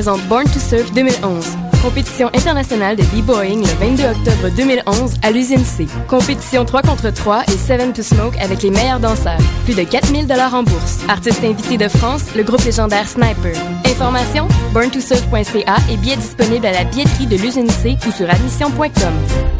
présente 0.00 0.26
Born 0.28 0.44
to 0.44 0.58
Surf 0.58 0.90
2011. 0.94 1.44
Compétition 1.82 2.28
internationale 2.28 2.96
de 2.96 3.02
b-boying 3.02 3.60
le 3.60 3.86
22 3.86 4.04
octobre 4.04 4.48
2011 4.56 5.16
à 5.22 5.30
l'usine 5.30 5.62
C. 5.62 5.86
Compétition 6.08 6.64
3 6.64 6.80
contre 6.80 7.10
3 7.10 7.42
et 7.48 7.58
7 7.58 7.92
to 7.92 8.02
Smoke 8.02 8.34
avec 8.40 8.62
les 8.62 8.70
meilleurs 8.70 8.98
danseurs. 8.98 9.36
Plus 9.66 9.74
de 9.74 9.82
4000 9.82 10.26
dollars 10.26 10.54
en 10.54 10.62
bourse. 10.62 11.00
Artistes 11.06 11.44
invités 11.44 11.76
de 11.76 11.88
France, 11.88 12.34
le 12.34 12.44
groupe 12.44 12.64
légendaire 12.64 13.06
Sniper. 13.06 13.54
Information 13.84 14.48
born2surf.ca 14.72 15.76
et 15.90 15.98
billets 15.98 16.16
disponibles 16.16 16.64
à 16.64 16.72
la 16.72 16.84
billetterie 16.84 17.26
de 17.26 17.36
l'usine 17.36 17.68
C 17.68 17.98
ou 18.08 18.10
sur 18.10 18.30
admission.com. 18.30 19.59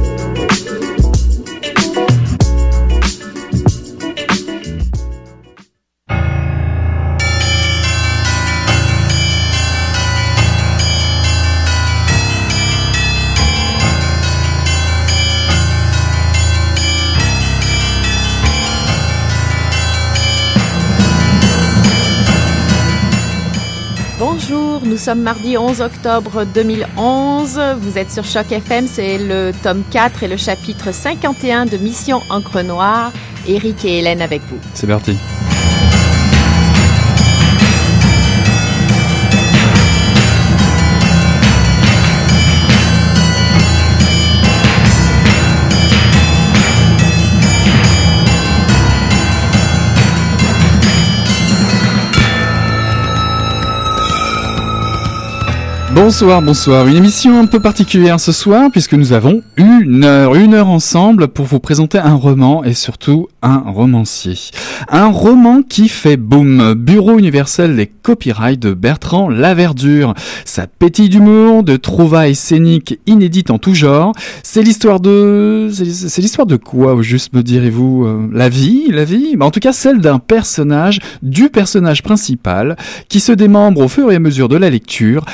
Sommes 25.01 25.21
mardi 25.21 25.57
11 25.57 25.81
octobre 25.81 26.45
2011. 26.45 27.59
Vous 27.79 27.97
êtes 27.97 28.11
sur 28.11 28.23
Choc 28.23 28.51
FM, 28.51 28.85
c'est 28.85 29.17
le 29.17 29.51
tome 29.63 29.83
4 29.89 30.21
et 30.21 30.27
le 30.27 30.37
chapitre 30.37 30.93
51 30.93 31.65
de 31.65 31.77
Mission 31.77 32.21
Encre 32.29 32.61
Noire. 32.61 33.11
Eric 33.47 33.83
et 33.83 33.97
Hélène 33.97 34.21
avec 34.21 34.41
vous. 34.43 34.59
C'est 34.75 34.85
parti. 34.85 35.17
Bonsoir, 55.93 56.41
bonsoir. 56.41 56.87
Une 56.87 56.95
émission 56.95 57.37
un 57.39 57.45
peu 57.45 57.59
particulière 57.59 58.19
ce 58.19 58.31
soir 58.31 58.69
puisque 58.71 58.93
nous 58.93 59.11
avons 59.11 59.41
une 59.57 60.05
heure, 60.05 60.35
une 60.35 60.53
heure 60.53 60.69
ensemble 60.69 61.27
pour 61.27 61.45
vous 61.45 61.59
présenter 61.59 61.97
un 61.97 62.13
roman 62.13 62.63
et 62.63 62.73
surtout 62.73 63.27
un 63.41 63.57
romancier. 63.57 64.35
Un 64.89 65.07
roman 65.07 65.63
qui 65.63 65.89
fait 65.89 66.15
boom. 66.17 66.75
Bureau 66.75 67.19
universel 67.19 67.75
des 67.75 67.87
copyrights 67.87 68.61
de 68.61 68.73
Bertrand 68.73 69.29
Laverdure. 69.29 70.13
Sa 70.45 70.65
pétille 70.65 71.09
d'humour, 71.09 71.63
de 71.63 71.75
trouvailles 71.75 72.35
scéniques 72.35 72.99
inédites 73.05 73.51
en 73.51 73.57
tout 73.57 73.73
genre. 73.73 74.13
C'est 74.43 74.61
l'histoire 74.61 75.01
de, 75.01 75.69
c'est 75.71 76.21
l'histoire 76.21 76.47
de 76.47 76.55
quoi, 76.55 76.95
au 76.95 77.01
juste 77.01 77.33
me 77.33 77.43
direz-vous? 77.43 78.05
Euh, 78.05 78.29
La 78.31 78.47
vie, 78.49 78.85
la 78.89 79.03
vie? 79.03 79.35
Bah, 79.35 79.45
en 79.45 79.51
tout 79.51 79.59
cas, 79.59 79.73
celle 79.73 79.99
d'un 79.99 80.19
personnage, 80.19 80.99
du 81.21 81.49
personnage 81.49 82.01
principal, 82.01 82.77
qui 83.09 83.19
se 83.19 83.31
démembre 83.31 83.81
au 83.81 83.87
fur 83.87 84.11
et 84.11 84.15
à 84.15 84.19
mesure 84.19 84.47
de 84.49 84.55
la 84.55 84.69
lecture, 84.69 85.25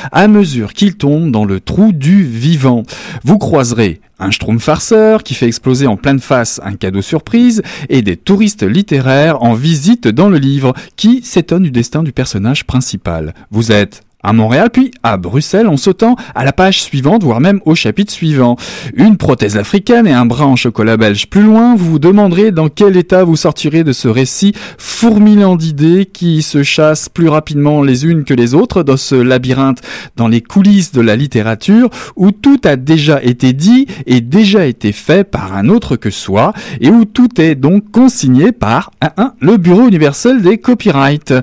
qu'il 0.73 0.95
tombe 0.95 1.31
dans 1.31 1.45
le 1.45 1.59
trou 1.59 1.91
du 1.91 2.23
vivant. 2.23 2.83
Vous 3.23 3.37
croiserez 3.37 4.01
un 4.19 4.31
schtroumpf 4.31 4.63
farceur 4.63 5.23
qui 5.23 5.33
fait 5.33 5.47
exploser 5.47 5.87
en 5.87 5.97
pleine 5.97 6.19
face 6.19 6.59
un 6.63 6.73
cadeau 6.73 7.01
surprise 7.01 7.61
et 7.89 8.01
des 8.01 8.17
touristes 8.17 8.63
littéraires 8.63 9.43
en 9.43 9.53
visite 9.53 10.07
dans 10.07 10.29
le 10.29 10.37
livre 10.37 10.73
qui 10.95 11.21
s'étonnent 11.21 11.63
du 11.63 11.71
destin 11.71 12.03
du 12.03 12.11
personnage 12.11 12.65
principal? 12.65 13.33
Vous 13.51 13.71
êtes 13.71 14.06
à 14.23 14.33
Montréal, 14.33 14.69
puis 14.71 14.91
à 15.03 15.17
Bruxelles 15.17 15.67
en 15.67 15.77
sautant 15.77 16.15
à 16.33 16.43
la 16.43 16.51
page 16.51 16.81
suivante, 16.81 17.23
voire 17.23 17.39
même 17.39 17.61
au 17.65 17.75
chapitre 17.75 18.11
suivant. 18.11 18.55
Une 18.95 19.15
prothèse 19.15 19.57
africaine 19.57 20.07
et 20.07 20.11
un 20.11 20.25
bras 20.25 20.47
en 20.47 20.55
chocolat 20.55 20.97
belge 20.97 21.27
plus 21.27 21.43
loin, 21.43 21.75
vous 21.75 21.91
vous 21.91 21.99
demanderez 21.99 22.51
dans 22.51 22.67
quel 22.67 22.97
état 22.97 23.23
vous 23.23 23.35
sortirez 23.35 23.83
de 23.83 23.93
ce 23.93 24.07
récit 24.07 24.53
fourmillant 24.77 25.55
d'idées 25.55 26.05
qui 26.05 26.41
se 26.41 26.63
chassent 26.63 27.09
plus 27.09 27.29
rapidement 27.29 27.83
les 27.83 28.05
unes 28.05 28.23
que 28.23 28.33
les 28.33 28.53
autres 28.55 28.83
dans 28.83 28.97
ce 28.97 29.15
labyrinthe, 29.15 29.81
dans 30.15 30.27
les 30.27 30.41
coulisses 30.41 30.91
de 30.91 31.01
la 31.01 31.15
littérature, 31.15 31.89
où 32.15 32.31
tout 32.31 32.59
a 32.63 32.75
déjà 32.75 33.21
été 33.23 33.53
dit 33.53 33.85
et 34.07 34.21
déjà 34.21 34.65
été 34.65 34.91
fait 34.91 35.23
par 35.23 35.55
un 35.55 35.69
autre 35.69 35.95
que 35.95 36.09
soi, 36.09 36.53
et 36.81 36.89
où 36.89 37.05
tout 37.05 37.39
est 37.39 37.55
donc 37.55 37.91
consigné 37.91 38.51
par 38.51 38.91
le 39.39 39.57
Bureau 39.57 39.87
universel 39.87 40.41
des 40.41 40.57
copyrights. 40.57 41.33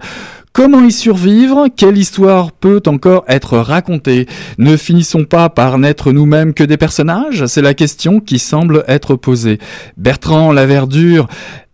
Comment 0.54 0.84
y 0.84 0.92
survivre? 0.92 1.66
Quelle 1.76 1.98
histoire 1.98 2.53
peut 2.53 2.81
encore 2.87 3.25
être 3.26 3.59
racontée? 3.59 4.28
Ne 4.56 4.76
finissons 4.76 5.25
pas 5.25 5.48
par 5.48 5.81
n'être 5.81 6.12
nous-mêmes 6.12 6.54
que 6.54 6.62
des 6.62 6.76
personnages? 6.76 7.47
C'est 7.47 7.60
la 7.60 7.75
question 7.75 8.20
qui 8.20 8.38
semble 8.38 8.84
être 8.87 9.16
posée. 9.16 9.59
Bertrand 9.97 10.53
Laverdure, 10.53 11.26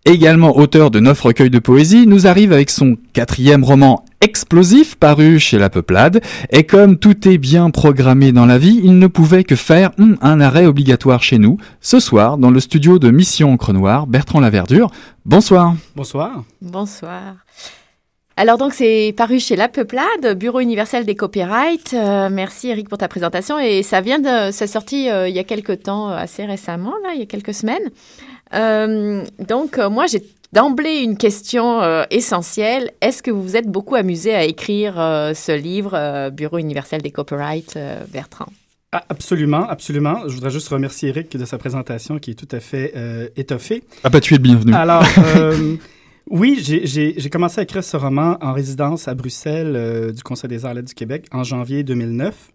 également 0.03 0.57
auteur 0.57 0.89
de 0.89 0.99
neuf 0.99 1.21
recueils 1.21 1.51
de 1.51 1.59
poésie, 1.59 2.07
nous 2.07 2.25
arrive 2.25 2.51
avec 2.53 2.71
son 2.71 2.97
quatrième 3.13 3.63
roman 3.63 4.03
explosif 4.19 4.95
paru 4.95 5.37
chez 5.37 5.59
La 5.59 5.69
Peuplade, 5.69 6.19
et 6.49 6.63
comme 6.63 6.97
tout 6.97 7.27
est 7.27 7.37
bien 7.37 7.69
programmé 7.69 8.31
dans 8.31 8.47
la 8.47 8.57
vie, 8.57 8.81
il 8.83 8.97
ne 8.97 9.05
pouvait 9.05 9.43
que 9.43 9.55
faire 9.55 9.91
hum, 9.99 10.17
un 10.21 10.41
arrêt 10.41 10.65
obligatoire 10.65 11.21
chez 11.21 11.37
nous, 11.37 11.57
ce 11.81 11.99
soir, 11.99 12.39
dans 12.39 12.49
le 12.49 12.59
studio 12.59 12.97
de 12.97 13.11
Mission 13.11 13.53
Encre 13.53 13.73
Noire, 13.73 14.07
Bertrand 14.07 14.39
Laverdure. 14.39 14.89
Bonsoir. 15.23 15.75
Bonsoir. 15.95 16.43
Bonsoir. 16.63 17.35
Alors 18.37 18.57
donc 18.57 18.73
c'est 18.73 19.13
paru 19.15 19.39
chez 19.39 19.55
La 19.55 19.67
Peuplade, 19.67 20.37
Bureau 20.37 20.61
universel 20.61 21.05
des 21.05 21.15
copyrights. 21.15 21.93
Euh, 21.93 22.29
merci 22.31 22.69
Eric 22.69 22.87
pour 22.87 22.97
ta 22.97 23.07
présentation 23.07 23.59
et 23.59 23.83
ça 23.83 23.99
vient 23.99 24.19
de, 24.19 24.51
c'est 24.51 24.67
sorti 24.67 25.09
euh, 25.09 25.27
il 25.27 25.35
y 25.35 25.39
a 25.39 25.43
quelques 25.43 25.83
temps, 25.83 26.09
euh, 26.09 26.15
assez 26.15 26.45
récemment 26.45 26.93
là, 27.03 27.09
il 27.13 27.19
y 27.19 27.23
a 27.23 27.25
quelques 27.25 27.53
semaines. 27.53 27.91
Euh, 28.53 29.23
donc 29.47 29.77
moi 29.77 30.05
j'ai 30.07 30.23
d'emblée 30.53 30.99
une 30.99 31.17
question 31.17 31.81
essentielle. 32.09 32.91
Est-ce 33.01 33.21
que 33.21 33.31
vous 33.31 33.41
vous 33.41 33.55
êtes 33.55 33.67
beaucoup 33.67 33.95
amusé 33.95 34.33
à 34.33 34.43
écrire 34.43 34.95
ce 34.95 35.57
livre, 35.57 36.29
Bureau 36.31 36.57
universel 36.57 37.01
des 37.01 37.11
copyrights, 37.11 37.77
Bertrand? 38.11 38.47
Ah, 38.91 39.05
absolument, 39.07 39.65
absolument. 39.69 40.27
Je 40.27 40.33
voudrais 40.33 40.49
juste 40.49 40.67
remercier 40.67 41.07
Eric 41.07 41.37
de 41.37 41.45
sa 41.45 41.57
présentation 41.57 42.19
qui 42.19 42.31
est 42.31 42.33
tout 42.33 42.53
à 42.53 42.59
fait 42.59 42.93
étoffée. 43.37 43.83
Ah 44.03 44.09
bah 44.09 44.19
tu 44.19 44.33
es 44.33 44.37
le 44.37 44.43
bienvenu. 44.43 44.73
Alors. 44.73 45.05
Oui, 46.33 46.61
j'ai 46.63 47.29
commencé 47.29 47.59
à 47.59 47.63
écrire 47.63 47.83
ce 47.83 47.97
roman 47.97 48.37
en 48.39 48.53
résidence 48.53 49.09
à 49.09 49.15
Bruxelles 49.15 49.75
euh, 49.75 50.13
du 50.13 50.23
Conseil 50.23 50.47
des 50.47 50.63
arts 50.65 50.81
du 50.81 50.93
Québec 50.93 51.27
en 51.33 51.43
janvier 51.43 51.83
2009 51.83 52.53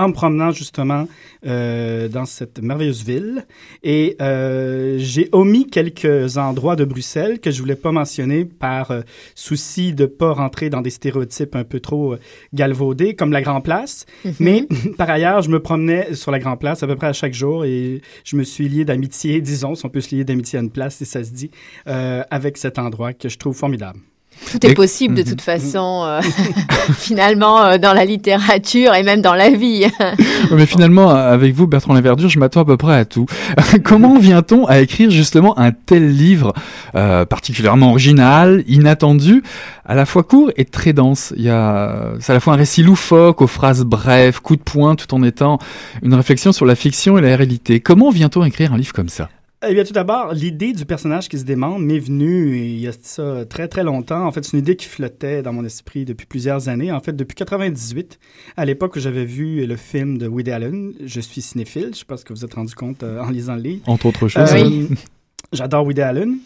en 0.00 0.08
me 0.08 0.12
promenant 0.14 0.50
justement 0.50 1.06
euh, 1.46 2.08
dans 2.08 2.24
cette 2.24 2.60
merveilleuse 2.60 3.04
ville. 3.04 3.46
Et 3.82 4.16
euh, 4.20 4.96
j'ai 4.98 5.28
omis 5.32 5.66
quelques 5.66 6.38
endroits 6.38 6.74
de 6.74 6.84
Bruxelles 6.84 7.38
que 7.38 7.50
je 7.50 7.60
voulais 7.60 7.76
pas 7.76 7.92
mentionner 7.92 8.44
par 8.44 8.90
euh, 8.90 9.02
souci 9.34 9.92
de 9.92 10.06
pas 10.06 10.32
rentrer 10.32 10.70
dans 10.70 10.80
des 10.80 10.90
stéréotypes 10.90 11.54
un 11.54 11.64
peu 11.64 11.80
trop 11.80 12.16
galvaudés, 12.54 13.14
comme 13.14 13.32
la 13.32 13.42
Grand 13.42 13.60
Place. 13.60 14.06
Mhm. 14.24 14.34
Mais 14.40 14.68
par 14.98 15.10
ailleurs, 15.10 15.42
je 15.42 15.50
me 15.50 15.60
promenais 15.60 16.14
sur 16.14 16.30
la 16.30 16.38
Grand 16.38 16.56
Place 16.56 16.82
à 16.82 16.86
peu 16.86 16.96
près 16.96 17.08
à 17.08 17.12
chaque 17.12 17.34
jour 17.34 17.64
et 17.64 18.00
je 18.24 18.36
me 18.36 18.42
suis 18.42 18.68
lié 18.68 18.84
d'amitié, 18.84 19.40
disons, 19.40 19.74
si 19.74 19.84
on 19.84 19.90
peut 19.90 20.00
se 20.00 20.14
lier 20.14 20.24
d'amitié 20.24 20.58
à 20.58 20.62
une 20.62 20.70
place, 20.70 20.96
si 20.96 21.06
ça 21.06 21.22
se 21.22 21.30
dit, 21.30 21.50
avec 21.86 22.56
cet 22.56 22.78
endroit 22.78 23.12
que 23.12 23.28
je 23.28 23.36
trouve 23.36 23.56
formidable. 23.56 24.00
Tout 24.50 24.66
est 24.66 24.74
possible 24.74 25.14
de 25.14 25.20
Mhm. 25.22 25.28
toute 25.28 25.42
façon, 25.42 26.02
euh, 26.06 26.20
finalement, 26.98 27.62
euh, 27.62 27.78
dans 27.78 27.92
la 27.92 28.04
littérature 28.04 28.94
et 28.94 29.02
même 29.02 29.20
dans 29.20 29.34
la 29.34 29.50
vie. 29.50 29.86
Mais 30.50 30.66
finalement, 30.66 31.10
avec 31.10 31.54
vous, 31.54 31.66
Bertrand 31.66 31.92
Laverdure, 31.94 32.28
je 32.28 32.38
m'attends 32.38 32.60
à 32.62 32.64
peu 32.64 32.76
près 32.76 32.94
à 32.96 33.04
tout. 33.04 33.26
Comment 33.84 34.18
vient-on 34.18 34.66
à 34.66 34.80
écrire 34.80 35.10
justement 35.10 35.58
un 35.58 35.72
tel 35.72 36.10
livre 36.16 36.52
euh, 36.94 37.24
particulièrement 37.26 37.90
original, 37.90 38.64
inattendu, 38.66 39.42
à 39.84 39.94
la 39.94 40.06
fois 40.06 40.22
court 40.22 40.50
et 40.56 40.64
très 40.64 40.92
dense? 40.92 41.32
Il 41.36 41.42
y 41.44 41.50
a, 41.50 42.12
c'est 42.20 42.30
à 42.32 42.34
la 42.34 42.40
fois 42.40 42.54
un 42.54 42.56
récit 42.56 42.82
loufoque, 42.82 43.42
aux 43.42 43.46
phrases 43.46 43.84
brèves, 43.84 44.40
coup 44.40 44.56
de 44.56 44.62
poing, 44.62 44.94
tout 44.96 45.12
en 45.14 45.22
étant 45.22 45.58
une 46.02 46.14
réflexion 46.14 46.52
sur 46.52 46.64
la 46.64 46.74
fiction 46.74 47.18
et 47.18 47.20
la 47.20 47.36
réalité. 47.36 47.80
Comment 47.80 48.10
vient-on 48.10 48.40
à 48.42 48.48
écrire 48.48 48.72
un 48.72 48.78
livre 48.78 48.92
comme 48.94 49.08
ça? 49.10 49.28
Eh 49.68 49.74
bien, 49.74 49.84
tout 49.84 49.92
d'abord, 49.92 50.32
l'idée 50.32 50.72
du 50.72 50.86
personnage 50.86 51.28
qui 51.28 51.38
se 51.38 51.44
démembre 51.44 51.80
m'est 51.80 51.98
venue 51.98 52.56
il 52.56 52.80
y 52.80 52.88
a 52.88 52.92
ça 52.92 53.44
très, 53.44 53.68
très 53.68 53.84
longtemps. 53.84 54.26
En 54.26 54.32
fait, 54.32 54.42
c'est 54.42 54.54
une 54.54 54.60
idée 54.60 54.74
qui 54.74 54.86
flottait 54.86 55.42
dans 55.42 55.52
mon 55.52 55.66
esprit 55.66 56.06
depuis 56.06 56.24
plusieurs 56.26 56.70
années. 56.70 56.90
En 56.90 57.00
fait, 57.00 57.12
depuis 57.12 57.34
98, 57.34 58.18
à 58.56 58.64
l'époque 58.64 58.96
où 58.96 59.00
j'avais 59.00 59.26
vu 59.26 59.66
le 59.66 59.76
film 59.76 60.16
de 60.16 60.26
Woody 60.26 60.50
Allen, 60.50 60.94
je 61.04 61.20
suis 61.20 61.42
cinéphile, 61.42 61.90
je 61.92 61.98
sais 61.98 62.04
pas 62.06 62.16
ce 62.16 62.24
que 62.24 62.32
vous 62.32 62.38
vous 62.40 62.44
êtes 62.46 62.54
rendu 62.54 62.74
compte 62.74 63.02
euh, 63.02 63.20
en 63.20 63.28
lisant 63.28 63.54
le 63.56 63.60
livre. 63.60 63.82
Entre 63.86 64.06
autres 64.06 64.28
choses. 64.28 64.50
Euh, 64.50 64.62
Oui. 64.64 64.88
J'adore 65.52 65.84
Woody 65.84 66.00
Allen. 66.00 66.38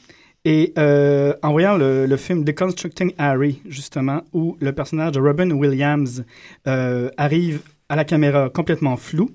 Et 0.44 0.72
euh, 0.76 1.34
en 1.42 1.52
voyant 1.52 1.76
le, 1.76 2.06
le 2.06 2.16
film 2.16 2.42
Deconstructing 2.42 3.12
Harry, 3.16 3.60
justement, 3.68 4.22
où 4.32 4.56
le 4.60 4.72
personnage 4.72 5.12
de 5.12 5.20
Robin 5.20 5.52
Williams 5.52 6.24
euh, 6.66 7.10
arrive 7.16 7.60
à 7.88 7.94
la 7.94 8.04
caméra 8.04 8.50
complètement 8.50 8.96
flou, 8.96 9.30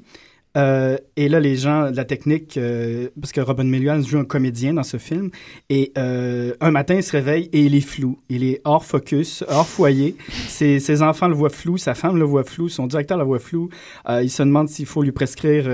euh, 0.57 0.97
et 1.15 1.29
là, 1.29 1.39
les 1.39 1.55
gens 1.55 1.91
la 1.91 2.05
technique, 2.05 2.57
euh, 2.57 3.09
parce 3.19 3.31
que 3.31 3.41
Robin 3.41 3.69
Williams 3.69 4.07
joue 4.07 4.17
un 4.17 4.25
comédien 4.25 4.73
dans 4.73 4.83
ce 4.83 4.97
film, 4.97 5.29
et 5.69 5.91
euh, 5.97 6.53
un 6.59 6.71
matin, 6.71 6.95
il 6.95 7.03
se 7.03 7.11
réveille 7.11 7.49
et 7.53 7.61
il 7.61 7.75
est 7.75 7.81
flou. 7.81 8.19
Il 8.29 8.43
est 8.43 8.61
hors 8.63 8.83
focus, 8.83 9.43
hors 9.47 9.67
foyer. 9.67 10.15
Ses, 10.47 10.79
ses 10.79 11.01
enfants 11.01 11.27
le 11.27 11.35
voient 11.35 11.49
flou, 11.49 11.77
sa 11.77 11.93
femme 11.93 12.17
le 12.17 12.25
voit 12.25 12.43
flou, 12.43 12.67
son 12.69 12.87
directeur 12.87 13.17
le 13.17 13.23
voit 13.23 13.39
flou. 13.39 13.69
Il 14.09 14.29
se 14.29 14.43
demande 14.43 14.69
s'il 14.69 14.85
faut 14.85 15.03
lui 15.03 15.11
prescrire 15.11 15.65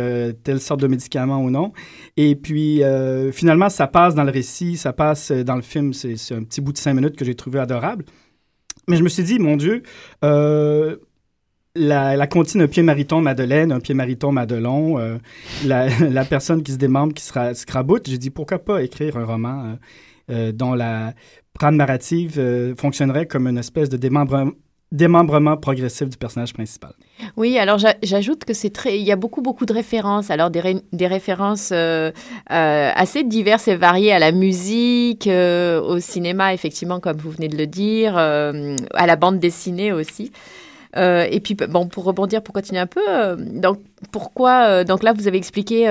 telle 0.44 0.60
sorte 0.60 0.82
de 0.82 0.88
médicament 0.88 1.42
ou 1.42 1.50
non. 1.50 1.72
Et 2.18 2.36
puis, 2.36 2.82
finalement, 3.32 3.70
ça 3.70 3.88
passe 3.88 4.16
dans 4.16 4.24
le 4.24 4.32
récit, 4.32 4.78
ça 4.78 4.94
passe 4.94 5.32
dans 5.32 5.56
le 5.56 5.62
film. 5.62 5.94
C'est 5.94 6.34
un 6.34 6.44
petit 6.44 6.62
bout 6.62 6.74
de 6.74 6.78
cinq 6.78 6.94
minutes 6.94 7.16
que 7.16 7.26
j'ai 7.26 7.36
trouvé 7.36 7.60
adorable. 7.60 8.06
Mais 8.88 8.98
je 8.98 9.04
me 9.04 9.10
suis 9.10 9.24
dit, 9.24 9.40
mon 9.40 9.58
Dieu, 9.58 9.84
la, 11.76 12.16
la 12.16 12.28
comptine 12.28 12.62
un 12.62 12.68
pied 12.68 12.84
mariton 12.84 13.22
Madeleine, 13.22 13.72
un 13.72 13.80
pied 13.80 13.94
mariton 13.94 14.32
Madelon, 14.32 14.98
euh, 15.00 15.18
la, 15.66 16.26
personne 16.26 16.64
qui 16.64 16.72
se 16.72 16.78
démembre, 16.78 17.14
qui 17.14 17.24
se 17.24 17.34
ra- 17.34 17.54
se 17.54 17.66
craboute, 17.66 18.10
j'ai 18.10 18.18
dit 18.18 18.30
pourquoi 18.30 18.60
pas 18.60 18.82
écrire 18.82 19.18
un 19.18 19.26
roman 19.26 19.64
euh, 19.66 19.76
euh, 20.32 20.52
dont 20.52 20.74
la 20.74 21.14
trame 21.58 21.76
narrative 21.76 22.74
fonctionnerait 22.78 23.28
comme 23.28 23.48
une 23.48 23.58
espèce 23.58 23.90
de 23.90 23.98
démembrement, 24.92 25.58
progressif 25.58 26.10
du 26.10 26.18
personnage 26.18 26.54
principal. 26.54 26.94
Oui, 27.38 27.58
alors 27.58 27.78
j'a- 27.78 27.96
j'ajoute 28.04 28.44
que 28.46 28.54
c'est 28.54 28.70
très, 28.72 28.98
il 29.00 29.06
y 29.06 29.12
a 29.12 29.16
beaucoup 29.16 29.42
beaucoup 29.42 29.66
de 29.66 29.74
références. 29.74 30.30
Alors 30.32 30.50
des, 30.50 30.82
des 30.92 31.08
références 31.08 31.74
assez 32.48 33.24
diverses 33.24 33.68
et 33.68 33.76
variées 33.76 34.12
à 34.12 34.20
la 34.20 34.32
musique, 34.32 35.28
au 35.30 36.00
cinéma 36.00 36.54
effectivement 36.54 37.00
comme 37.00 37.18
vous 37.18 37.32
venez 37.32 37.48
de 37.48 37.58
le 37.58 37.68
dire, 37.68 38.18
à 38.18 39.08
la 39.08 39.16
bande 39.16 39.40
dessinée 39.40 39.92
aussi. 39.94 40.32
Euh, 40.98 41.28
et 41.30 41.40
puis 41.40 41.56
bon, 41.56 41.88
pour 41.88 42.06
rebondir, 42.06 42.42
pour 42.42 42.54
continuer 42.54 42.80
un 42.80 42.88
peu, 42.88 43.02
euh, 43.10 43.36
donc 43.38 43.80
pourquoi 44.12 44.66
euh, 44.68 44.84
donc 44.86 45.04
là 45.04 45.12
vous 45.14 45.28
avez 45.28 45.38
expliqué 45.38 45.86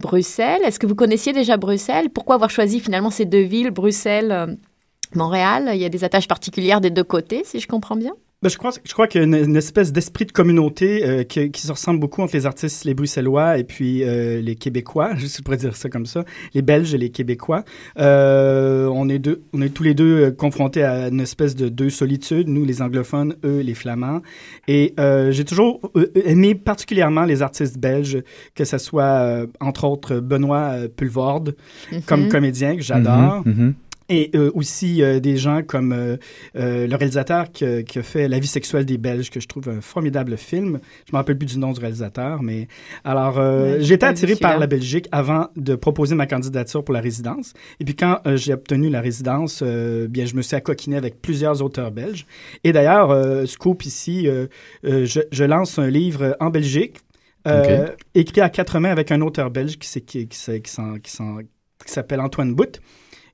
Bruxelles. 0.00 0.62
Est-ce 0.64 0.78
que 0.78 0.86
vous 0.86 0.94
connaissiez 0.94 1.32
déjà 1.32 1.56
Bruxelles? 1.56 2.10
Pourquoi 2.10 2.36
avoir 2.36 2.50
choisi 2.50 2.80
finalement 2.80 3.10
ces 3.10 3.24
deux 3.24 3.42
villes, 3.42 3.70
Bruxelles, 3.70 4.56
Montréal? 5.14 5.70
Il 5.74 5.80
y 5.80 5.84
a 5.84 5.88
des 5.88 6.04
attaches 6.04 6.28
particulières 6.28 6.80
des 6.80 6.90
deux 6.90 7.04
côtés, 7.04 7.42
si 7.44 7.58
je 7.58 7.66
comprends 7.66 7.96
bien. 7.96 8.12
Ben, 8.44 8.50
je 8.50 8.58
crois, 8.58 8.72
je 8.84 8.92
crois 8.92 9.06
qu'il 9.06 9.22
y 9.22 9.24
a 9.24 9.26
une, 9.26 9.34
une 9.34 9.56
espèce 9.56 9.90
d'esprit 9.90 10.26
de 10.26 10.32
communauté 10.32 11.02
euh, 11.02 11.22
qui, 11.22 11.50
qui 11.50 11.62
se 11.62 11.72
ressemble 11.72 11.98
beaucoup 11.98 12.20
entre 12.20 12.36
les 12.36 12.44
artistes, 12.44 12.84
les 12.84 12.92
Bruxellois 12.92 13.56
et 13.56 13.64
puis 13.64 14.04
euh, 14.04 14.42
les 14.42 14.54
Québécois, 14.54 15.14
je 15.16 15.40
pourrais 15.40 15.56
dire 15.56 15.74
ça 15.74 15.88
comme 15.88 16.04
ça, 16.04 16.26
les 16.52 16.60
Belges 16.60 16.92
et 16.92 16.98
les 16.98 17.08
Québécois. 17.08 17.64
Euh, 17.98 18.86
on 18.92 19.08
est 19.08 19.18
deux, 19.18 19.44
on 19.54 19.62
est 19.62 19.70
tous 19.70 19.82
les 19.82 19.94
deux 19.94 20.30
confrontés 20.30 20.82
à 20.82 21.08
une 21.08 21.22
espèce 21.22 21.56
de 21.56 21.70
deux 21.70 21.88
solitudes, 21.88 22.48
nous 22.48 22.66
les 22.66 22.82
anglophones, 22.82 23.34
eux 23.46 23.60
les 23.60 23.72
flamands. 23.72 24.20
Et 24.68 24.94
j'ai 25.30 25.44
toujours 25.46 25.80
aimé 26.26 26.54
particulièrement 26.54 27.24
les 27.24 27.40
artistes 27.40 27.78
belges, 27.78 28.22
que 28.54 28.66
ce 28.66 28.76
soit 28.76 29.46
entre 29.60 29.84
autres 29.84 30.16
Benoît 30.20 30.74
Pulvorde 30.94 31.56
comme 32.04 32.24
Mhm. 32.24 32.28
comédien 32.28 32.76
que 32.76 32.82
j'adore. 32.82 33.42
Mhm, 33.46 33.54
mhm. 33.54 33.74
Et 34.10 34.30
euh, 34.34 34.50
aussi 34.54 35.02
euh, 35.02 35.18
des 35.18 35.38
gens 35.38 35.62
comme 35.62 35.92
euh, 35.92 36.16
le 36.54 36.94
réalisateur 36.94 37.50
qui, 37.50 37.64
a- 37.64 37.82
fait 38.02 38.28
La 38.28 38.38
vie 38.38 38.46
sexuelle 38.46 38.84
des 38.84 38.98
Belges, 38.98 39.30
que 39.30 39.40
je 39.40 39.48
trouve 39.48 39.68
un 39.70 39.80
formidable 39.80 40.36
film. 40.36 40.78
Je 41.06 41.12
me 41.12 41.16
rappelle 41.16 41.38
plus 41.38 41.46
du 41.46 41.58
nom 41.58 41.72
du 41.72 41.80
réalisateur, 41.80 42.42
mais 42.42 42.68
alors 43.04 43.38
Ouais, 43.38 43.78
j'étais 43.80 44.04
attiré 44.04 44.36
par 44.36 44.50
celui-là. 44.50 44.60
la 44.60 44.66
Belgique 44.66 45.08
avant 45.10 45.48
de 45.56 45.74
proposer 45.74 46.14
ma 46.14 46.26
candidature 46.26 46.84
pour 46.84 46.92
la 46.92 47.00
résidence. 47.00 47.54
Et 47.80 47.84
puis 47.86 47.96
quand 47.96 48.18
j'ai 48.34 48.52
obtenu 48.52 48.90
la 48.90 49.00
résidence, 49.00 49.62
bien 49.62 50.26
je 50.26 50.34
me 50.34 50.42
suis 50.42 50.54
accoquiné 50.56 50.96
avec 50.96 51.22
plusieurs 51.22 51.62
auteurs 51.62 51.90
belges. 51.90 52.26
Et 52.62 52.72
d'ailleurs, 52.72 53.46
scoop 53.48 53.84
ici, 53.86 54.28
je, 54.82 55.20
je 55.30 55.44
lance 55.44 55.78
un 55.78 55.88
livre 55.88 56.36
en 56.40 56.50
Belgique. 56.50 56.98
euh, 57.48 57.88
écrit 58.14 58.40
à 58.42 58.48
quatre 58.50 58.78
mains 58.80 58.90
avec 58.90 59.12
un 59.12 59.20
auteur 59.22 59.50
belge 59.50 59.78
qui, 59.78 60.26
qui 60.28 60.38
s'appelle 61.86 62.20
Antoine 62.20 62.54
Bout. 62.54 62.80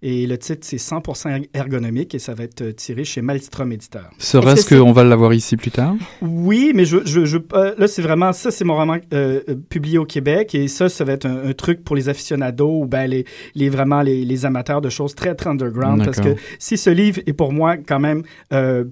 Et 0.03 0.27
le 0.27 0.39
titre, 0.39 0.61
c'est 0.63 0.79
100% 0.79 1.49
ergonomique 1.53 2.15
et 2.15 2.19
ça 2.19 2.33
va 2.33 2.45
être 2.45 2.71
tiré 2.71 3.05
chez 3.05 3.21
Malstrom 3.21 3.71
Éditeur. 3.71 4.11
Serait-ce 4.19 4.67
qu'on 4.75 4.93
va 4.93 5.05
l'avoir 5.05 5.35
ici 5.35 5.59
plus 5.59 5.71
tard? 5.71 5.95
Oui, 6.23 6.73
mais 6.75 6.87
je, 6.87 6.99
je, 7.05 7.27
je 7.27 7.37
euh, 7.53 7.75
là, 7.77 7.87
c'est 7.87 8.01
vraiment 8.01 8.33
ça, 8.33 8.51
c'est 8.51 8.65
mon 8.65 8.77
roman 8.77 8.97
euh, 9.13 9.41
euh, 9.49 9.55
publié 9.69 9.99
au 9.99 10.07
Québec 10.07 10.55
et 10.55 10.69
ça, 10.69 10.89
ça 10.89 11.05
va 11.05 11.13
être 11.13 11.27
un, 11.27 11.49
un 11.51 11.53
truc 11.53 11.85
pour 11.85 11.97
les 11.97 12.09
aficionados 12.09 12.81
ou 12.83 12.87
ben 12.87 13.07
les, 13.07 13.27
les 13.55 13.69
vraiment 13.69 14.01
les, 14.01 14.25
les 14.25 14.47
amateurs 14.47 14.81
de 14.81 14.89
choses 14.89 15.15
très, 15.15 15.35
très 15.35 15.51
underground 15.51 16.03
parce 16.05 16.21
que 16.21 16.35
si 16.59 16.79
ce 16.79 16.91
livre 16.91 17.21
est 17.27 17.35
pour 17.35 17.53
moi 17.53 17.77
quand 17.77 18.01
même 18.01 18.23
euh, 18.55 18.85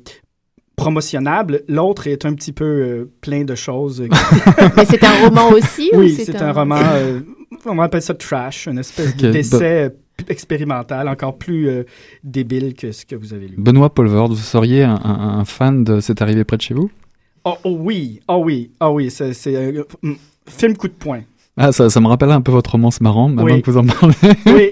promotionnable, 0.77 1.63
l'autre 1.69 2.07
est 2.07 2.25
un 2.25 2.35
petit 2.35 2.53
peu 2.53 2.65
euh, 2.65 3.11
plein 3.21 3.45
de 3.45 3.55
choses. 3.55 4.01
Mais 4.77 4.85
c'est 4.85 5.05
un 5.05 5.25
roman 5.25 5.51
aussi 5.51 5.91
ou 5.93 5.99
oui, 5.99 6.17
c'est 6.25 6.41
un... 6.41 6.53
roman, 6.53 6.81
euh, 6.81 7.21
on 7.67 7.79
appelle 7.81 8.03
ça 8.03 8.15
trash, 8.15 8.67
une 8.67 8.79
espèce 8.79 9.11
Ok, 9.11 9.17
de 9.17 9.31
d'essai 9.33 9.85
euh, 9.85 9.91
expérimental 10.29 11.09
encore 11.09 11.37
plus 11.39 11.69
euh, 11.69 11.85
débile 12.25 12.75
que 12.75 12.93
ce 12.93 13.05
que 13.07 13.15
vous 13.17 13.35
avez 13.35 13.49
lu. 13.49 13.55
Benoît 13.59 13.91
Polvord, 13.95 14.29
vous 14.29 14.37
seriez 14.37 14.83
un, 14.83 15.01
un- 15.05 15.39
un 15.41 15.45
fan 15.45 15.85
de 15.85 16.01
C'est 16.01 16.23
arrivé 16.23 16.45
près 16.45 16.57
de 16.57 16.63
chez 16.63 16.75
vous? 16.75 16.91
Oh, 17.45 17.57
oh 17.65 17.77
oui, 17.79 18.21
oh 18.29 18.43
oui, 18.45 18.71
oh 18.81 18.89
oui, 18.95 19.11
c'est 19.11 19.33
c'est 19.33 19.57
un 19.57 19.83
mm, 20.03 20.15
film 20.49 20.77
coup 20.77 20.89
de 20.89 20.93
poing. 20.93 21.23
Ah, 21.57 21.73
ça, 21.73 21.89
ça 21.91 22.01
me 22.01 22.07
rappelle 22.09 22.31
un 22.31 22.41
peu 22.41 22.53
votre 22.53 22.73
romance 22.73 23.01
marrant, 23.01 23.29
maintenant 23.29 23.55
Oui. 23.55 23.63
que 23.63 23.71
vous 23.71 23.79
en 23.79 23.87
parlez. 23.87 24.15
Oui, 24.47 24.71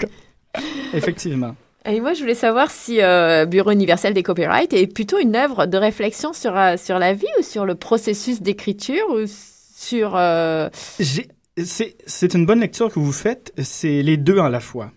effectivement. 0.94 1.54
Et 1.84 2.00
moi, 2.00 2.14
je 2.14 2.20
voulais 2.20 2.34
savoir 2.34 2.70
si 2.70 3.00
euh, 3.00 3.46
Bureau 3.46 3.70
universel 3.70 4.12
des 4.12 4.22
copyrights 4.24 4.72
est 4.72 4.86
plutôt 4.92 5.18
une 5.20 5.36
œuvre 5.36 5.66
de 5.66 5.76
réflexion 5.76 6.32
sur, 6.32 6.56
euh, 6.56 6.76
sur 6.76 6.98
la 6.98 7.12
vie 7.12 7.26
ou 7.38 7.42
sur 7.42 7.64
le 7.64 7.76
processus 7.76 8.42
d'écriture 8.42 9.04
ou 9.10 9.24
sur... 9.26 10.14
euh, 10.16 10.68
J'ai- 10.98 11.28
C'est 11.62 11.96
c'est 12.06 12.34
une 12.34 12.44
bonne 12.44 12.60
lecture 12.60 12.92
que 12.92 12.98
vous 12.98 13.12
faites. 13.12 13.52
C'est 13.62 14.02
les 14.02 14.16
deux 14.16 14.38
en 14.38 14.48
la 14.48 14.60
fois, 14.60 14.90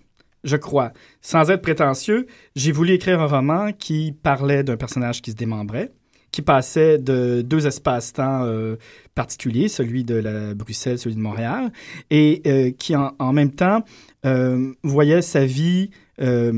je 0.43 0.55
crois. 0.55 0.93
Sans 1.21 1.49
être 1.51 1.61
prétentieux, 1.61 2.27
j'ai 2.55 2.71
voulu 2.71 2.93
écrire 2.93 3.21
un 3.21 3.27
roman 3.27 3.71
qui 3.71 4.11
parlait 4.11 4.63
d'un 4.63 4.77
personnage 4.77 5.21
qui 5.21 5.31
se 5.31 5.35
démembrait, 5.35 5.91
qui 6.31 6.41
passait 6.41 6.97
de 6.97 7.41
deux 7.41 7.67
espaces-temps 7.67 8.43
euh, 8.45 8.77
particuliers, 9.15 9.67
celui 9.67 10.03
de 10.03 10.15
la 10.15 10.53
Bruxelles, 10.53 10.99
celui 10.99 11.15
de 11.15 11.21
Montréal, 11.21 11.71
et 12.09 12.41
euh, 12.45 12.71
qui 12.71 12.95
en, 12.95 13.33
même 13.33 13.51
temps 13.51 13.83
euh, 14.25 14.73
voyait 14.83 15.21
sa 15.21 15.45
vie 15.45 15.89
être 16.19 16.55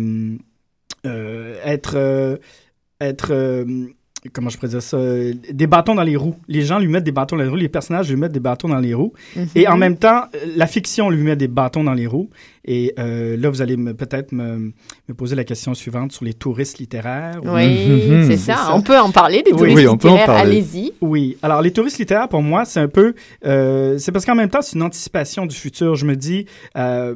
comment 4.29 4.49
je 4.49 4.57
pourrais 4.57 4.69
dire 4.69 4.81
ça 4.83 4.97
euh, 4.97 5.33
des 5.51 5.67
bâtons 5.67 5.95
dans 5.95 6.03
les 6.03 6.15
roues. 6.15 6.35
Les 6.47 6.61
gens 6.61 6.77
lui 6.79 6.87
mettent 6.87 7.03
des 7.03 7.11
bâtons 7.11 7.35
dans 7.37 7.43
les 7.43 7.49
roues, 7.49 7.55
les 7.55 7.69
personnages 7.69 8.09
lui 8.09 8.15
mettent 8.17 8.31
des 8.31 8.39
bâtons 8.39 8.69
dans 8.69 8.79
les 8.79 8.93
roues. 8.93 9.13
Et 9.55 9.67
en 9.67 9.77
même 9.77 9.97
temps, 9.97 10.23
euh, 10.35 10.39
la 10.55 10.67
fiction 10.67 11.09
lui 11.09 11.23
met 11.23 11.35
des 11.35 11.47
bâtons 11.47 11.83
dans 11.83 11.93
les 11.93 12.05
roues. 12.07 12.29
Et 12.63 12.93
euh, 12.99 13.35
là, 13.37 13.49
vous 13.49 13.61
allez 13.63 13.75
peut-être 13.75 14.31
me, 14.33 14.71
me 15.09 15.13
poser 15.15 15.35
la 15.35 15.43
question 15.43 15.73
suivante 15.73 16.11
sur 16.11 16.23
les 16.25 16.33
touristes 16.35 16.77
littéraires. 16.77 17.39
ou- 17.43 17.49
Oui, 17.49 17.87
Mhm, 17.87 18.23
c'est 18.27 18.37
c'est 18.37 18.51
ça. 18.51 18.55
ça. 18.57 18.75
On 18.75 18.81
peut 18.83 18.99
en 18.99 19.11
parler 19.11 19.41
des 19.41 19.51
Oui. 19.53 19.57
touristes 19.57 19.77
Oui, 19.79 19.87
on 19.87 19.97
peut 19.97 20.09
en 20.09 20.13
littéraires. 20.13 20.35
parler. 20.35 20.57
Allez-y. 20.57 20.93
Oui. 21.01 21.37
Alors, 21.41 21.61
les 21.63 21.71
touristes 21.71 21.97
littéraires, 21.97 22.29
pour 22.29 22.43
moi, 22.43 22.65
c'est 22.65 22.79
un 22.79 22.87
peu... 22.87 23.15
euh, 23.45 23.97
c'est 23.97 24.11
parce 24.11 24.25
qu'en 24.25 24.35
même 24.35 24.49
temps, 24.49 24.61
c'est 24.61 24.75
une 24.75 24.83
anticipation 24.83 25.47
du 25.47 25.55
futur. 25.55 25.95
Je 25.95 26.05
me 26.05 26.15
dis... 26.15 26.45
euh, 26.77 27.15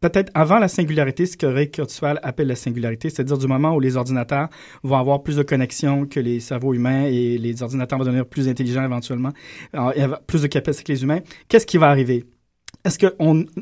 Peut-être 0.00 0.30
avant 0.34 0.58
la 0.58 0.68
singularité, 0.68 1.24
ce 1.26 1.36
que 1.36 1.46
Ray 1.46 1.70
Kurzweil 1.70 2.16
appelle 2.22 2.48
la 2.48 2.54
singularité, 2.54 3.08
c'est-à-dire 3.08 3.38
du 3.38 3.46
moment 3.46 3.74
où 3.74 3.80
les 3.80 3.96
ordinateurs 3.96 4.48
vont 4.82 4.96
avoir 4.96 5.22
plus 5.22 5.36
de 5.36 5.42
connexions 5.42 6.06
que 6.06 6.20
les 6.20 6.40
cerveaux 6.40 6.74
humains 6.74 7.04
et 7.04 7.38
les 7.38 7.62
ordinateurs 7.62 7.98
vont 7.98 8.04
devenir 8.04 8.26
plus 8.26 8.48
intelligents 8.48 8.84
éventuellement, 8.84 9.32
euh, 9.74 10.16
plus 10.26 10.42
de 10.42 10.46
capacité 10.48 10.84
que 10.84 10.92
les 10.92 11.02
humains, 11.02 11.20
qu'est-ce 11.48 11.66
qui 11.66 11.78
va 11.78 11.88
arriver? 11.88 12.24
Est-ce 12.84 13.00
que 13.00 13.16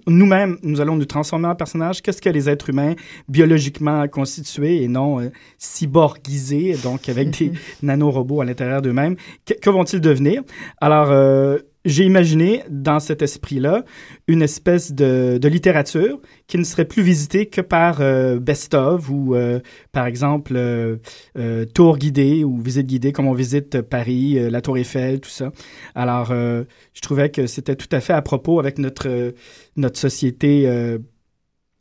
nous-mêmes, 0.06 0.58
nous 0.62 0.80
allons 0.82 0.96
nous 0.96 1.06
transformer 1.06 1.48
en 1.48 1.54
personnages? 1.54 2.02
Qu'est-ce 2.02 2.20
que 2.20 2.28
les 2.28 2.50
êtres 2.50 2.68
humains 2.68 2.94
biologiquement 3.28 4.06
constitués 4.08 4.82
et 4.82 4.88
non 4.88 5.20
euh, 5.20 5.30
cyborgisés, 5.56 6.76
donc 6.82 7.08
avec 7.08 7.30
des 7.30 7.52
nanorobots 7.82 8.42
à 8.42 8.44
l'intérieur 8.44 8.82
d'eux-mêmes, 8.82 9.16
que, 9.46 9.54
que 9.54 9.70
vont-ils 9.70 10.00
devenir? 10.00 10.42
Alors, 10.78 11.10
euh, 11.10 11.58
j'ai 11.84 12.04
imaginé 12.04 12.62
dans 12.70 12.98
cet 12.98 13.22
esprit-là 13.22 13.84
une 14.26 14.42
espèce 14.42 14.92
de, 14.92 15.38
littérature 15.44 16.20
qui 16.46 16.58
ne 16.58 16.64
serait 16.64 16.86
plus 16.86 17.02
visitée 17.02 17.46
que 17.46 17.60
par 17.60 18.00
euh, 18.00 18.38
best-of 18.38 19.10
ou, 19.10 19.34
euh, 19.34 19.60
par 19.92 20.06
exemple, 20.06 20.54
euh, 20.56 20.96
euh, 21.38 21.64
tour 21.66 21.98
guidé 21.98 22.42
ou 22.44 22.58
visite 22.58 22.86
guidée, 22.86 23.12
comme 23.12 23.26
on 23.26 23.34
visite 23.34 23.82
Paris, 23.82 24.38
euh, 24.38 24.50
la 24.50 24.60
Tour 24.60 24.78
Eiffel, 24.78 25.20
tout 25.20 25.30
ça. 25.30 25.52
Alors, 25.94 26.32
je 26.32 27.00
trouvais 27.00 27.30
que 27.30 27.46
c'était 27.46 27.76
tout 27.76 27.88
à 27.92 28.00
fait 28.00 28.12
à 28.12 28.22
propos 28.22 28.58
avec 28.58 28.78
notre, 28.78 29.34
notre 29.76 29.98
société 29.98 30.66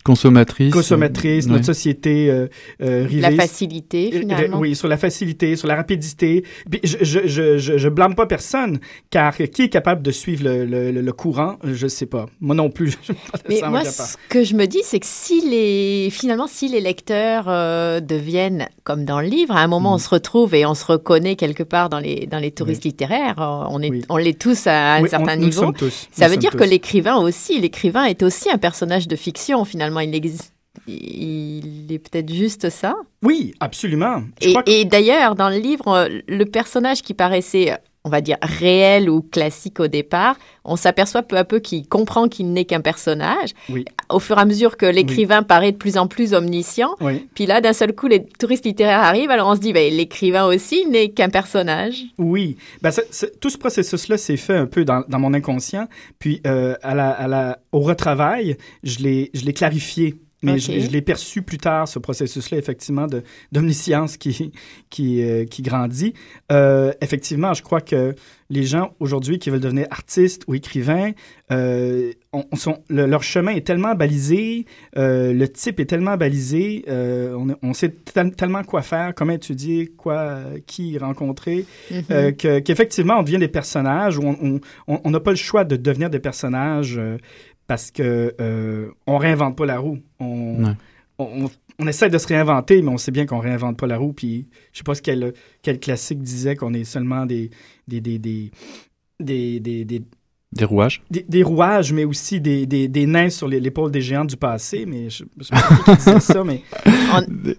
euh, 0.03 0.11
consommatrice. 0.11 0.73
Consommatrice, 0.73 1.47
notre 1.47 1.65
société 1.65 2.29
euh, 2.29 2.47
euh, 2.81 3.07
La 3.13 3.31
facilité, 3.31 4.11
euh, 4.13 4.19
finalement. 4.19 4.59
Oui, 4.59 4.75
sur 4.75 4.87
la 4.87 4.97
facilité, 4.97 5.55
sur 5.55 5.67
la 5.67 5.75
rapidité. 5.75 6.43
je, 6.83 6.97
je, 7.01 7.19
je, 7.25 7.57
je, 7.57 7.77
je 7.77 7.89
blâme 7.89 8.15
pas 8.15 8.25
personne, 8.25 8.79
car 9.09 9.35
qui 9.37 9.61
est 9.63 9.69
capable 9.69 10.01
de 10.01 10.11
suivre 10.11 10.43
le, 10.43 10.65
le, 10.65 10.91
le 10.91 11.13
courant? 11.13 11.57
Je 11.63 11.87
sais 11.87 12.05
pas. 12.05 12.25
Moi 12.41 12.55
non 12.55 12.69
plus. 12.69 12.97
Je 13.07 13.13
Mais 13.49 13.61
moi, 13.69 13.83
ce 13.85 14.15
que 14.29 14.43
je 14.43 14.55
me 14.55 14.65
dis, 14.65 14.81
c'est 14.83 14.99
que 14.99 15.05
si 15.07 15.41
les, 15.49 16.09
finalement, 16.11 16.47
si 16.47 16.67
les 16.69 16.81
lecteurs 16.81 17.45
euh, 17.47 17.99
deviennent, 17.99 18.67
comme 18.83 19.05
dans 19.05 19.21
le 19.21 19.27
livre, 19.27 19.55
à 19.55 19.61
un 19.61 19.67
moment, 19.67 19.91
Mm. 19.91 19.95
on 19.95 19.97
se 19.97 20.09
retrouve 20.09 20.55
et 20.55 20.65
on 20.65 20.73
se 20.75 20.85
reconnaît 20.85 21.35
quelque 21.35 21.63
part 21.63 21.89
dans 21.89 21.99
les, 21.99 22.25
dans 22.25 22.39
les 22.39 22.51
touristes 22.51 22.83
littéraires, 22.85 23.35
on 23.69 23.81
est, 23.81 23.89
Oui. 23.89 24.01
on 24.09 24.17
l'est 24.17 24.39
tous 24.39 24.65
à 24.67 24.95
un 24.95 25.01
Oui, 25.03 25.09
certain 25.09 25.33
on- 25.33 25.37
nous 25.37 25.45
niveau. 25.45 25.61
sommes 25.61 25.73
tous. 25.73 26.07
Ça 26.11 26.25
Nous 26.25 26.31
veut 26.31 26.37
dire 26.37 26.51
que 26.51 26.63
l'écrivain 26.63 27.15
aussi, 27.17 27.59
l'écrivain 27.59 28.05
est 28.05 28.23
aussi 28.23 28.49
un 28.49 28.57
personnage 28.57 29.07
de 29.07 29.15
fiction, 29.15 29.65
finalement. 29.65 29.92
Il 30.01 30.15
existe, 30.15 30.53
il 30.87 31.91
est 31.91 31.99
peut-être 31.99 32.31
juste 32.33 32.69
ça? 32.69 32.95
Oui, 33.23 33.53
absolument. 33.59 34.23
Je 34.41 34.47
Et, 34.47 34.51
crois 34.51 34.63
que- 34.63 34.71
et 34.71 34.85
d'ailleurs, 34.85 35.35
dans 35.35 35.49
le 35.49 35.57
livre, 35.57 35.87
euh, 35.89 36.07
le 36.27 36.43
personnage 36.45 37.01
qui 37.01 37.13
paraissait, 37.13 37.77
on 38.05 38.09
va 38.09 38.21
dire, 38.21 38.37
réel 38.41 39.09
ou 39.09 39.21
classique 39.21 39.79
au 39.79 39.87
départ, 39.87 40.35
on 40.65 40.75
s'aperçoit 40.75 41.23
peu 41.23 41.37
à 41.37 41.43
peu 41.45 41.59
qu'il 41.59 41.87
comprend 41.87 42.27
qu'il 42.27 42.51
n'est 42.51 42.65
qu'un 42.65 42.81
personnage. 42.81 43.51
Oui. 43.69 43.85
Au 44.09 44.19
fur 44.19 44.37
et 44.37 44.41
à 44.41 44.45
mesure 44.45 44.75
que 44.77 44.85
l'écrivain 44.85 45.41
paraît 45.43 45.71
de 45.71 45.77
plus 45.77 45.97
en 45.97 46.07
plus 46.07 46.33
omniscient, 46.33 46.95
Oui. 47.01 47.27
puis 47.33 47.45
là, 47.45 47.61
d'un 47.61 47.73
seul 47.73 47.93
coup, 47.95 48.07
les 48.07 48.25
touristes 48.25 48.65
littéraires 48.65 48.99
arrivent, 49.03 49.31
alors 49.31 49.47
on 49.47 49.55
se 49.55 49.61
dit, 49.61 49.71
ben, 49.73 49.91
l'écrivain 49.93 50.45
aussi 50.45 50.85
n'est 50.87 51.09
qu'un 51.09 51.29
personnage. 51.29 52.03
Oui, 52.17 52.57
ben, 52.81 52.91
tout 53.39 53.49
ce 53.49 53.57
processus-là 53.57 54.17
s'est 54.17 54.37
fait 54.37 54.55
un 54.57 54.65
peu 54.65 54.83
dans, 54.85 55.03
dans 55.07 55.19
mon 55.19 55.33
inconscient. 55.33 55.87
Puis 56.19 56.41
euh, 56.45 56.75
à 56.83 56.95
la, 56.95 57.09
à 57.09 57.27
la, 57.27 57.59
au 57.71 57.79
retravail, 57.79 58.57
je 58.83 58.99
l'ai 58.99 59.53
clarifié. 59.53 60.15
Mais 60.43 60.59
je, 60.59 60.71
je 60.81 60.91
l'ai 60.91 61.01
perçu 61.01 61.41
plus 61.41 61.57
tard, 61.57 61.87
ce 61.87 61.99
processus-là, 61.99 62.57
effectivement, 62.57 63.07
de- 63.07 63.23
d'omniscience 63.51 64.17
qui, 64.17 64.51
qui, 64.89 65.23
euh, 65.23 65.45
qui 65.45 65.61
grandit. 65.61 66.13
Euh, 66.51 66.91
effectivement, 67.01 67.53
je 67.53 67.63
crois 67.63 67.81
que 67.81 68.13
les 68.49 68.63
gens 68.63 68.93
aujourd'hui 68.99 69.39
qui 69.39 69.49
veulent 69.49 69.59
devenir 69.61 69.87
artistes 69.89 70.43
ou 70.47 70.53
écrivains, 70.53 71.11
euh, 71.51 72.11
on, 72.33 72.43
on 72.51 72.55
sont, 72.55 72.79
le- 72.89 73.05
leur 73.07 73.23
chemin 73.23 73.51
est 73.53 73.65
tellement 73.65 73.95
balisé, 73.95 74.65
euh, 74.97 75.33
le 75.33 75.47
type 75.47 75.79
est 75.79 75.85
tellement 75.85 76.17
balisé, 76.17 76.83
on, 76.87 77.47
on 77.63 77.73
sait 77.73 77.89
tel- 77.89 78.35
tellement 78.35 78.63
quoi 78.63 78.81
faire, 78.81 79.13
comment 79.15 79.33
étudier, 79.33 79.87
quoi, 79.87 80.39
qui 80.67 80.97
rencontrer, 80.97 81.65
que- 82.09 82.59
qu'effectivement, 82.59 83.19
on 83.19 83.23
devient 83.23 83.39
des 83.39 83.47
personnages, 83.47 84.17
ou 84.17 84.23
on- 84.23 84.37
on 84.41 84.59
on- 84.87 85.01
on 85.03 85.09
n'a 85.11 85.19
pas 85.19 85.31
le 85.31 85.37
choix 85.37 85.63
de 85.63 85.75
devenir 85.75 86.09
des 86.09 86.19
personnages 86.19 86.99
parce 87.67 87.91
que 87.91 88.33
euh, 88.41 88.89
on 89.07 89.17
réinvente 89.17 89.57
pas 89.57 89.65
la 89.65 89.79
roue. 89.79 89.99
On, 90.19 90.63
Ouais. 90.63 90.71
on, 91.19 91.45
on- 91.45 91.51
on 91.79 91.87
essaie 91.87 92.09
de 92.09 92.17
se 92.19 92.27
réinventer, 92.27 92.81
mais 92.83 92.89
on 92.91 92.97
sait 92.97 93.11
bien 93.11 93.25
qu'on 93.25 93.39
réinvente 93.39 93.77
pas 93.77 93.87
la 93.87 93.97
roue. 93.97 94.13
Puis 94.13 94.47
je 94.71 94.77
sais 94.79 94.83
pas 94.83 94.93
ce 94.95 95.01
quel, 95.01 95.33
quel 95.63 95.79
classique 95.79 96.21
disait 96.21 96.55
qu'on 96.55 96.73
est 96.73 96.83
seulement 96.83 97.25
des 97.25 97.49
des 97.87 97.99
des 97.99 98.19
des 98.19 98.51
des, 99.19 99.59
des, 99.85 100.01
des, 100.53 100.65
rouages? 100.65 101.01
des- 101.11 101.25
des 101.27 101.43
rouages, 101.43 101.91
mais 101.93 102.05
aussi 102.05 102.39
des, 102.39 102.65
des, 102.65 102.87
des 102.87 103.05
nains 103.05 103.29
sur 103.29 103.47
l'épaule 103.47 103.91
des 103.91 104.01
géants 104.01 104.25
du 104.25 104.37
passé. 104.37 104.85
Mais 104.87 105.09
je, 105.09 105.23
je 105.37 105.43
sais 105.43 105.51
pas 105.51 105.95
qui 106.15 106.21
ça, 106.21 106.43
mais 106.45 106.61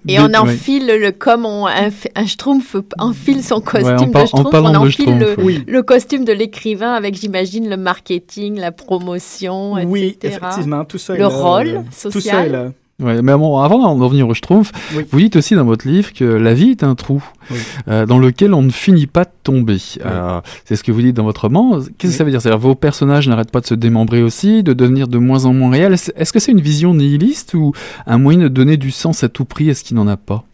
Et 0.09 0.19
on 0.21 0.33
enfile 0.35 0.87
le, 0.87 1.11
comme 1.13 1.45
on, 1.47 1.67
un, 1.67 1.91
un 2.15 2.27
schtroumpf 2.27 2.77
enfile 2.99 3.43
son 3.43 3.61
costume 3.61 3.85
Ouais, 3.87 4.03
en 4.03 4.11
par- 4.11 4.23
de 4.23 4.27
schtroumpf, 4.29 4.55
on 4.55 4.71
de 4.71 4.77
enfile 4.77 5.19
le, 5.19 5.27
schtroumpf, 5.31 5.45
oui. 5.47 5.65
le 5.67 5.83
costume 5.83 6.25
de 6.25 6.33
l'écrivain 6.33 6.93
avec, 6.93 7.15
j'imagine, 7.15 7.69
le 7.69 7.77
marketing, 7.77 8.59
la 8.59 8.73
promotion, 8.73 9.73
oui, 9.85 10.17
etc. 10.17 10.39
effectivement, 10.43 10.85
tout 10.85 10.99
ça 10.99 11.15
est 11.15 11.19
Le 11.19 11.23
là, 11.25 11.29
rôle 11.29 11.67
euh, 11.69 11.81
Tout 11.81 11.93
ça 11.93 12.09
est 12.09 12.13
social. 12.13 12.53
là. 12.53 12.73
Ouais, 13.03 13.23
mais 13.23 13.35
bon, 13.37 13.59
avant 13.59 13.97
d'en 13.97 14.07
venir 14.09 14.29
au 14.29 14.35
Schtroumpf, 14.35 14.71
Oui. 14.97 15.05
vous 15.11 15.19
dites 15.19 15.35
aussi 15.35 15.57
dans 15.57 15.65
votre 15.65 15.89
livre 15.89 16.13
que 16.13 16.25
la 16.25 16.55
vie 16.55 16.71
est 16.71 16.85
un 16.85 16.95
trou 16.95 17.23
Oui. 17.51 17.57
euh, 17.89 18.07
dans 18.07 18.19
lequel 18.21 18.55
on 18.55 18.63
ne 18.63 18.71
finit 18.71 19.09
pas 19.09 19.25
de 19.25 19.31
tomber. 19.43 19.79
Euh, 20.07 20.41
c'est 20.65 20.77
ce 20.77 20.85
que 20.85 20.93
vous 20.93 21.03
dites 21.03 21.17
dans 21.17 21.25
votre 21.25 21.43
roman. 21.43 21.81
Qu'est-ce 21.99 22.13
que 22.13 22.17
ça 22.19 22.23
veut 22.23 22.31
dire? 22.31 22.41
C'est-à-dire 22.41 22.61
vos 22.61 22.77
personnages 22.77 23.29
n'arrêtent 23.29 23.51
pas 23.51 23.61
de 23.61 23.67
se 23.67 23.75
démembrer 23.75 24.23
aussi, 24.23 24.63
de 24.63 24.73
devenir 24.75 25.09
de 25.09 25.19
moins 25.19 25.45
en 25.45 25.53
moins 25.53 25.71
réels? 25.71 25.95
Est-ce 25.95 26.33
que 26.33 26.39
c'est 26.39 26.53
une 26.53 26.61
vision 26.61 26.95
nihiliste 26.95 27.55
ou 27.55 27.73
un 28.07 28.19
moyen 28.19 28.39
de 28.39 28.49
donner 28.49 28.77
du 28.77 28.93
sens 28.93 29.25
à 29.25 29.29
tout 29.29 29.45
prix 29.45 29.71
à 29.71 29.75
ce 29.75 29.83
qui 29.83 29.95
n'en 29.95 30.07
a 30.07 30.17
pas? 30.17 30.45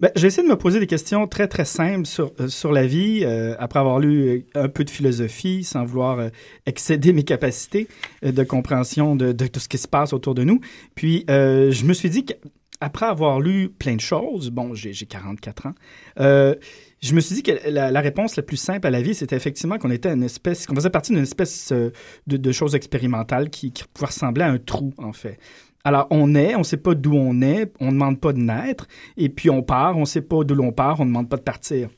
Ben, 0.00 0.10
j'ai 0.16 0.26
essayé 0.26 0.46
de 0.46 0.52
me 0.52 0.58
poser 0.58 0.80
des 0.80 0.88
questions 0.88 1.26
très, 1.28 1.46
très 1.46 1.64
simples 1.64 2.06
sur, 2.06 2.32
euh, 2.40 2.48
sur 2.48 2.72
la 2.72 2.84
vie, 2.84 3.20
euh, 3.22 3.54
après 3.60 3.78
avoir 3.78 4.00
lu 4.00 4.28
euh, 4.28 4.40
un 4.54 4.68
peu 4.68 4.84
de 4.84 4.90
philosophie, 4.90 5.62
sans 5.62 5.84
vouloir 5.84 6.30
excéder 6.66 7.12
mes 7.12 7.22
capacités 7.22 7.86
de 8.22 8.42
compréhension 8.42 9.14
de, 9.14 9.32
de 9.32 9.46
tout 9.46 9.60
ce 9.60 9.68
qui 9.68 9.78
se 9.78 9.86
passe 9.86 10.12
autour 10.12 10.34
de 10.34 10.42
nous. 10.42 10.60
Puis, 10.94 11.24
je 11.28 11.84
me 11.84 11.92
suis 11.92 12.10
dit 12.10 12.24
qu'après 12.24 13.06
avoir 13.06 13.40
lu 13.40 13.68
plein 13.68 13.94
de 13.94 14.00
choses, 14.00 14.50
bon, 14.50 14.74
j'ai 14.74 14.92
j'ai 14.92 15.06
44 15.06 15.66
ans, 15.66 15.74
je 16.16 17.14
me 17.14 17.20
suis 17.20 17.36
dit 17.36 17.42
que 17.42 17.52
la, 17.68 18.00
réponse 18.00 18.36
la 18.36 18.42
plus 18.42 18.56
simple 18.56 18.86
à 18.86 18.90
la 18.90 19.02
vie, 19.02 19.14
c'était 19.14 19.36
effectivement 19.36 19.78
qu'on 19.78 19.90
était 19.90 20.12
une 20.12 20.22
espèce, 20.22 20.66
qu'on 20.66 20.74
faisait 20.74 20.90
partie 20.90 21.12
d'une 21.12 21.22
espèce 21.22 21.72
de, 21.72 21.92
de 22.36 22.52
choses 22.52 22.74
expérimentales 22.74 23.50
qui, 23.50 23.72
qui 23.72 23.84
pouvait 23.92 24.06
ressembler 24.06 24.42
à 24.42 24.48
un 24.48 24.58
trou, 24.58 24.92
en 24.98 25.12
fait. 25.12 25.38
Alors, 25.84 26.06
on 26.10 26.34
est, 26.34 26.54
on 26.54 26.60
ne 26.60 26.64
sait 26.64 26.78
pas 26.78 26.94
d'où 26.94 27.14
on 27.14 27.42
est, 27.42 27.72
on 27.78 27.86
ne 27.86 27.92
demande 27.92 28.18
pas 28.18 28.32
de 28.32 28.40
naître, 28.40 28.86
et 29.16 29.28
puis 29.28 29.50
on 29.50 29.62
part, 29.62 29.96
on 29.96 30.00
ne 30.00 30.04
sait 30.06 30.22
pas 30.22 30.42
d'où 30.42 30.54
l'on 30.54 30.72
part, 30.72 31.00
on 31.00 31.04
ne 31.04 31.10
demande 31.10 31.28
pas 31.28 31.36
de 31.36 31.42
partir. 31.42 31.90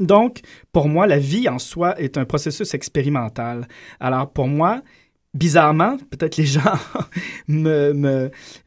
Donc, 0.00 0.40
pour 0.72 0.88
moi, 0.88 1.06
la 1.06 1.18
vie 1.18 1.48
en 1.48 1.58
soi 1.58 1.98
est 2.00 2.18
un 2.18 2.24
processus 2.24 2.74
expérimental. 2.74 3.66
Alors, 4.00 4.30
pour 4.30 4.48
moi, 4.48 4.82
bizarrement, 5.32 5.96
peut-être 6.10 6.36
les 6.36 6.46
gens 6.56 6.78
me, 7.48 7.92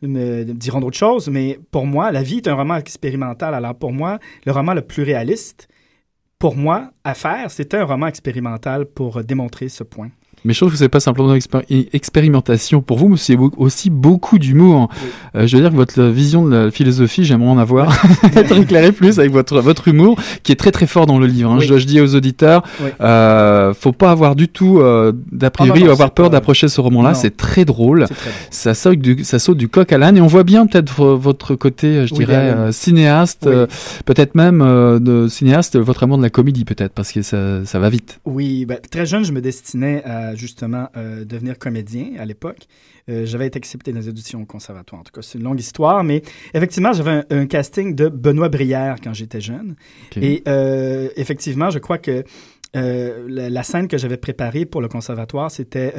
me, 0.01 0.43
diront 0.53 0.79
d'autres 0.79 0.97
choses, 0.97 1.29
mais 1.29 1.59
pour 1.71 1.85
moi, 1.85 2.11
la 2.11 2.23
vie 2.23 2.37
est 2.37 2.47
un 2.47 2.55
roman 2.55 2.77
expérimental. 2.77 3.53
Alors, 3.53 3.75
pour 3.75 3.91
moi, 3.91 4.19
le 4.45 4.51
roman 4.51 4.73
le 4.73 4.81
plus 4.81 5.03
réaliste, 5.03 5.67
pour 6.39 6.55
moi, 6.55 6.91
à 7.03 7.13
faire, 7.13 7.51
c'était 7.51 7.77
un 7.77 7.85
roman 7.85 8.07
expérimental 8.07 8.85
pour 8.85 9.23
démontrer 9.23 9.69
ce 9.69 9.83
point. 9.83 10.09
Mais 10.45 10.53
je 10.53 10.59
trouve 10.59 10.71
que 10.71 10.77
c'est 10.77 10.87
pas 10.89 10.99
simplement 10.99 11.33
une 11.33 11.39
expér- 11.39 11.63
une 11.69 11.85
expérimentation 11.93 12.81
pour 12.81 12.97
vous, 12.97 13.09
mais 13.09 13.17
c'est 13.17 13.37
aussi 13.57 13.89
beaucoup 13.89 14.39
d'humour. 14.39 14.89
Euh, 15.35 15.47
je 15.47 15.55
veux 15.57 15.61
dire 15.63 15.71
que 15.71 15.75
votre 15.75 16.01
vision 16.03 16.45
de 16.45 16.55
la 16.55 16.71
philosophie, 16.71 17.23
j'aimerais 17.25 17.49
en 17.49 17.57
avoir, 17.57 17.93
être 18.35 18.57
éclairé 18.57 18.91
plus 18.91 19.19
avec 19.19 19.31
votre, 19.31 19.59
votre 19.59 19.87
humour, 19.87 20.17
qui 20.43 20.51
est 20.51 20.55
très 20.55 20.71
très 20.71 20.87
fort 20.87 21.05
dans 21.07 21.19
le 21.19 21.27
livre. 21.27 21.51
hein. 21.51 21.57
Oui. 21.59 21.65
Je, 21.67 21.77
je 21.77 21.85
dis 21.85 21.99
aux 21.99 22.15
auditeurs, 22.15 22.63
Oui. 22.81 22.89
euh, 23.01 23.73
faut 23.73 23.91
pas 23.91 24.11
avoir 24.11 24.35
du 24.35 24.47
tout 24.47 24.79
euh, 24.79 25.11
d'a 25.31 25.49
priori 25.49 25.79
Ah 25.81 25.85
non, 25.85 25.89
ou 25.89 25.91
avoir 25.91 26.11
peur 26.11 26.29
d'approcher 26.29 26.67
ce 26.67 26.79
roman-là. 26.79 27.13
C'est 27.15 27.35
très 27.35 27.65
drôle. 27.65 28.05
Très. 28.05 28.31
Ça 28.51 28.73
saute, 28.73 28.99
du, 28.99 29.23
ça 29.23 29.39
saute 29.39 29.57
du 29.57 29.67
coq 29.67 29.91
à 29.91 29.97
l'âne 29.97 30.17
et 30.17 30.21
on 30.21 30.27
voit 30.27 30.43
bien 30.43 30.67
peut-être 30.67 30.91
vo- 30.93 31.17
votre 31.17 31.55
côté, 31.55 31.87
euh, 31.87 32.05
je 32.07 32.13
dirais, 32.13 32.35
euh, 32.55 32.71
cinéaste, 32.71 33.43
Oui. 33.47 33.51
euh, 33.55 33.67
peut-être 34.05 34.35
même 34.35 34.61
euh, 34.61 34.99
de 34.99 35.27
cinéaste, 35.27 35.77
votre 35.77 36.03
amour 36.03 36.17
de 36.17 36.23
la 36.23 36.29
comédie 36.29 36.65
peut-être, 36.65 36.93
parce 36.93 37.11
que 37.11 37.21
ça, 37.21 37.65
ça 37.65 37.79
va 37.79 37.89
vite. 37.89 38.19
Oui, 38.25 38.65
ben, 38.65 38.77
très 38.91 39.05
jeune, 39.05 39.23
je 39.25 39.31
me 39.31 39.41
destinais 39.41 40.03
à 40.03 40.34
justement 40.35 40.89
euh, 40.95 41.25
devenir 41.25 41.57
comédien 41.57 42.13
à 42.19 42.25
l'époque. 42.25 42.67
Euh, 43.09 43.25
j'avais 43.25 43.47
été 43.47 43.57
accepté 43.57 43.91
dans 43.91 43.99
les 43.99 44.09
auditions 44.09 44.41
au 44.41 44.45
conservatoire. 44.45 45.01
En 45.01 45.03
tout 45.03 45.11
cas, 45.11 45.21
c'est 45.21 45.37
une 45.37 45.43
longue 45.43 45.59
histoire, 45.59 46.03
mais 46.03 46.21
effectivement, 46.53 46.93
j'avais 46.93 47.11
un, 47.11 47.25
un 47.29 47.45
casting 47.47 47.95
de 47.95 48.09
Benoît 48.09 48.49
Brière 48.49 48.97
quand 49.03 49.13
j'étais 49.13 49.41
jeune. 49.41 49.75
Et 50.15 50.43
euh, 50.47 51.09
effectivement, 51.15 51.69
je 51.69 51.79
crois 51.79 51.97
que 51.97 52.23
la, 52.73 53.49
la 53.49 53.63
scène 53.63 53.87
que 53.87 53.97
j'avais 53.97 54.17
préparée 54.17 54.65
pour 54.65 54.81
le 54.81 54.89
conservatoire, 54.89 55.49
c'était 55.49 55.93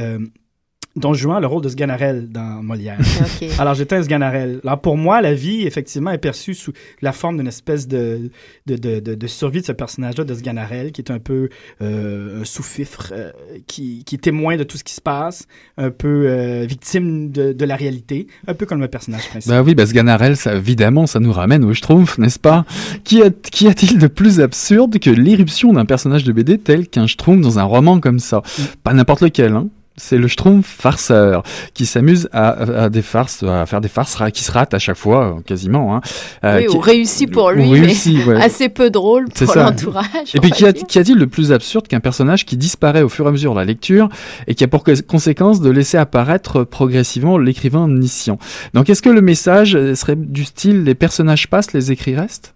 Don 0.96 1.12
Juan, 1.12 1.40
le 1.40 1.46
rôle 1.46 1.62
de 1.62 1.68
Sganarelle 1.68 2.28
dans 2.30 2.62
Molière. 2.62 2.98
Alors, 3.58 3.74
j'étais 3.74 3.96
un 3.96 4.02
Sganarelle. 4.02 4.60
Alors, 4.64 4.80
pour 4.80 4.96
moi, 4.96 5.20
la 5.20 5.34
vie, 5.34 5.66
effectivement, 5.66 6.10
est 6.10 6.18
perçue 6.18 6.54
sous 6.54 6.72
la 7.02 7.12
forme 7.12 7.36
d'une 7.36 7.46
espèce 7.46 7.86
de, 7.86 8.30
de, 8.66 8.76
de, 8.76 9.00
de, 9.00 9.14
de 9.14 9.26
survie 9.26 9.60
de 9.60 9.66
ce 9.66 9.72
personnage-là, 9.72 10.24
de 10.24 10.34
Sganarelle, 10.34 10.92
qui 10.92 11.02
est 11.02 11.10
un 11.10 11.18
peu 11.18 11.50
euh, 11.82 12.40
un 12.40 12.44
sous-fifre, 12.44 13.12
euh, 13.12 13.30
qui, 13.66 14.04
qui 14.04 14.14
est 14.14 14.18
témoin 14.18 14.56
de 14.56 14.62
tout 14.62 14.78
ce 14.78 14.84
qui 14.84 14.94
se 14.94 15.02
passe, 15.02 15.46
un 15.76 15.90
peu 15.90 16.28
euh, 16.28 16.64
victime 16.66 17.30
de, 17.30 17.52
de 17.52 17.64
la 17.66 17.76
réalité, 17.76 18.26
un 18.46 18.54
peu 18.54 18.64
comme 18.64 18.80
le 18.80 18.88
personnage 18.88 19.28
principal. 19.28 19.58
Bah 19.58 19.62
oui, 19.62 19.74
bah 19.74 19.84
Sganarelle, 19.84 20.36
ça, 20.38 20.54
évidemment, 20.54 21.06
ça 21.06 21.20
nous 21.20 21.32
ramène 21.32 21.62
au 21.64 21.74
Schtroumpf, 21.74 22.16
n'est-ce 22.16 22.38
pas? 22.38 22.64
Qu'y 23.04 23.22
a-t-il 23.22 23.98
de 23.98 24.06
plus 24.06 24.40
absurde 24.40 24.98
que 24.98 25.10
l'éruption 25.10 25.74
d'un 25.74 25.84
personnage 25.84 26.24
de 26.24 26.32
BD 26.32 26.56
tel 26.56 26.88
qu'un 26.88 27.06
Schtroumpf 27.06 27.42
dans 27.42 27.58
un 27.58 27.64
roman 27.64 28.00
comme 28.00 28.18
ça? 28.18 28.42
Pas 28.82 28.94
n'importe 28.94 29.20
lequel, 29.20 29.52
hein 29.52 29.68
c'est 29.96 30.18
le 30.18 30.28
Schtroumpf 30.28 30.66
farceur 30.66 31.42
qui 31.74 31.86
s'amuse 31.86 32.28
à, 32.32 32.84
à 32.84 32.88
des 32.88 33.02
farces, 33.02 33.42
à 33.42 33.66
faire 33.66 33.80
des 33.80 33.88
farces 33.88 34.16
qui 34.32 34.42
se 34.44 34.52
ratent 34.52 34.74
à 34.74 34.78
chaque 34.78 34.96
fois, 34.96 35.38
quasiment. 35.46 35.94
Hein. 35.96 36.00
Euh, 36.44 36.58
oui, 36.58 36.66
qui- 36.66 36.76
ou 36.76 36.80
réussi 36.80 37.26
pour 37.26 37.46
ou 37.46 37.50
lui, 37.50 37.70
réussi, 37.80 38.18
mais 38.26 38.34
ouais. 38.34 38.42
assez 38.42 38.68
peu 38.68 38.90
drôle 38.90 39.26
pour 39.28 39.54
l'entourage. 39.56 40.06
Et 40.34 40.40
puis, 40.40 40.50
qu'y 40.50 40.66
a- 40.66 40.72
qu'y 40.72 40.98
a-t-il 40.98 41.18
de 41.18 41.24
plus 41.24 41.52
absurde 41.52 41.86
qu'un 41.88 42.00
personnage 42.00 42.44
qui 42.44 42.56
disparaît 42.56 43.02
au 43.02 43.08
fur 43.08 43.24
et 43.26 43.28
à 43.28 43.32
mesure 43.32 43.52
de 43.54 43.58
la 43.58 43.64
lecture 43.64 44.08
et 44.46 44.54
qui 44.54 44.64
a 44.64 44.68
pour 44.68 44.84
cons- 44.84 45.02
conséquence 45.06 45.60
de 45.60 45.70
laisser 45.70 45.96
apparaître 45.98 46.64
progressivement 46.64 47.38
l'écrivain 47.38 47.84
omniscient? 47.84 48.38
Donc, 48.74 48.90
est-ce 48.90 49.02
que 49.02 49.10
le 49.10 49.20
message 49.22 49.72
serait 49.94 50.16
du 50.16 50.44
style 50.44 50.84
les 50.84 50.94
personnages 50.94 51.48
passent, 51.48 51.72
les 51.72 51.92
écrits 51.92 52.16
restent 52.16 52.54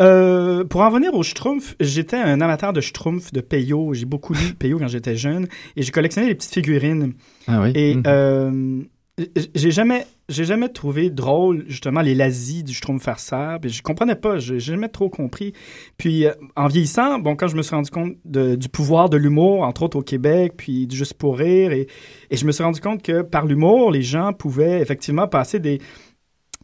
Euh, 0.00 0.64
pour 0.64 0.80
en 0.80 0.90
venir 0.90 1.14
au 1.14 1.22
Schtroumpf, 1.22 1.74
j'étais 1.80 2.16
un 2.16 2.40
amateur 2.40 2.72
de 2.72 2.80
Schtroumpf, 2.80 3.32
de 3.32 3.40
Peyo. 3.40 3.92
J'ai 3.92 4.06
beaucoup 4.06 4.32
lu 4.32 4.54
Peyo 4.58 4.78
quand 4.78 4.88
j'étais 4.88 5.16
jeune 5.16 5.46
et 5.76 5.82
j'ai 5.82 5.90
collectionné 5.92 6.28
les 6.28 6.34
petites 6.34 6.54
figurines. 6.54 7.12
Ah 7.46 7.62
oui? 7.62 7.72
Et 7.74 7.94
Mhm. 7.96 8.02
euh, 8.06 8.82
j'ai 9.54 9.70
jamais, 9.70 10.06
j'ai 10.30 10.46
jamais 10.46 10.70
trouvé 10.70 11.10
drôle, 11.10 11.64
justement, 11.68 12.00
les 12.00 12.14
lazis 12.14 12.64
du 12.64 12.72
Schtroumpf-Farceur. 12.72 13.60
Puis 13.60 13.68
je 13.70 13.82
comprenais 13.82 14.14
pas, 14.14 14.38
j'ai 14.38 14.58
jamais 14.60 14.88
trop 14.88 15.10
compris. 15.10 15.52
Puis 15.98 16.24
euh, 16.24 16.32
en 16.56 16.68
vieillissant, 16.68 17.18
bon, 17.18 17.36
quand 17.36 17.48
je 17.48 17.56
me 17.56 17.60
suis 17.60 17.74
rendu 17.74 17.90
compte 17.90 18.14
du 18.24 18.68
pouvoir 18.70 19.10
de 19.10 19.18
l'humour, 19.18 19.62
entre 19.64 19.82
autres 19.82 19.98
au 19.98 20.02
Québec, 20.02 20.54
puis 20.56 20.86
du 20.86 20.96
juste 20.96 21.14
pour 21.14 21.36
rire, 21.36 21.72
et, 21.72 21.86
et 22.30 22.36
je 22.38 22.46
me 22.46 22.52
suis 22.52 22.64
rendu 22.64 22.80
compte 22.80 23.02
que 23.02 23.20
par 23.20 23.44
l'humour, 23.44 23.90
les 23.90 24.00
gens 24.02 24.32
pouvaient 24.32 24.80
effectivement 24.80 25.28
passer 25.28 25.58
des, 25.58 25.80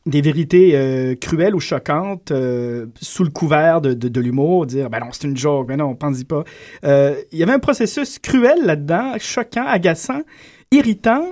des 0.07 0.21
vérités 0.21 0.73
euh, 0.75 1.15
cruelles 1.17 1.55
ou 1.55 1.61
choquantes 1.61 2.31
euh, 2.31 2.87
sous 3.01 3.25
le 3.25 3.31
couvert 3.31 3.81
de, 3.81 3.93
de, 3.93 4.21
l'humour, 4.21 4.67
dire 4.67 4.89
ben 4.89 5.01
non, 5.01 5.09
c'est 5.11 5.27
une 5.27 5.37
joke, 5.37 5.69
ben 5.69 5.77
non, 5.77 5.87
on 5.87 5.95
pense 5.95 6.21
y 6.21 6.25
pas. 6.25 6.45
Il 6.83 7.39
y 7.39 7.43
avait 7.43 7.53
un 7.53 7.59
processus 7.59 8.19
cruel 8.19 8.65
là-dedans, 8.65 9.15
choquant, 9.19 9.67
agaçant, 9.67 10.23
irritant, 10.71 11.27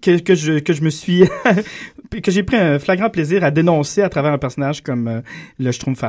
que, 0.00 0.18
que, 0.18 0.34
je, 0.34 0.58
que 0.58 0.72
je 0.72 0.82
me 0.82 0.90
suis. 0.90 1.24
que 2.22 2.30
j'ai 2.30 2.42
pris 2.42 2.56
un 2.56 2.78
flagrant 2.78 3.08
plaisir 3.08 3.44
à 3.44 3.50
dénoncer 3.50 4.02
à 4.02 4.08
travers 4.08 4.32
un 4.32 4.38
personnage 4.38 4.82
comme 4.82 5.08
euh, 5.08 5.20
le 5.58 5.72
Schtroumpf. 5.72 6.02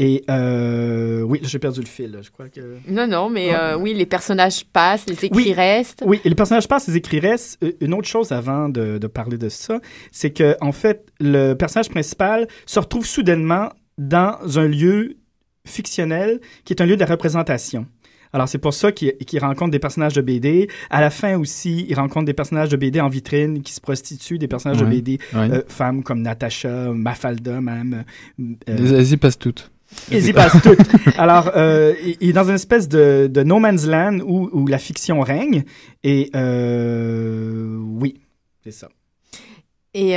Et 0.00 0.22
euh, 0.30 1.22
oui, 1.22 1.40
j'ai 1.42 1.58
perdu 1.58 1.80
le 1.80 1.86
fil, 1.86 2.20
je 2.22 2.30
crois 2.30 2.48
que... 2.48 2.60
Non, 2.88 3.08
non, 3.08 3.28
mais 3.28 3.52
euh, 3.52 3.76
oui, 3.76 3.94
les 3.94 4.06
personnages 4.06 4.64
passent, 4.64 5.06
les 5.08 5.24
écrits 5.24 5.52
restent. 5.52 6.04
Oui, 6.06 6.20
les 6.24 6.34
personnages 6.36 6.68
passent, 6.68 6.86
les 6.86 6.96
écrits 6.96 7.18
restent. 7.18 7.58
Une 7.80 7.94
autre 7.94 8.06
chose 8.06 8.30
avant 8.30 8.68
de, 8.68 8.98
de 8.98 9.06
parler 9.08 9.38
de 9.38 9.48
ça, 9.48 9.80
c'est 10.12 10.30
que 10.30 10.56
en 10.60 10.70
fait, 10.70 11.08
le 11.18 11.54
personnage 11.54 11.88
principal 11.88 12.46
se 12.64 12.78
retrouve 12.78 13.06
soudainement 13.06 13.70
dans 13.98 14.38
un 14.56 14.68
lieu 14.68 15.16
fictionnel 15.66 16.40
qui 16.64 16.72
est 16.72 16.80
un 16.80 16.86
lieu 16.86 16.96
de 16.96 17.04
représentation. 17.04 17.86
Alors, 18.32 18.48
c'est 18.48 18.58
pour 18.58 18.74
ça 18.74 18.92
qu'il 18.92 19.40
rencontre 19.40 19.70
des 19.70 19.78
personnages 19.78 20.12
de 20.12 20.20
BD. 20.20 20.68
À 20.90 21.00
la 21.00 21.10
fin 21.10 21.38
aussi, 21.38 21.86
il 21.88 21.94
rencontre 21.94 22.26
des 22.26 22.34
personnages 22.34 22.68
de 22.68 22.76
BD 22.76 23.00
en 23.00 23.08
vitrine 23.08 23.62
qui 23.62 23.72
se 23.72 23.80
prostituent, 23.80 24.38
des 24.38 24.48
personnages 24.48 24.78
de 24.78 24.84
BD 24.84 25.18
euh, 25.34 25.62
femmes 25.66 26.02
comme 26.02 26.22
Natasha, 26.22 26.92
Mafalda 26.92 27.60
même. 27.60 28.04
Euh, 28.38 28.54
elles 28.66 29.12
y 29.12 29.16
passent 29.16 29.38
toutes. 29.38 29.70
Ils 30.10 30.26
y 30.28 30.32
passent 30.32 30.60
toutes. 30.62 30.78
Alors, 31.18 31.52
euh, 31.56 31.94
il 32.20 32.30
est 32.30 32.32
dans 32.32 32.48
une 32.48 32.54
espèce 32.54 32.88
de, 32.88 33.28
de 33.30 33.42
no 33.42 33.58
man's 33.58 33.86
land 33.86 34.18
où, 34.20 34.48
où 34.52 34.66
la 34.66 34.78
fiction 34.78 35.20
règne. 35.20 35.64
Et 36.04 36.30
oui, 36.34 38.20
c'est 38.64 38.72
ça. 38.72 38.88
Et 39.94 40.10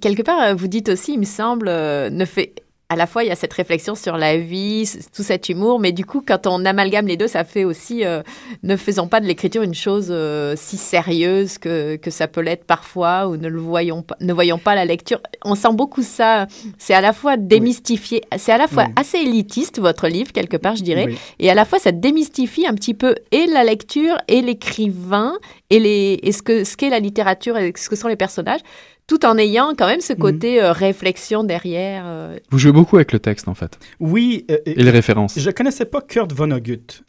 quelque 0.00 0.22
part, 0.22 0.56
vous 0.56 0.68
dites 0.68 0.88
aussi, 0.88 1.14
il 1.14 1.20
me 1.20 1.24
semble, 1.24 1.68
ne 1.68 2.24
fait 2.24 2.54
à 2.88 2.94
la 2.94 3.08
fois, 3.08 3.24
il 3.24 3.28
y 3.28 3.32
a 3.32 3.36
cette 3.36 3.52
réflexion 3.52 3.96
sur 3.96 4.16
la 4.16 4.36
vie, 4.36 4.88
tout 5.14 5.24
cet 5.24 5.48
humour, 5.48 5.80
mais 5.80 5.90
du 5.90 6.04
coup, 6.04 6.22
quand 6.24 6.46
on 6.46 6.64
amalgame 6.64 7.08
les 7.08 7.16
deux, 7.16 7.26
ça 7.26 7.42
fait 7.42 7.64
aussi, 7.64 8.04
euh, 8.04 8.22
ne 8.62 8.76
faisons 8.76 9.08
pas 9.08 9.18
de 9.20 9.26
l'écriture 9.26 9.62
une 9.62 9.74
chose 9.74 10.06
euh, 10.10 10.54
si 10.56 10.76
sérieuse 10.76 11.58
que, 11.58 11.96
que 11.96 12.12
ça 12.12 12.28
peut 12.28 12.42
l'être 12.42 12.64
parfois, 12.64 13.26
ou 13.26 13.36
ne 13.36 13.48
le 13.48 13.58
voyons 13.58 14.02
pas, 14.02 14.14
ne 14.20 14.32
voyons 14.32 14.58
pas 14.58 14.76
la 14.76 14.84
lecture. 14.84 15.20
On 15.44 15.56
sent 15.56 15.72
beaucoup 15.72 16.02
ça. 16.02 16.46
C'est 16.78 16.94
à 16.94 17.00
la 17.00 17.12
fois 17.12 17.36
démystifié, 17.36 18.22
c'est 18.36 18.52
à 18.52 18.58
la 18.58 18.68
fois 18.68 18.86
assez 18.94 19.18
élitiste, 19.18 19.80
votre 19.80 20.06
livre, 20.06 20.30
quelque 20.30 20.56
part, 20.56 20.76
je 20.76 20.84
dirais, 20.84 21.08
et 21.40 21.50
à 21.50 21.54
la 21.54 21.64
fois, 21.64 21.80
ça 21.80 21.90
démystifie 21.90 22.68
un 22.68 22.74
petit 22.74 22.94
peu 22.94 23.16
et 23.32 23.46
la 23.46 23.64
lecture, 23.64 24.16
et 24.28 24.42
l'écrivain, 24.42 25.36
et, 25.70 25.80
les, 25.80 26.20
et 26.22 26.30
ce 26.30 26.40
qu'est 26.40 26.64
ce 26.64 26.76
qu'est 26.76 26.90
la 26.90 27.00
littérature, 27.00 27.56
et 27.56 27.72
ce 27.76 27.88
que 27.88 27.96
sont 27.96 28.08
les 28.08 28.16
personnages 28.16 28.60
tout 29.06 29.24
en 29.24 29.38
ayant 29.38 29.74
quand 29.76 29.86
même 29.86 30.00
ce 30.00 30.12
mhm. 30.12 30.18
côté 30.18 30.62
euh, 30.62 30.72
réflexion 30.72 31.44
derrière. 31.44 32.04
Euh. 32.06 32.38
Vous 32.50 32.58
jouez 32.58 32.72
beaucoup 32.72 32.96
avec 32.96 33.12
le 33.12 33.20
texte, 33.20 33.48
en 33.48 33.54
fait. 33.54 33.78
Oui. 34.00 34.44
Euh, 34.50 34.58
et 34.66 34.82
les 34.82 34.90
références. 34.90 35.38
Je 35.38 35.50
connaissais 35.50 35.84
pas 35.84 36.00
Kurt 36.00 36.32
Vonnegut 36.32 37.04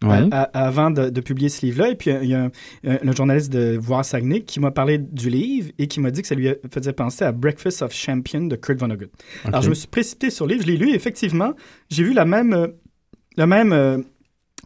avant 0.53 0.91
de, 0.91 1.21
publier 1.21 1.49
ce 1.49 1.65
livre-là. 1.65 1.89
Et 1.89 1.95
puis, 1.95 2.11
il 2.21 2.29
y 2.29 2.35
a 2.35 2.49
un, 2.85 3.11
journaliste 3.11 3.51
de 3.51 3.77
Voir 3.77 4.05
Saguenay 4.05 4.41
qui 4.41 4.59
m'a 4.59 4.71
parlé 4.71 4.97
du 4.99 5.29
livre 5.29 5.71
et 5.79 5.87
qui 5.87 5.99
m'a 5.99 6.11
dit 6.11 6.21
que 6.21 6.27
ça 6.27 6.35
lui 6.35 6.49
faisait 6.71 6.93
penser 6.93 7.25
à 7.25 7.31
Breakfast 7.31 7.81
of 7.81 7.93
Champion 7.93 8.41
de 8.41 8.55
Kurt 8.55 8.79
Vonnegut. 8.79 9.09
Alors, 9.45 9.61
je 9.61 9.69
me 9.69 9.75
suis 9.75 9.87
précipité 9.87 10.29
sur 10.29 10.45
le 10.45 10.53
livre, 10.53 10.65
je 10.65 10.71
l'ai 10.71 10.77
lu 10.77 10.91
et 10.91 10.95
effectivement, 10.95 11.53
j'ai 11.89 12.03
vu 12.03 12.13
la 12.13 12.25
même... 12.25 12.73
la 13.37 13.47
même 13.47 14.03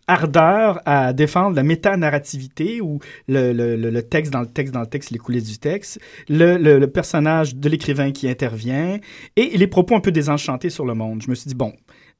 ardeur 0.08 0.81
à 0.86 1.13
défendre 1.13 1.55
la 1.55 1.63
méta-narrativité 1.63 2.82
ou 2.82 2.99
le, 3.28 3.54
le, 3.54 3.76
le, 3.76 4.04
texte 4.04 4.34
dans 4.34 4.41
le 4.41 4.47
texte 4.47 4.73
dans 4.73 4.82
le 4.82 4.88
texte, 4.88 5.12
les 5.12 5.17
coulisses 5.17 5.49
du 5.49 5.58
texte, 5.58 5.99
le, 6.30 6.58
le 6.58 6.88
personnage 6.88 7.56
de 7.56 7.69
l'écrivain 7.69 8.12
qui 8.12 8.30
intervient 8.30 8.99
et 9.36 9.58
les 9.58 9.67
propos 9.67 9.95
un 9.95 9.99
peu 9.99 10.12
désenchantés 10.12 10.69
sur 10.69 10.86
le 10.86 10.93
monde. 10.93 11.21
Je 11.21 11.30
me 11.30 11.36
suis 11.36 11.47
dit, 11.47 11.56
bon, 11.56 11.73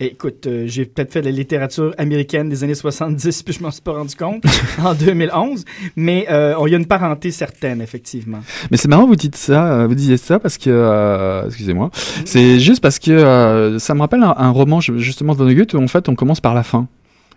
écoute, 0.06 0.48
euh, 0.48 0.64
j'ai 0.68 0.86
peut-être 0.86 1.12
fait 1.12 1.22
de 1.22 1.26
la 1.26 1.32
littérature 1.32 1.94
américaine 1.98 2.50
des 2.50 2.64
années 2.64 2.76
70 2.76 3.44
puis 3.46 3.54
je 3.54 3.62
m'en 3.62 3.72
suis 3.72 3.82
pas 3.82 3.94
rendu 3.94 4.16
compte 4.16 4.44
en 4.84 4.94
2011, 4.94 5.66
mais 5.96 6.28
euh, 6.30 6.56
il 6.66 6.72
y 6.72 6.76
a 6.76 6.78
une 6.78 6.86
parenté 6.86 7.32
certaine, 7.32 7.82
effectivement. 7.82 8.40
Mais 8.70 8.78
c'est 8.78 8.88
marrant, 8.88 9.06
vous 9.06 9.16
dites 9.16 9.36
ça, 9.36 9.74
euh, 9.74 9.88
vous 9.88 9.96
disiez 9.96 10.18
ça 10.18 10.40
parce 10.40 10.58
que, 10.58 11.44
excusez-moi, 11.46 11.92
c'est 12.26 12.60
juste 12.60 12.82
parce 12.82 13.00
que 13.00 13.78
ça 13.80 13.94
me 13.94 14.00
rappelle 14.00 14.24
un, 14.24 14.52
roman 14.52 14.82
justement 14.82 15.34
de 15.34 15.38
Vonnegut 15.38 15.68
où 15.74 15.78
en 15.82 15.88
fait 15.88 16.10
on 16.10 16.16
commence 16.16 16.42
par 16.42 16.54
la 16.54 16.64
fin. 16.64 16.88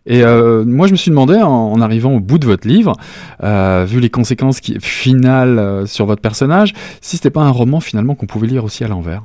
Et 0.06 0.22
euh, 0.22 0.64
moi, 0.64 0.86
je 0.86 0.92
me 0.92 0.96
suis 0.96 1.10
demandé, 1.10 1.36
en, 1.36 1.80
arrivant 1.80 2.14
au 2.14 2.20
bout 2.20 2.38
de 2.38 2.46
votre 2.46 2.68
livre, 2.68 2.94
euh, 3.42 3.84
vu 3.88 4.00
les 4.00 4.10
conséquences 4.10 4.60
qui, 4.60 4.78
finales 4.80 5.58
euh, 5.58 5.86
sur 5.86 6.06
votre 6.06 6.20
personnage, 6.20 6.74
si 7.00 7.16
c'était 7.16 7.30
pas 7.30 7.42
un 7.42 7.50
roman 7.50 7.80
finalement 7.80 8.14
qu'on 8.14 8.26
pouvait 8.26 8.46
lire 8.46 8.64
aussi 8.64 8.84
à 8.84 8.88
l'envers. 8.88 9.24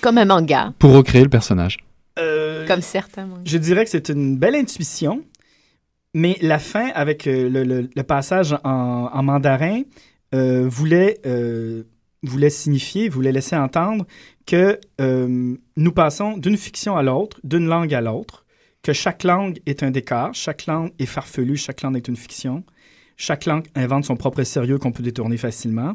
Comme 0.00 0.18
un 0.18 0.24
manga. 0.24 0.72
Pour 0.78 0.92
recréer 0.92 1.22
le 1.22 1.30
personnage. 1.30 1.78
Comme 2.68 2.82
certains 2.82 3.26
mangas. 3.26 3.42
Je 3.44 3.58
dirais 3.58 3.84
que 3.84 3.90
c'est 3.90 4.08
une 4.08 4.36
belle 4.36 4.54
intuition, 4.54 5.22
mais 6.14 6.36
la 6.40 6.58
fin, 6.58 6.90
avec 6.94 7.24
le, 7.26 8.02
passage 8.02 8.56
en, 8.62 9.10
en 9.12 9.22
mandarin, 9.22 9.82
voulait, 10.32 11.18
voulait 12.22 12.50
signifier, 12.50 13.08
voulait 13.08 13.32
laisser 13.32 13.56
entendre 13.56 14.06
que 14.46 14.78
nous 15.00 15.92
passons 15.92 16.36
d'une 16.36 16.56
fiction 16.56 16.96
à 16.96 17.02
l'autre, 17.02 17.40
d'une 17.42 17.66
langue 17.66 17.92
à 17.92 18.00
l'autre 18.00 18.41
que 18.82 18.92
chaque 18.92 19.24
langue 19.24 19.60
est 19.66 19.82
un 19.82 19.90
décor, 19.90 20.30
chaque 20.34 20.66
langue 20.66 20.92
est 20.98 21.06
farfelue, 21.06 21.56
chaque 21.56 21.82
langue 21.82 21.96
est 21.96 22.08
une 22.08 22.16
fiction, 22.16 22.64
chaque 23.16 23.46
langue 23.46 23.66
invente 23.74 24.04
son 24.04 24.16
propre 24.16 24.42
sérieux 24.42 24.78
qu'on 24.78 24.92
peut 24.92 25.02
détourner 25.02 25.36
facilement, 25.36 25.94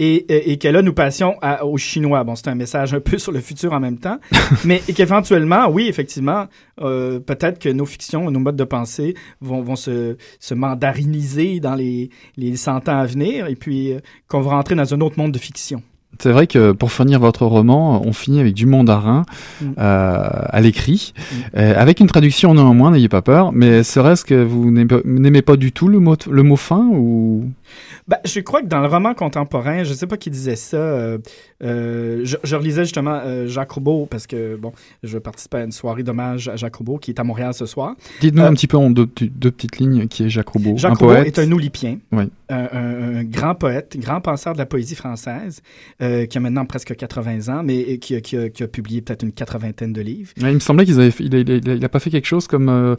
et, 0.00 0.52
et, 0.52 0.58
que 0.58 0.68
là, 0.68 0.80
nous 0.80 0.92
passions 0.92 1.34
aux 1.62 1.76
Chinois. 1.76 2.22
Bon, 2.22 2.36
c'est 2.36 2.46
un 2.46 2.54
message 2.54 2.94
un 2.94 3.00
peu 3.10 3.18
sur 3.18 3.32
le 3.32 3.40
futur 3.40 3.72
en 3.72 3.80
même 3.80 3.98
temps, 3.98 4.20
mais 4.64 4.78
qu'éventuellement, 4.78 5.68
oui, 5.68 5.88
effectivement, 5.88 6.46
euh, 6.80 7.18
peut-être 7.18 7.58
que 7.58 7.68
nos 7.68 7.84
fictions, 7.84 8.30
nos 8.30 8.38
modes 8.38 8.54
de 8.54 8.64
pensée 8.64 9.14
vont, 9.40 9.60
vont 9.60 9.74
se, 9.74 10.16
se 10.38 10.54
mandariniser 10.54 11.58
dans 11.58 11.74
les, 11.74 12.10
les 12.36 12.56
100 12.56 12.88
ans 12.88 12.98
à 12.98 13.06
venir, 13.06 13.48
et 13.48 13.56
puis 13.56 13.92
euh, 13.92 13.98
qu'on 14.28 14.40
va 14.40 14.52
rentrer 14.52 14.76
dans 14.76 14.94
un 14.94 15.00
autre 15.00 15.18
monde 15.18 15.32
de 15.32 15.38
fiction. 15.38 15.82
C'est 16.20 16.32
vrai 16.32 16.46
que 16.46 16.72
pour 16.72 16.90
finir 16.90 17.20
votre 17.20 17.46
roman, 17.46 18.02
on 18.04 18.12
finit 18.12 18.40
avec 18.40 18.54
du 18.54 18.66
mandarin 18.66 19.24
mm. 19.60 19.66
euh, 19.78 20.28
à 20.48 20.60
l'écrit, 20.60 21.12
mm. 21.14 21.34
euh, 21.56 21.74
avec 21.76 22.00
une 22.00 22.08
traduction 22.08 22.54
néanmoins, 22.54 22.90
n'ayez 22.90 23.08
pas 23.08 23.22
peur. 23.22 23.52
Mais 23.52 23.84
serait-ce 23.84 24.24
que 24.24 24.34
vous 24.34 24.70
n'aimez 24.70 25.42
pas 25.42 25.56
du 25.56 25.70
tout 25.70 25.86
le 25.86 26.00
mot, 26.00 26.16
le 26.28 26.42
mot 26.42 26.56
fin 26.56 26.88
ou 26.92 27.50
ben, 28.06 28.18
je 28.24 28.40
crois 28.40 28.62
que 28.62 28.66
dans 28.66 28.80
le 28.80 28.86
roman 28.86 29.14
contemporain, 29.14 29.84
je 29.84 29.90
ne 29.90 29.94
sais 29.94 30.06
pas 30.06 30.16
qui 30.16 30.30
disait 30.30 30.56
ça. 30.56 30.76
Euh, 30.76 31.18
euh, 31.62 32.24
je, 32.24 32.56
relisais 32.56 32.84
justement 32.84 33.20
euh, 33.24 33.48
Jacques 33.48 33.72
Roubaud 33.72 34.06
parce 34.06 34.26
que 34.26 34.56
bon, 34.56 34.72
je 35.02 35.18
participe 35.18 35.54
à 35.54 35.62
une 35.64 35.72
soirée 35.72 36.02
d'hommage 36.02 36.48
à 36.48 36.56
Jacques 36.56 36.76
Roubaud 36.76 36.98
qui 36.98 37.10
est 37.10 37.20
à 37.20 37.24
Montréal 37.24 37.52
ce 37.52 37.66
soir. 37.66 37.96
Dites-nous 38.20 38.42
un 38.42 38.54
petit 38.54 38.66
peu 38.66 38.76
en 38.76 38.90
deux, 38.90 39.06
petites 39.06 39.78
lignes 39.78 40.06
qui 40.06 40.24
est 40.24 40.30
Jacques 40.30 40.48
Roubaud. 40.48 40.76
Jacques 40.76 40.92
un 40.92 40.94
Roubaud 40.94 41.14
poète. 41.14 41.38
est 41.38 41.40
un 41.40 41.52
oulipien, 41.52 41.98
un, 42.48 43.24
grand 43.24 43.54
poète, 43.54 43.96
grand 43.98 44.20
penseur 44.20 44.52
de 44.52 44.58
la 44.58 44.66
poésie 44.66 44.94
française 44.94 45.60
qui 45.98 46.04
a 46.38 46.40
maintenant 46.40 46.64
presque 46.64 46.94
80 46.96 47.52
ans, 47.52 47.62
mais 47.62 47.98
qui, 47.98 48.14
a, 48.16 48.66
publié 48.68 49.02
peut-être 49.02 49.22
une 49.22 49.32
quatre-vingtaine 49.32 49.92
de 49.92 50.00
livres. 50.00 50.32
il 50.36 50.46
me 50.46 50.58
semblait 50.60 50.84
qu'il 50.84 50.96
n'a 50.96 51.88
pas 51.88 52.00
fait 52.00 52.10
quelque 52.10 52.26
chose 52.26 52.46
comme 52.46 52.96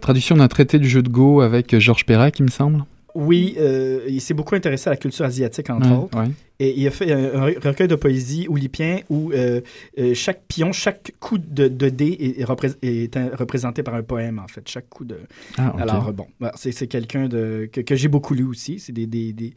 traduction 0.00 0.36
d'un 0.36 0.48
traité 0.48 0.78
du 0.78 0.88
jeu 0.88 1.02
de 1.02 1.08
Go 1.08 1.40
avec 1.40 1.76
Georges 1.78 2.04
Perec, 2.04 2.38
il 2.38 2.44
me 2.44 2.50
semble. 2.50 2.84
Oui, 3.18 3.56
euh, 3.58 4.04
il 4.06 4.20
s'est 4.20 4.32
beaucoup 4.32 4.54
intéressé 4.54 4.88
à 4.88 4.92
la 4.92 4.96
culture 4.96 5.24
asiatique, 5.24 5.68
entre 5.70 5.90
autres. 5.90 6.16
Et 6.60 6.78
il 6.78 6.86
a 6.86 6.92
fait 6.92 7.10
un, 7.10 7.46
recueil 7.46 7.88
de 7.88 7.96
poésie 7.96 8.46
oulipien 8.48 9.00
où 9.10 9.32
euh, 9.32 9.60
euh, 9.98 10.14
chaque 10.14 10.42
pion, 10.46 10.70
chaque 10.70 11.12
coup 11.18 11.36
de, 11.36 11.66
de 11.66 11.88
dé 11.88 12.36
est, 12.38 12.44
représenté 12.44 13.82
par 13.82 13.96
un 13.96 14.04
poème, 14.04 14.38
en 14.38 14.46
fait. 14.46 14.68
Chaque 14.68 14.88
coup 14.88 15.04
de. 15.04 15.16
Ah, 15.56 15.74
Alors, 15.80 16.12
bon, 16.12 16.28
bah, 16.38 16.52
c'est 16.54 16.86
quelqu'un 16.86 17.28
que, 17.28 17.66
que 17.66 17.96
j'ai 17.96 18.06
beaucoup 18.06 18.34
lu 18.34 18.44
aussi. 18.44 18.78
C'est 18.78 18.92
des, 18.92 19.08
des, 19.08 19.32
des... 19.32 19.52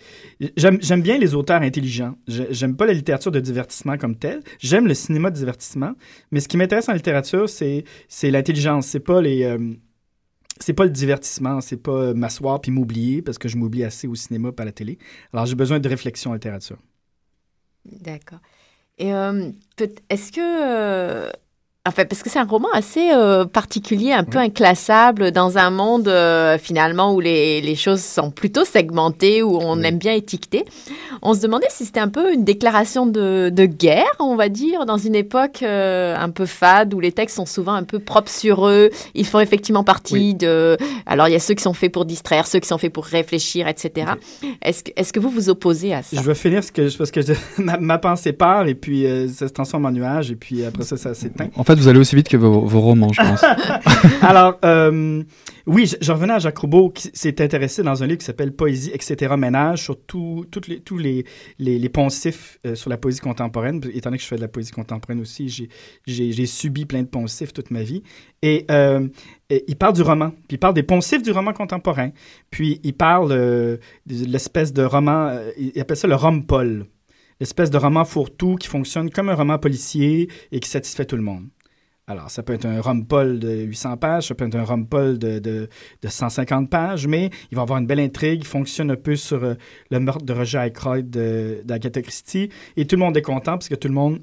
J'aime 0.58 1.04
bien 1.04 1.20
les 1.20 1.36
auteurs 1.36 1.62
intelligents. 1.62 2.16
J'aime 2.28 2.76
pas 2.76 2.88
la 2.88 2.94
littérature 2.94 3.32
de 3.32 3.40
divertissement 3.40 3.96
comme 3.96 4.16
telle. 4.16 4.40
J'aime 4.58 4.88
le 4.88 4.96
cinéma 4.96 5.30
de 5.30 5.36
divertissement. 5.36 5.92
Mais 6.32 6.40
ce 6.40 6.48
qui 6.48 6.58
m'intéresse 6.58 6.90
en 6.90 6.94
littérature, 6.94 7.48
c'est 7.48 7.84
l'intelligence. 8.24 8.88
C'est 8.88 9.00
pas 9.00 9.22
les 9.22 9.56
c'est 10.62 10.74
pas 10.74 10.84
le 10.86 10.90
divertissement, 10.90 11.62
c'est 11.62 11.78
pas 11.78 11.92
euh, 11.92 12.14
m'asseoir 12.14 12.62
puis 12.62 12.72
m'oublier 12.72 13.22
parce 13.22 13.38
que 13.38 13.48
je 13.48 13.58
m'oublie 13.58 13.84
assez 13.84 14.08
au 14.08 14.16
cinéma 14.16 14.52
pas 14.52 14.64
à 14.64 14.66
la 14.66 14.72
télé. 14.72 14.98
Alors 15.34 15.46
j'ai 15.46 15.56
besoin 15.56 15.80
de 15.80 15.90
réflexion 15.90 16.32
en 16.32 16.34
littérature. 16.34 16.78
D'accord. 17.86 18.40
Et 18.98 19.14
euh, 19.14 19.52
est-ce 20.10 20.32
que 20.32 20.42
euh, 20.42 21.32
Enfin, 21.88 22.06
parce 22.06 22.22
que 22.22 22.30
c'est 22.30 22.38
un 22.38 22.46
roman 22.46 22.68
assez 22.74 23.10
euh, 23.12 23.46
particulier, 23.46 24.12
un 24.12 24.24
peu 24.24 24.38
inclassable 24.38 25.32
dans 25.32 25.58
un 25.58 25.72
monde 25.72 26.08
euh, 26.08 26.60
finalement 26.60 27.16
où 27.16 27.20
les, 27.20 27.60
les, 27.60 27.74
choses 27.74 28.04
sont 28.04 28.30
plutôt 28.30 28.66
segmentées, 28.66 29.42
où 29.42 29.58
on 29.60 29.82
aime 29.82 29.98
bien 29.98 30.14
étiqueter. 30.14 30.64
On 31.24 31.34
se 31.34 31.42
demandait 31.42 31.66
si 31.72 31.86
c'était 31.86 32.00
un 32.00 32.08
peu 32.08 32.36
une 32.36 32.44
déclaration 32.44 33.08
de, 33.08 33.50
de, 33.52 33.66
guerre, 33.66 34.12
on 34.20 34.36
va 34.36 34.48
dire, 34.48 34.86
dans 34.86 35.00
une 35.00 35.16
époque 35.16 35.64
euh, 35.64 36.16
un 36.16 36.30
peu 36.30 36.46
fade 36.46 36.94
où 36.94 37.00
les 37.00 37.12
textes 37.12 37.38
sont 37.38 37.48
souvent 37.48 37.74
un 37.74 37.82
peu 37.82 37.98
propres 37.98 38.30
sur 38.30 38.68
eux. 38.68 38.92
Ils 39.16 39.26
font 39.26 39.40
effectivement 39.40 39.84
partie 39.84 40.36
de. 40.36 40.78
Alors, 41.08 41.30
il 41.30 41.32
y 41.32 41.36
a 41.36 41.40
ceux 41.40 41.56
qui 41.56 41.64
sont 41.64 41.74
faits 41.74 41.92
pour 41.92 42.06
distraire, 42.06 42.46
ceux 42.46 42.60
qui 42.60 42.68
sont 42.68 42.78
faits 42.78 42.94
pour 42.94 43.06
réfléchir, 43.06 43.68
etc. 43.68 44.12
Est-ce 44.62 44.84
que, 44.84 44.92
est 44.96 45.12
que 45.12 45.20
vous 45.20 45.32
vous 45.32 45.50
opposez 45.50 45.96
à 45.96 46.04
ça? 46.04 46.16
Je 46.16 46.22
vais 46.22 46.36
finir 46.36 46.64
ce 46.64 46.72
que, 46.72 46.96
parce 46.96 47.10
que 47.10 47.22
ma, 47.58 47.78
ma, 47.78 47.98
pensée 47.98 48.34
part 48.34 48.68
et 48.68 48.76
puis 48.76 49.08
ça 49.34 49.48
se 49.48 49.54
transforme 49.54 49.88
en 49.88 49.92
nuage 49.92 50.30
et 50.30 50.36
puis 50.36 50.64
après 50.64 50.84
ça, 50.84 50.96
ça 50.96 51.16
s'éteint 51.16 51.50
vous 51.80 51.88
allez 51.88 52.00
aussi 52.00 52.16
vite 52.16 52.30
que 52.30 52.38
vos, 52.38 52.80
romans, 52.80 53.12
je 53.14 53.22
pense. 53.22 53.44
Alors, 54.22 54.58
euh, 54.66 55.24
oui, 55.68 55.92
je, 56.02 56.12
revenais 56.12 56.34
à 56.34 56.40
Jacques 56.40 56.58
Roubaud, 56.58 56.90
qui 56.90 57.10
s'est 57.14 57.42
intéressé 57.42 57.84
dans 57.84 58.04
un 58.04 58.08
livre 58.08 58.20
qui 58.20 58.26
s'appelle 58.26 58.54
Poésie, 58.54 58.92
etc., 58.94 59.36
ménage, 59.38 59.84
sur 59.84 59.96
les, 60.68 60.80
tous 60.80 60.98
les, 60.98 61.26
les, 61.60 61.90
poncifs 61.90 62.60
euh, 62.66 62.76
sur 62.76 62.90
la 62.90 62.98
poésie 62.98 63.20
contemporaine. 63.20 63.82
Étant 63.94 64.10
donné 64.10 64.18
que 64.18 64.24
je 64.24 64.28
fais 64.28 64.36
de 64.36 64.42
la 64.42 64.48
poésie 64.48 64.72
contemporaine 64.72 65.22
aussi, 65.22 65.70
j'ai 66.06 66.46
subi 66.46 66.86
plein 66.86 67.02
de 67.02 67.08
poncifs 67.08 67.54
toute 67.54 67.72
ma 67.72 67.84
vie. 67.84 68.04
Et, 68.42 68.66
euh, 68.72 69.08
il 69.50 69.76
parle 69.76 69.94
du 69.94 70.02
roman, 70.02 70.30
puis 70.30 70.56
il 70.56 70.60
parle 70.60 70.74
des 70.74 70.84
poncifs 70.84 71.22
du 71.22 71.32
roman 71.32 71.52
contemporain. 71.54 72.12
Puis 72.50 72.80
il 72.84 72.94
parle 72.94 73.30
de 73.30 73.80
l'espèce 74.08 74.72
de 74.72 74.84
roman, 74.84 75.38
il 75.58 75.80
appelle 75.80 75.98
ça 75.98 76.08
le 76.08 76.16
rom-pol 76.16 76.86
l'espèce 77.42 77.72
de 77.72 77.78
roman 77.78 78.06
fourre-tout 78.06 78.56
qui 78.56 78.68
fonctionne 78.68 79.10
comme 79.10 79.28
un 79.28 79.34
roman 79.34 79.58
policier 79.58 80.30
et 80.52 80.60
qui 80.60 80.70
satisfait 80.70 81.06
tout 81.06 81.16
le 81.18 81.24
monde. 81.24 81.48
Alors, 82.12 82.30
ça 82.30 82.44
peut 82.44 82.54
être 82.54 82.66
un 82.66 82.82
rom-pol 82.82 83.40
de 83.40 83.62
800 83.64 83.98
pages, 83.98 84.28
ça 84.28 84.36
peut 84.36 84.46
être 84.46 84.56
un 84.56 84.66
rom-pol 84.66 85.18
de, 85.18 85.40
de, 85.40 85.70
150 86.06 86.70
pages, 86.70 87.08
mais 87.08 87.30
il 87.52 87.56
va 87.56 87.62
avoir 87.62 87.80
une 87.80 87.88
belle 87.88 88.02
intrigue, 88.02 88.42
il 88.42 88.48
fonctionne 88.48 88.92
un 88.92 88.98
peu 88.98 89.16
sur 89.16 89.44
euh, 89.44 89.54
le 89.92 90.00
meurtre 90.00 90.26
de 90.26 90.34
Roger 90.34 90.60
Aykroyd 90.60 91.10
d'Agatha 91.64 92.02
Christie, 92.02 92.50
et 92.76 92.86
tout 92.86 92.98
le 92.98 93.00
monde 93.00 93.16
est 93.16 93.22
content 93.22 93.54
parce 93.54 93.70
que 93.70 93.76
tout 93.76 93.88
le 93.88 93.94
monde 93.94 94.20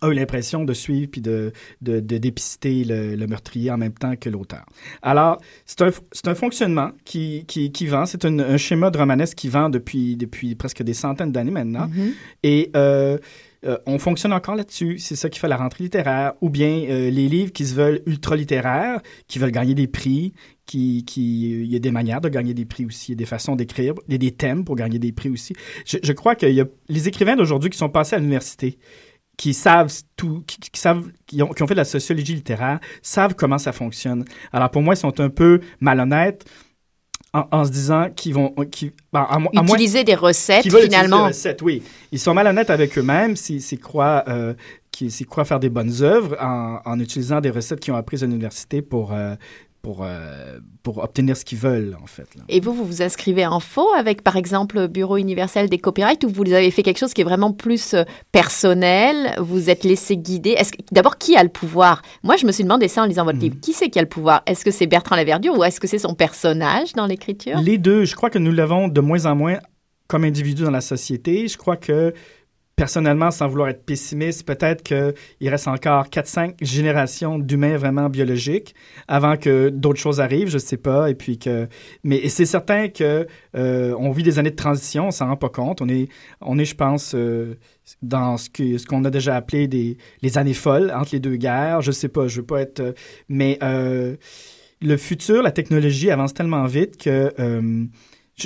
a 0.00 0.08
eu 0.08 0.14
l'impression 0.14 0.64
de 0.64 0.72
suivre 0.72 1.08
puis 1.10 1.20
de, 1.20 1.52
de, 1.82 2.00
dépister 2.00 2.84
le, 2.84 3.26
meurtrier 3.26 3.70
en 3.70 3.76
même 3.76 3.92
temps 3.92 4.16
que 4.16 4.30
l'auteur. 4.30 4.64
Alors, 5.02 5.38
c'est 5.66 5.82
un, 5.82 5.90
un, 6.26 6.34
fonctionnement 6.34 6.92
qui, 7.04 7.44
qui, 7.46 7.72
qui 7.72 7.86
vend, 7.86 8.06
c'est 8.06 8.24
un, 8.24 8.56
schéma 8.56 8.90
de 8.90 8.98
romanesque 8.98 9.36
qui 9.36 9.48
vend 9.48 9.68
depuis, 9.68 10.16
depuis 10.16 10.54
presque 10.54 10.82
des 10.82 10.94
centaines 10.94 11.32
d'années 11.32 11.50
maintenant. 11.50 11.88
Mm-hmm. 11.88 12.12
Et 12.44 12.70
euh, 12.76 13.18
euh, 13.64 13.76
on 13.86 13.98
fonctionne 13.98 14.32
encore 14.32 14.54
là-dessus. 14.54 14.98
C'est 14.98 15.16
ça 15.16 15.28
qui 15.28 15.38
fait 15.38 15.48
la 15.48 15.56
rentrée 15.56 15.84
littéraire. 15.84 16.34
Ou 16.40 16.50
bien 16.50 16.84
euh, 16.88 17.10
les 17.10 17.28
livres 17.28 17.52
qui 17.52 17.66
se 17.66 17.74
veulent 17.74 18.02
ultra-littéraires, 18.06 19.00
qui 19.26 19.38
veulent 19.38 19.50
gagner 19.50 19.74
des 19.74 19.88
prix, 19.88 20.32
qui, 20.66 21.04
qui, 21.04 21.50
il 21.50 21.72
y 21.72 21.76
a 21.76 21.78
des 21.78 21.90
manières 21.90 22.20
de 22.20 22.28
gagner 22.28 22.54
des 22.54 22.66
prix 22.66 22.84
aussi, 22.84 23.12
il 23.12 23.12
y 23.12 23.16
a 23.16 23.18
des 23.18 23.26
façons 23.26 23.56
d'écrire, 23.56 23.94
il 24.06 24.12
y 24.12 24.14
a 24.14 24.18
des 24.18 24.32
thèmes 24.32 24.64
pour 24.64 24.76
gagner 24.76 24.98
des 24.98 25.12
prix 25.12 25.30
aussi. 25.30 25.54
Je, 25.86 26.12
crois 26.12 26.32
a 26.32 26.64
les 26.88 27.08
écrivains 27.08 27.36
d'aujourd'hui 27.36 27.70
qui 27.70 27.78
sont 27.78 27.88
passés 27.88 28.16
à 28.16 28.18
l'université, 28.18 28.78
qui 29.38 29.54
savent 29.54 29.92
tout, 30.16 30.44
qui, 30.46 30.58
savent, 30.78 31.10
qui 31.26 31.42
ont, 31.42 31.48
qui 31.48 31.62
ont, 31.62 31.66
fait 31.66 31.74
de 31.74 31.78
la 31.78 31.84
sociologie 31.84 32.34
littéraire, 32.34 32.80
savent 33.00 33.34
comment 33.34 33.58
ça 33.58 33.72
fonctionne. 33.72 34.24
Alors 34.52 34.70
pour 34.70 34.82
moi, 34.82 34.94
ils 34.94 34.98
sont 34.98 35.20
un 35.20 35.30
peu 35.30 35.60
malhonnêtes 35.80 36.44
en, 37.32 37.64
se 37.64 37.70
disant 37.70 38.08
qu'ils 38.14 38.34
vont. 38.34 38.54
Qui, 38.70 38.92
ben, 39.12 39.26
utiliser 39.52 40.04
des 40.04 40.14
recettes, 40.14 40.64
finalement. 40.64 41.24
Des 41.24 41.28
recettes, 41.28 41.62
oui. 41.62 41.82
Ils 42.12 42.18
sont 42.18 42.34
malhonnêtes 42.34 42.70
avec 42.70 42.96
eux-mêmes 42.96 43.36
s'ils 43.36 43.80
croient, 43.80 44.24
euh, 44.28 44.54
croient 45.28 45.44
faire 45.44 45.60
des 45.60 45.68
bonnes 45.68 46.02
œuvres 46.02 46.36
en, 46.40 46.80
en, 46.84 46.98
utilisant 47.00 47.40
des 47.40 47.50
recettes 47.50 47.80
qu'ils 47.80 47.92
ont 47.92 47.96
apprises 47.96 48.24
à 48.24 48.26
l'université 48.26 48.82
pour, 48.82 49.12
euh, 49.12 49.34
pour, 49.82 50.00
euh, 50.02 50.58
pour 50.82 50.98
obtenir 50.98 51.36
ce 51.36 51.44
qu'ils 51.44 51.58
veulent, 51.58 51.96
en 52.02 52.06
fait. 52.06 52.28
Et 52.48 52.60
vous, 52.60 52.72
vous 52.72 52.84
vous 52.84 53.02
inscrivez 53.02 53.46
en 53.46 53.60
faux 53.60 53.92
avec, 53.94 54.22
par 54.22 54.36
exemple, 54.36 54.76
le 54.76 54.86
Bureau 54.88 55.16
universel 55.16 55.68
des 55.68 55.78
copyrights, 55.78 56.24
ou 56.24 56.28
vous 56.28 56.52
avez 56.52 56.70
fait 56.70 56.82
quelque 56.82 56.98
chose 56.98 57.14
qui 57.14 57.20
est 57.20 57.24
vraiment 57.24 57.52
plus 57.52 57.94
euh, 57.94 58.04
personnel, 58.32 59.34
vous 59.38 59.70
êtes 59.70 59.84
laissé 59.84 60.16
guider? 60.16 60.56
D'abord, 60.92 61.18
qui 61.18 61.36
a 61.36 61.42
le 61.42 61.48
pouvoir? 61.48 62.02
Moi, 62.22 62.36
je 62.36 62.46
me 62.46 62.52
suis 62.52 62.64
demandé 62.64 62.88
ça 62.88 63.02
en 63.02 63.06
lisant 63.06 63.24
votre 63.24 63.38
mhm. 63.38 63.44
livre. 63.44 63.56
Qui 63.60 63.72
c'est 63.72 63.88
qui 63.88 63.98
a 63.98 64.02
le 64.02 64.08
pouvoir? 64.08 64.42
Est-ce 64.46 64.64
que 64.64 64.70
c'est 64.70 64.86
Bertrand 64.86 65.16
Laverdure 65.16 65.56
ou 65.56 65.64
est-ce 65.64 65.80
que 65.80 65.86
c'est 65.86 65.98
son 65.98 66.14
personnage 66.14 66.92
dans 66.94 67.06
l'écriture? 67.06 67.58
Les 67.60 67.78
deux. 67.78 68.04
Je 68.04 68.14
crois 68.16 68.30
que 68.30 68.38
nous 68.38 68.52
l'avons 68.52 68.88
de 68.88 69.00
moins 69.00 69.26
en 69.26 69.36
moins 69.36 69.58
comme 70.08 70.24
individu 70.24 70.64
dans 70.64 70.70
la 70.70 70.80
société. 70.80 71.46
Je 71.48 71.56
crois 71.56 71.76
que 71.76 72.14
personnellement, 72.78 73.32
sans 73.32 73.48
vouloir 73.48 73.70
être 73.70 73.84
pessimiste, 73.84 74.46
peut-être 74.46 74.84
qu'il 74.84 75.48
reste 75.48 75.66
encore 75.66 76.06
4-5 76.06 76.54
générations 76.62 77.36
d'humains 77.40 77.76
vraiment 77.76 78.08
biologiques 78.08 78.72
avant 79.08 79.36
que 79.36 79.68
d'autres 79.68 79.98
choses 79.98 80.20
arrivent, 80.20 80.48
je 80.48 80.54
ne 80.54 80.60
sais 80.60 80.76
pas. 80.76 81.10
Et 81.10 81.16
puis 81.16 81.40
que, 81.40 81.66
mais 82.04 82.28
c'est 82.28 82.46
certain 82.46 82.88
que 82.88 83.26
euh, 83.56 83.94
on 83.98 84.12
vit 84.12 84.22
des 84.22 84.38
années 84.38 84.52
de 84.52 84.56
transition, 84.56 85.08
on 85.08 85.10
s'en 85.10 85.26
rend 85.26 85.36
pas 85.36 85.48
compte. 85.48 85.82
On 85.82 85.88
est, 85.88 86.08
on 86.40 86.56
est, 86.56 86.64
je 86.64 86.76
pense, 86.76 87.16
euh, 87.16 87.56
dans 88.00 88.36
ce 88.36 88.48
que 88.48 88.78
ce 88.78 88.86
qu'on 88.86 89.04
a 89.04 89.10
déjà 89.10 89.34
appelé 89.34 89.66
des 89.66 89.98
les 90.22 90.38
années 90.38 90.54
folles 90.54 90.92
entre 90.94 91.10
les 91.14 91.20
deux 91.20 91.34
guerres. 91.34 91.80
Je 91.80 91.90
sais 91.90 92.08
pas, 92.08 92.28
je 92.28 92.36
veux 92.36 92.46
pas 92.46 92.60
être, 92.60 92.78
euh, 92.78 92.92
mais 93.28 93.58
le 94.80 94.96
futur, 94.96 95.42
la 95.42 95.50
technologie 95.50 96.12
avance 96.12 96.32
tellement 96.32 96.66
vite 96.66 96.96
que 96.96 97.34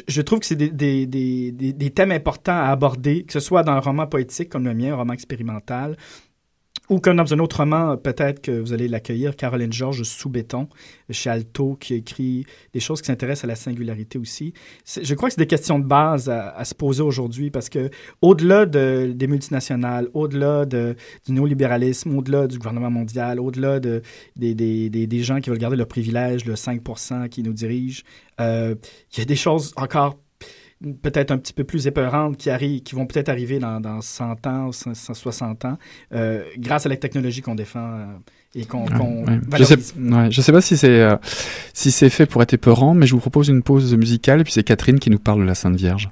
je, 0.09 0.23
trouve 0.23 0.41
que 0.41 0.47
c'est 0.47 0.57
des, 0.57 0.71
des, 0.71 1.07
des, 1.07 1.73
des, 1.73 1.91
thèmes 1.91 2.13
importants 2.13 2.53
à 2.57 2.67
aborder, 2.67 3.25
que 3.25 3.33
ce 3.33 3.41
soit 3.41 3.63
dans 3.63 3.73
un 3.73 3.81
roman 3.81 4.07
poétique 4.07 4.49
comme 4.49 4.65
le 4.65 4.75
mien, 4.75 4.93
un 4.93 4.97
roman 4.97 5.13
expérimental, 5.13 5.97
ou 6.89 6.99
comme 6.99 7.17
dans 7.17 7.33
un 7.33 7.39
autre 7.39 7.59
roman, 7.59 7.97
peut-être 7.97 8.43
que 8.43 8.51
vous 8.51 8.73
allez 8.73 8.89
l'accueillir, 8.89 9.37
Caroline 9.37 9.73
Georges 9.73 10.03
sous 10.03 10.29
béton, 10.29 10.69
chez 11.11 11.31
Alto, 11.31 11.77
qui 11.81 11.95
écrit 11.95 12.45
des 12.73 12.81
choses 12.81 13.01
qui 13.01 13.07
s'intéressent 13.07 13.45
à 13.45 13.47
la 13.47 13.55
singularité 13.55 14.19
aussi. 14.19 14.53
Je 14.85 15.15
crois 15.15 15.29
que 15.29 15.35
c'est 15.35 15.41
des 15.41 15.47
questions 15.47 15.79
de 15.79 15.85
base 15.85 16.29
à, 16.29 16.65
se 16.65 16.75
poser 16.75 17.03
aujourd'hui 17.03 17.51
parce 17.51 17.69
que 17.69 17.91
au-delà 18.21 18.67
de, 18.67 19.13
des 19.15 19.27
multinationales, 19.27 20.09
au-delà 20.13 20.65
de, 20.65 20.97
du 21.27 21.33
néolibéralisme, 21.33 22.17
au-delà 22.17 22.47
du 22.47 22.59
gouvernement 22.59 22.91
mondial, 22.91 23.41
au-delà 23.41 23.81
de, 23.81 24.03
des, 24.37 24.55
des, 24.55 24.91
des, 24.91 25.23
gens 25.23 25.41
qui 25.41 25.51
veulent 25.51 25.59
garder 25.59 25.77
leur 25.77 25.89
privilège, 25.89 26.45
le 26.45 26.57
5 26.57 26.83
qui 27.31 27.43
nous 27.43 27.53
dirigent, 27.53 28.03
euh, 28.41 28.75
il 29.13 29.19
y 29.19 29.23
a 29.23 29.25
des 29.25 29.37
choses 29.37 29.73
encore 29.77 30.19
peut-être 31.03 31.31
un 31.31 31.39
petit 31.39 31.53
peu 31.53 31.65
plus 31.65 31.87
épeurantes 31.87 32.37
qui, 32.37 32.51
arrivent, 32.51 32.83
qui 32.83 32.95
vont 32.95 33.07
peut-être 33.07 33.29
arriver 33.29 33.59
dans, 33.59 33.81
dans 33.81 34.01
100 34.01 34.47
ans, 34.47 34.73
160 34.73 35.65
ans, 35.65 35.79
euh, 36.15 36.43
grâce 36.59 36.87
à 36.87 36.89
la 36.89 36.97
technologie 36.97 37.43
qu'on 37.43 37.55
défend 37.55 37.81
euh, 37.81 38.07
et 38.55 38.65
qu'on 38.65 38.87
Je 39.57 39.65
sais, 39.65 39.77
je 40.31 40.41
sais 40.41 40.53
pas 40.53 40.61
si 40.61 40.77
c'est 40.77 41.01
euh, 41.01 41.17
si 41.73 41.91
c'est 41.91 42.11
fait 42.11 42.27
pour 42.27 42.43
être 42.43 42.55
épeurant, 42.55 42.95
mais 42.95 43.07
je 43.07 43.15
vous 43.15 43.21
propose 43.21 43.49
une 43.49 43.63
pause 43.63 43.95
musicale 43.97 44.41
et 44.41 44.45
puis 44.45 44.53
c'est 44.53 44.63
Catherine 44.63 44.99
qui 44.99 45.11
nous 45.11 45.19
parle 45.19 45.41
de 45.41 45.47
la 45.47 45.55
Sainte 45.55 45.77
Vierge. 45.77 46.11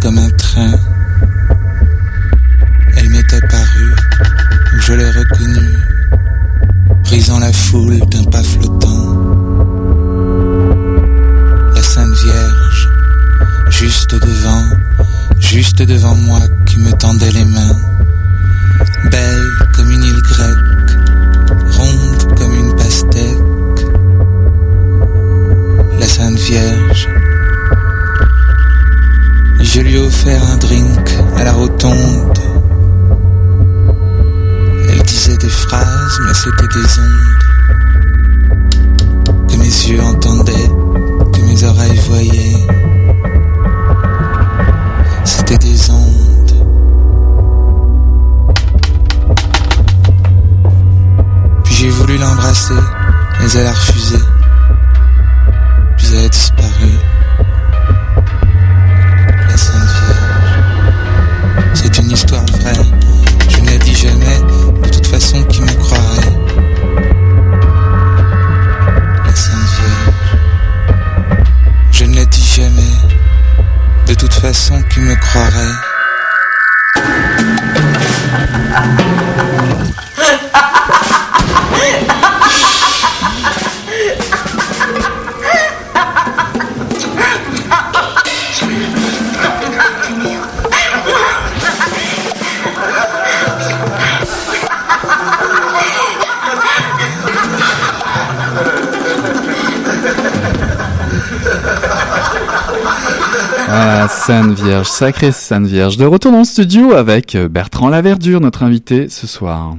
Comme 0.00 0.18
un 0.18 0.30
train. 0.30 0.72
Elle 2.96 3.10
m'est 3.10 3.34
apparue, 3.34 3.94
je 4.80 4.92
l'ai 4.92 5.10
reconnue, 5.10 5.78
brisant 7.04 7.38
la 7.38 7.52
foule 7.52 7.98
d'un 8.10 8.24
pas 8.24 8.42
flottant. 8.42 9.16
La 11.74 11.82
Sainte 11.82 12.14
Vierge, 12.24 12.88
juste 13.70 14.14
devant, 14.14 14.64
juste 15.38 15.82
devant 15.82 16.14
moi, 16.14 16.40
qui 16.66 16.78
me 16.78 16.92
tendait 16.92 17.32
les 17.32 17.44
mains. 17.44 17.76
Belle 19.10 19.48
comme 19.74 19.90
une 19.90 20.04
île 20.04 20.22
grecque, 20.22 20.98
ronde 21.72 22.34
comme 22.36 22.54
une 22.54 22.76
pastèque. 22.76 23.86
La 25.98 26.06
Sainte 26.06 26.38
Vierge, 26.38 27.08
offert 30.22 30.42
un 30.52 30.56
drink 30.56 31.18
à 31.36 31.44
la 31.44 31.52
rotonde. 31.52 32.38
Elle 34.88 35.02
disait 35.02 35.36
des 35.36 35.48
phrases, 35.48 36.20
mais 36.24 36.34
c'était 36.34 36.68
des 36.68 36.98
ondes. 37.00 37.42
Que 39.48 39.56
mes 39.56 39.64
yeux 39.64 40.02
entendaient, 40.02 40.70
que 41.32 41.40
mes 41.40 41.64
oreilles 41.64 42.00
voyaient. 42.08 42.66
C'était 45.24 45.58
des 45.58 45.90
ondes. 45.90 46.52
Puis 51.64 51.74
j'ai 51.74 51.90
voulu 51.90 52.16
l'embrasser, 52.18 52.74
mais 53.40 53.50
elle 53.54 53.66
a 53.66 53.72
refusé. 53.72 54.18
Puis 55.96 56.06
elle 56.12 56.26
a 56.26 56.28
disparu. 56.28 57.11
Façon 74.30 74.80
qui 74.82 75.00
me 75.00 75.14
croirait. 75.16 75.72
Voilà, 103.74 104.06
Sainte 104.06 104.60
Vierge, 104.60 104.86
sacrée 104.86 105.32
Sainte 105.32 105.64
Vierge. 105.64 105.96
De 105.96 106.04
retour 106.04 106.30
dans 106.30 106.44
studio 106.44 106.92
avec 106.92 107.34
euh, 107.34 107.48
Bertrand 107.48 107.88
Laverdure, 107.88 108.38
notre 108.38 108.64
invité 108.64 109.08
ce 109.08 109.26
soir. 109.26 109.78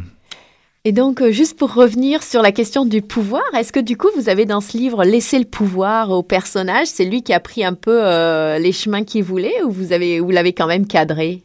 Et 0.84 0.92
donc, 0.92 1.22
euh, 1.22 1.32
juste 1.32 1.60
pour 1.60 1.76
revenir 1.76 2.24
sur 2.24 2.42
la 2.42 2.52
question 2.52 2.86
du 2.86 3.04
pouvoir, 3.04 3.44
est-ce 3.56 3.72
que 3.72 3.80
du 3.80 3.96
coup, 3.96 4.08
vous 4.16 4.30
avez 4.30 4.46
dans 4.46 4.62
ce 4.62 4.76
livre 4.80 5.04
laissé 5.04 5.38
le 5.38 5.46
pouvoir 5.46 6.10
au 6.10 6.24
personnage 6.24 6.88
C'est 6.88 7.06
lui 7.06 7.22
qui 7.22 7.34
a 7.34 7.40
pris 7.40 7.64
un 7.64 7.76
peu 7.76 8.00
euh, 8.04 8.58
les 8.58 8.72
chemins 8.72 9.04
qu'il 9.04 9.24
voulait 9.24 9.62
ou 9.62 9.70
vous 9.70 10.32
l'avez 10.32 10.54
quand 10.54 10.66
même 10.66 10.88
cadré? 10.88 11.44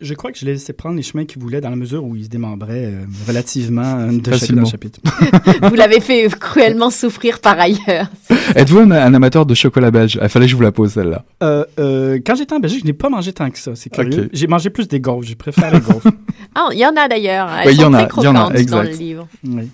Je 0.00 0.14
crois 0.14 0.30
que 0.30 0.38
je 0.38 0.44
l'ai 0.44 0.52
laissé 0.52 0.72
prendre 0.72 0.94
les 0.94 1.02
chemins 1.02 1.24
qu'il 1.24 1.42
voulait 1.42 1.60
dans 1.60 1.70
la 1.70 1.76
mesure 1.76 2.04
où 2.04 2.14
il 2.14 2.22
se 2.24 2.28
démembrait 2.28 2.84
euh, 2.86 3.00
relativement 3.26 3.82
euh, 3.98 4.12
de 4.16 4.30
Facilement. 4.30 4.62
en 4.62 4.64
chapitre. 4.66 5.00
Vous 5.68 5.74
l'avez 5.74 5.98
fait 5.98 6.28
cruellement 6.38 6.90
souffrir 6.90 7.40
par 7.40 7.58
ailleurs. 7.58 8.06
Êtes-vous 8.54 8.78
un, 8.78 8.90
un 8.92 9.12
amateur 9.14 9.44
de 9.44 9.54
chocolat 9.54 9.90
belge? 9.90 10.16
Il 10.22 10.28
fallait 10.28 10.46
que 10.46 10.50
je 10.52 10.56
vous 10.56 10.62
la 10.62 10.70
pose 10.70 10.92
celle-là. 10.92 11.24
Euh, 11.42 11.64
euh, 11.80 12.20
quand 12.24 12.36
j'étais 12.36 12.52
en 12.54 12.60
Belgique, 12.60 12.82
je 12.82 12.86
n'ai 12.86 12.92
pas 12.92 13.08
mangé 13.08 13.32
tant 13.32 13.50
que 13.50 13.58
ça. 13.58 13.72
C'est 13.74 13.90
curieux. 13.90 14.30
J'ai 14.32 14.46
mangé 14.46 14.70
plus 14.70 14.86
des 14.86 15.00
gaufres. 15.00 15.26
Je 15.26 15.34
préfère 15.34 15.72
les 15.74 15.80
gaufres. 15.80 16.06
Ah, 16.54 16.68
il 16.72 16.78
y 16.78 16.86
en 16.86 16.96
a 16.96 17.06
d'ailleurs. 17.08 17.48
Elles 17.50 17.66
Ouais, 17.66 17.72
il 17.74 17.78
y 17.78 17.82
sont 17.82 17.88
en 17.88 17.94
a, 17.94 18.06
très 18.06 18.22
il 18.22 18.24
y 18.24 18.28
en 18.28 18.34
a, 18.34 18.38
croquantes 18.38 18.44
dans 18.44 18.82
le 18.82 18.88
exact. 18.88 18.98
livre. 18.98 19.28
Oui. 19.44 19.68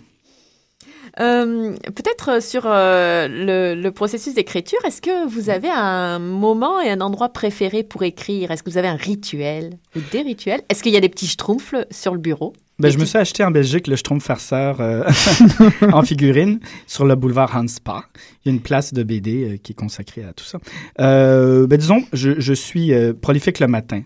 Euh, 1.20 1.74
Peut-être 1.94 2.29
euh, 2.31 2.40
sur 2.40 2.62
euh, 2.66 3.29
le, 3.29 3.81
le 3.81 3.90
processus 3.92 4.35
d'écriture, 4.35 4.79
est-ce 4.85 5.00
que 5.00 5.29
vous 5.29 5.48
avez 5.50 5.70
un 5.70 6.18
moment 6.18 6.81
et 6.81 6.90
un 6.90 7.00
endroit 7.00 7.29
préféré 7.29 7.83
pour 7.85 8.03
écrire? 8.03 8.50
Est-ce 8.50 8.62
que 8.62 8.70
vous 8.70 8.79
avez 8.79 8.88
un 8.88 8.96
rituel 8.96 9.79
ou 9.96 10.00
des 10.12 10.22
rituels? 10.22 10.62
Est-ce 10.68 10.83
qu'il 10.83 10.92
y 10.92 10.96
a 10.96 11.00
des 11.00 11.09
petits 11.09 11.27
schtroumpfs 11.29 11.74
sur 11.90 12.12
le 12.12 12.18
bureau? 12.20 12.53
Ben, 12.81 12.90
je 12.90 12.98
me 12.98 13.05
suis 13.05 13.18
acheté 13.18 13.44
en 13.44 13.53
Belgique 13.53 13.87
le 13.87 13.94
Schtroumpf 13.94 14.24
farceur 14.24 14.81
euh, 14.81 15.05
en 15.92 16.03
figurine 16.03 16.59
sur 16.88 17.05
le 17.05 17.14
boulevard 17.14 17.57
Hanspa. 17.57 18.05
Il 18.44 18.48
y 18.48 18.53
a 18.53 18.55
une 18.57 18.61
place 18.62 18.92
de 18.92 19.05
BD 19.05 19.61
qui 19.62 19.70
est 19.72 19.77
consacrée 19.77 20.24
à 20.24 20.33
tout 20.33 20.44
ça. 20.44 20.59
Ben, 20.98 21.77
disons, 21.77 22.03
je, 22.12 22.40
je 22.40 22.53
suis 22.53 22.92
prolifique 23.22 23.61
le 23.61 23.68
matin. 23.68 24.03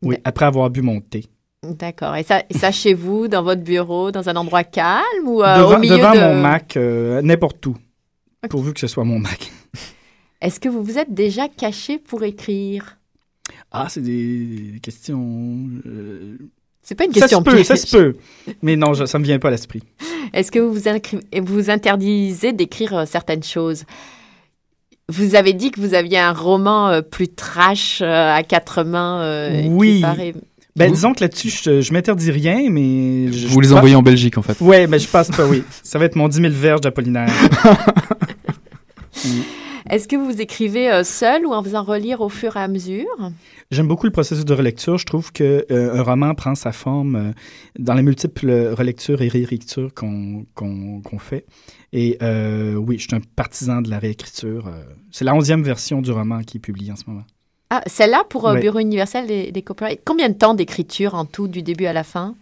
Oui, 0.00 0.14
Ouais. 0.14 0.20
après 0.24 0.46
avoir 0.46 0.70
bu 0.70 0.80
mon 0.80 1.00
thé. 1.00 1.24
D'accord. 1.64 2.14
Et 2.16 2.22
ça, 2.22 2.42
et 2.48 2.54
ça 2.56 2.70
chez 2.70 2.94
vous, 2.94 3.26
dans 3.26 3.42
votre 3.42 3.62
bureau, 3.62 4.10
dans 4.12 4.28
un 4.28 4.36
endroit 4.36 4.62
calme 4.64 5.02
ou 5.26 5.42
euh, 5.42 5.58
devant 5.58 5.76
au 5.76 5.78
milieu 5.78 5.96
devant 5.96 6.12
de... 6.14 6.20
mon 6.20 6.34
Mac, 6.40 6.76
euh, 6.76 7.20
n'importe 7.20 7.64
où. 7.66 7.76
Pourvu 8.48 8.72
que 8.72 8.80
ce 8.80 8.86
soit 8.86 9.04
mon 9.04 9.18
Mac. 9.18 9.50
Est-ce 10.40 10.60
que 10.60 10.68
vous 10.68 10.84
vous 10.84 10.98
êtes 10.98 11.12
déjà 11.12 11.48
caché 11.48 11.98
pour 11.98 12.22
écrire? 12.22 12.96
Ah, 13.72 13.86
c'est 13.88 14.02
des 14.02 14.78
questions. 14.80 15.68
euh, 15.86 16.36
C'est 16.80 16.94
pas 16.94 17.04
une 17.04 17.10
Ça 17.12 17.16
se 17.16 17.20
question 17.22 17.42
peut, 17.42 17.64
ça 17.64 17.74
se 17.74 17.96
peut. 17.96 18.16
Mais 18.62 18.76
non, 18.76 18.94
je- 18.94 19.04
ça 19.06 19.18
me 19.18 19.24
vient 19.24 19.40
pas 19.40 19.48
à 19.48 19.50
l'esprit. 19.50 19.82
Est-ce 20.32 20.52
que 20.52 20.60
vous 20.60 20.72
vous, 20.72 21.70
interdisez 21.70 22.52
d'écrire 22.52 22.98
euh, 22.98 23.04
certaines 23.04 23.42
choses? 23.42 23.84
Vous 25.08 25.34
avez 25.34 25.54
dit 25.54 25.70
que 25.72 25.80
vous 25.80 25.94
aviez 25.94 26.18
un 26.18 26.32
roman 26.32 26.88
euh, 26.88 27.00
plus 27.02 27.28
trash 27.28 28.00
euh, 28.00 28.32
à 28.36 28.42
quatre 28.44 28.84
mains. 28.84 29.22
euh, 29.22 29.62
qui 29.62 29.68
Oui. 29.70 30.00
paraît- 30.02 30.34
Ben, 30.78 30.88
Vous- 30.88 30.94
disons 30.94 31.12
que 31.12 31.20
là-dessus, 31.20 31.50
je, 31.50 31.80
je 31.80 31.92
m'interdis 31.92 32.30
rien, 32.30 32.70
mais. 32.70 33.32
Je, 33.32 33.48
Vous 33.48 33.60
les 33.60 33.72
envoyez 33.72 33.96
en 33.96 34.02
Belgique 34.02 34.38
en 34.38 34.42
fait. 34.42 34.60
Ouais, 34.60 34.86
mais 34.86 34.98
je 34.98 35.08
pense 35.08 35.28
pas, 35.28 35.44
oui. 35.46 35.62
Ça 35.82 35.98
va 35.98 36.04
être 36.04 36.16
mon 36.16 36.28
10 36.28 36.36
000 36.40 36.52
verges 36.52 36.80
d'Apollinaire. 36.80 37.28
Est-ce 39.90 40.06
que 40.06 40.16
vous 40.16 40.40
écrivez 40.40 40.90
euh, 40.92 41.02
seul 41.02 41.46
ou 41.46 41.52
en 41.52 41.62
faisant 41.62 41.82
relire 41.82 42.20
au 42.20 42.28
fur 42.28 42.56
et 42.56 42.60
à 42.60 42.68
mesure? 42.68 43.06
J'aime 43.70 43.88
beaucoup 43.88 44.04
le 44.04 44.12
processus 44.12 44.44
de 44.44 44.52
relecture. 44.52 44.98
Je 44.98 45.06
trouve 45.06 45.32
que 45.32 45.64
euh, 45.70 45.94
un 45.98 46.02
roman 46.02 46.34
prend 46.34 46.54
sa 46.54 46.72
forme 46.72 47.16
euh, 47.16 47.32
dans 47.78 47.94
les 47.94 48.02
multiples 48.02 48.50
relectures 48.76 49.22
et 49.22 49.28
réécritures 49.28 49.94
qu'on 49.94 50.44
fait. 51.18 51.46
Et 51.94 52.18
euh, 52.22 52.74
oui, 52.74 52.98
je 52.98 53.04
suis 53.08 53.16
un 53.16 53.20
partisan 53.34 53.80
de 53.80 53.88
la 53.88 53.98
réécriture. 53.98 54.70
C'est 55.10 55.24
la 55.24 55.34
onzième 55.34 55.62
version 55.62 56.02
du 56.02 56.10
roman 56.12 56.42
qui 56.42 56.58
est 56.58 56.60
publiée 56.60 56.92
en 56.92 56.96
ce 56.96 57.04
moment. 57.06 57.24
Ah, 57.70 57.82
celle-là 57.86 58.24
pour 58.28 58.48
euh. 58.48 58.56
Bureau 58.56 58.78
universel 58.78 59.26
des, 59.26 59.52
des 59.52 59.62
copyrights. 59.62 60.00
Combien 60.04 60.28
de 60.28 60.34
temps 60.34 60.54
d'écriture 60.54 61.14
en 61.14 61.24
tout, 61.24 61.48
du 61.48 61.62
début 61.62 61.86
à 61.86 61.92
la 61.92 62.04
fin? 62.04 62.34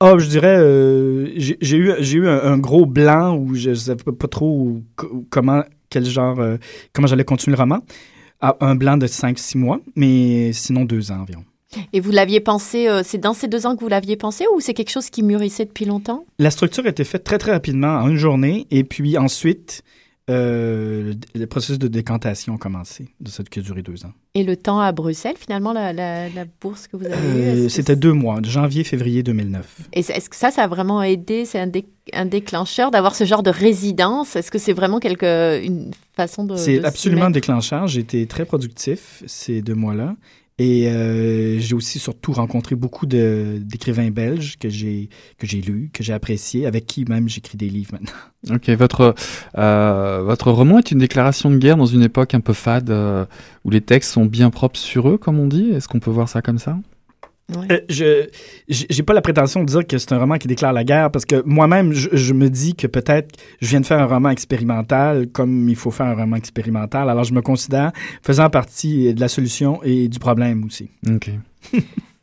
Ah, 0.00 0.14
je 0.16 0.26
dirais, 0.26 0.56
euh, 0.58 1.30
j'ai 1.36 1.76
eu, 1.76 1.92
eu 1.92 2.28
un, 2.28 2.42
un 2.42 2.58
gros 2.58 2.86
blanc 2.86 3.36
où 3.36 3.54
je 3.54 3.70
ne 3.70 3.74
savais 3.74 4.02
pas 4.02 4.28
trop 4.28 4.80
comment, 5.28 5.62
quel 5.90 6.06
genre, 6.06 6.40
euh, 6.40 6.56
comment 6.94 7.06
j'allais 7.06 7.24
continuer 7.24 7.54
le 7.56 7.60
roman. 7.60 7.80
Ah, 8.40 8.56
un 8.60 8.74
blanc 8.74 8.96
de 8.96 9.06
5-6 9.06 9.58
mois, 9.58 9.80
mais 9.96 10.54
sinon 10.54 10.86
deux 10.86 11.12
ans 11.12 11.20
environ. 11.20 11.44
Et 11.92 12.00
vous 12.00 12.10
l'aviez 12.10 12.40
pensé, 12.40 12.88
euh, 12.88 13.02
c'est 13.04 13.18
dans 13.18 13.34
ces 13.34 13.46
deux 13.46 13.66
ans 13.66 13.76
que 13.76 13.80
vous 13.80 13.88
l'aviez 13.88 14.16
pensé 14.16 14.44
ou 14.54 14.60
c'est 14.60 14.72
quelque 14.72 14.90
chose 14.90 15.10
qui 15.10 15.22
mûrissait 15.22 15.66
depuis 15.66 15.84
longtemps? 15.84 16.24
La 16.38 16.50
structure 16.50 16.86
a 16.86 16.88
été 16.88 17.04
faite 17.04 17.22
très, 17.22 17.36
très 17.36 17.52
rapidement, 17.52 17.98
en 17.98 18.08
une 18.08 18.16
journée, 18.16 18.66
et 18.70 18.84
puis 18.84 19.18
ensuite, 19.18 19.82
euh, 20.28 21.12
le, 21.34 21.40
le 21.40 21.46
processus 21.46 21.78
de 21.78 21.88
décantation 21.88 22.54
a 22.54 22.58
commencé, 22.58 23.08
de 23.20 23.28
ça 23.30 23.42
qui 23.42 23.58
a 23.58 23.62
duré 23.62 23.82
deux 23.82 24.04
ans. 24.04 24.12
Et 24.34 24.44
le 24.44 24.56
temps 24.56 24.78
à 24.78 24.92
Bruxelles, 24.92 25.34
finalement, 25.36 25.72
la, 25.72 25.92
la- 25.92 26.28
la 26.28 26.44
bourse 26.60 26.86
que 26.86 26.96
vous 26.96 27.04
avez 27.06 27.14
eue 27.14 27.64
Euh, 27.64 27.68
C'était 27.68 27.96
deux 27.96 28.12
mois, 28.12 28.40
de 28.40 28.48
janvier-février 28.48 29.22
2009. 29.24 29.88
Et 29.92 30.02
c'est- 30.02 30.12
est-ce 30.16 30.30
que 30.30 30.36
ça, 30.36 30.50
ça 30.52 30.62
a 30.64 30.68
vraiment 30.68 31.02
aidé 31.02 31.44
C'est 31.46 31.58
un, 31.58 31.66
dé- 31.66 31.86
un 32.12 32.26
déclencheur 32.26 32.90
d'avoir 32.92 33.14
ce 33.16 33.24
genre 33.24 33.42
de 33.42 33.50
résidence? 33.50 34.36
Est-ce 34.36 34.50
que 34.52 34.58
c'est 34.58 34.72
vraiment 34.72 35.00
quelque, 35.00 35.60
une 35.64 35.90
façon 36.14 36.44
de. 36.44 36.54
C'est 36.56 36.84
absolument 36.84 37.30
déclencheur. 37.30 37.88
J'ai 37.88 38.00
été 38.00 38.26
très 38.26 38.44
productif 38.44 39.24
ces 39.26 39.62
deux 39.62 39.74
mois-là. 39.74 40.14
Et 40.62 40.90
euh, 40.90 41.58
j'ai 41.58 41.74
aussi 41.74 41.98
surtout 41.98 42.32
rencontré 42.32 42.74
beaucoup 42.74 43.06
d'écrivains 43.06 44.10
belges 44.10 44.58
que 44.58 44.68
j'ai 44.68 45.08
que 45.38 45.46
j'ai 45.46 45.62
lus, 45.62 45.88
que 45.90 46.02
j'ai 46.02 46.12
appréciés, 46.12 46.66
avec 46.66 46.84
qui 46.84 47.06
même 47.06 47.30
j'écris 47.30 47.56
des 47.56 47.70
livres 47.70 47.94
maintenant. 47.94 48.56
Ok, 48.56 48.68
votre, 48.68 49.14
euh, 49.56 50.22
votre 50.22 50.50
roman 50.50 50.76
est 50.76 50.90
une 50.90 50.98
déclaration 50.98 51.50
de 51.50 51.56
guerre 51.56 51.78
dans 51.78 51.86
une 51.86 52.02
époque 52.02 52.34
un 52.34 52.40
peu 52.40 52.52
fade 52.52 52.90
euh, 52.90 53.24
où 53.64 53.70
les 53.70 53.80
textes 53.80 54.12
sont 54.12 54.26
bien 54.26 54.50
propres 54.50 54.78
sur 54.78 55.08
eux, 55.08 55.16
comme 55.16 55.38
on 55.38 55.46
dit? 55.46 55.70
Est-ce 55.70 55.88
qu'on 55.88 55.98
peut 55.98 56.10
voir 56.10 56.28
ça 56.28 56.42
comme 56.42 56.58
ça? 56.58 56.76
Ouais. 57.56 57.66
Euh, 57.72 57.80
je 57.88 58.28
j'ai 58.68 58.86
j'ai 58.88 59.02
pas 59.02 59.12
la 59.12 59.22
prétention 59.22 59.60
de 59.60 59.66
dire 59.66 59.86
que 59.86 59.98
c'est 59.98 60.12
un 60.12 60.18
roman 60.18 60.36
qui 60.36 60.48
déclare 60.48 60.72
la 60.72 60.84
guerre 60.84 61.10
parce 61.10 61.24
que 61.24 61.42
moi-même 61.44 61.92
je, 61.92 62.08
je 62.12 62.32
me 62.32 62.48
dis 62.48 62.74
que 62.74 62.86
peut-être 62.86 63.36
je 63.60 63.68
viens 63.68 63.80
de 63.80 63.86
faire 63.86 63.98
un 63.98 64.06
roman 64.06 64.30
expérimental 64.30 65.28
comme 65.28 65.68
il 65.68 65.76
faut 65.76 65.90
faire 65.90 66.06
un 66.06 66.14
roman 66.14 66.36
expérimental. 66.36 67.08
Alors 67.08 67.24
je 67.24 67.34
me 67.34 67.42
considère 67.42 67.92
faisant 68.22 68.50
partie 68.50 69.14
de 69.14 69.20
la 69.20 69.28
solution 69.28 69.82
et 69.82 70.08
du 70.08 70.18
problème 70.18 70.64
aussi. 70.64 70.90
Ok. 71.08 71.30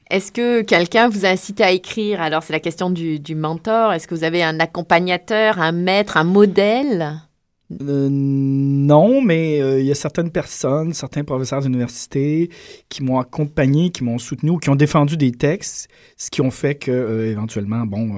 Est-ce 0.09 0.31
que 0.31 0.61
quelqu'un 0.61 1.09
vous 1.09 1.25
a 1.25 1.29
incité 1.29 1.63
à 1.63 1.71
écrire? 1.71 2.21
Alors, 2.21 2.41
c'est 2.41 2.53
la 2.53 2.61
question 2.61 2.89
du, 2.89 3.19
du 3.19 3.35
mentor. 3.35 3.91
Est-ce 3.91 4.07
que 4.07 4.15
vous 4.15 4.23
avez 4.23 4.41
un 4.41 4.57
accompagnateur, 4.61 5.59
un 5.59 5.73
maître, 5.73 6.15
un 6.15 6.23
modèle? 6.23 7.26
Euh, 7.71 8.07
non, 8.09 9.21
mais 9.21 9.61
euh, 9.61 9.81
il 9.81 9.85
y 9.85 9.91
a 9.91 9.95
certaines 9.95 10.31
personnes, 10.31 10.93
certains 10.93 11.23
professeurs 11.25 11.61
d'université 11.61 12.49
qui 12.87 13.03
m'ont 13.03 13.19
accompagné, 13.19 13.89
qui 13.89 14.03
m'ont 14.03 14.17
soutenu 14.17 14.51
ou 14.51 14.57
qui 14.57 14.69
ont 14.69 14.75
défendu 14.75 15.17
des 15.17 15.31
textes, 15.31 15.89
ce 16.15 16.29
qui 16.29 16.41
ont 16.41 16.51
fait 16.51 16.75
que 16.75 16.91
euh, 16.91 17.31
éventuellement, 17.31 17.85
bon, 17.85 18.15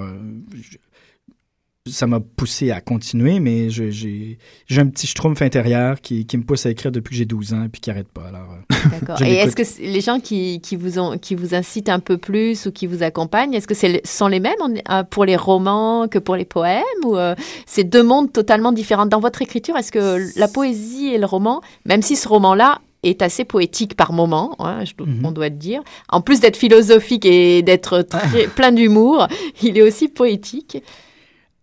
ça 1.87 2.07
m'a 2.07 2.19
poussé 2.19 2.71
à 2.71 2.81
continuer, 2.81 3.39
mais 3.39 3.69
j'ai 3.69 4.37
un 4.77 4.87
petit 4.87 5.07
schtroumpf 5.07 5.41
intérieur 5.41 6.01
qui, 6.01 6.25
qui 6.25 6.37
me 6.37 6.43
pousse 6.43 6.65
à 6.65 6.69
écrire 6.69 6.91
depuis 6.91 7.11
que 7.11 7.15
j'ai 7.17 7.25
12 7.25 7.53
ans 7.53 7.63
et 7.63 7.69
puis 7.69 7.81
qui 7.81 7.89
n'arrête 7.89 8.09
pas. 8.09 8.25
Alors, 8.27 8.47
euh, 8.51 8.75
D'accord. 8.91 9.21
Et 9.25 9.35
est-ce 9.35 9.55
que 9.55 9.63
les 9.81 10.01
gens 10.01 10.19
qui, 10.19 10.59
qui, 10.61 10.75
vous 10.75 10.99
ont, 10.99 11.17
qui 11.17 11.35
vous 11.35 11.55
incitent 11.55 11.89
un 11.89 11.99
peu 11.99 12.17
plus 12.17 12.65
ou 12.65 12.71
qui 12.71 12.85
vous 12.85 13.01
accompagnent, 13.01 13.53
est-ce 13.53 13.67
que 13.67 13.87
le- 13.87 14.01
sont 14.03 14.27
les 14.27 14.39
mêmes 14.39 14.53
euh, 14.89 15.03
pour 15.03 15.25
les 15.25 15.35
romans 15.37 16.07
que 16.07 16.19
pour 16.19 16.35
les 16.35 16.45
poèmes 16.45 16.83
ou 17.05 17.15
euh, 17.17 17.33
c'est 17.65 17.85
deux 17.85 18.03
mondes 18.03 18.31
totalement 18.31 18.71
différents? 18.71 19.05
Dans 19.05 19.19
votre 19.21 19.41
écriture, 19.41 19.77
est-ce 19.77 19.91
que 19.91 20.37
la 20.37 20.47
poésie 20.47 21.07
et 21.07 21.17
le 21.17 21.25
roman, 21.25 21.61
même 21.85 22.01
si 22.01 22.15
ce 22.15 22.27
roman-là 22.27 22.79
est 23.03 23.21
assez 23.21 23.45
poétique 23.45 23.95
par 23.95 24.11
moment, 24.11 24.53
hein, 24.59 24.83
je- 24.83 24.91
Mhm. 25.01 25.25
on 25.25 25.31
doit 25.31 25.47
le 25.49 25.55
dire, 25.55 25.81
en 26.09 26.19
plus 26.21 26.41
d'être 26.41 26.57
philosophique 26.57 27.25
et 27.25 27.61
d'être 27.61 28.01
très- 28.01 28.47
plein 28.47 28.73
d'humour, 28.73 29.27
il 29.63 29.77
est 29.77 29.81
aussi 29.81 30.09
poétique? 30.09 30.83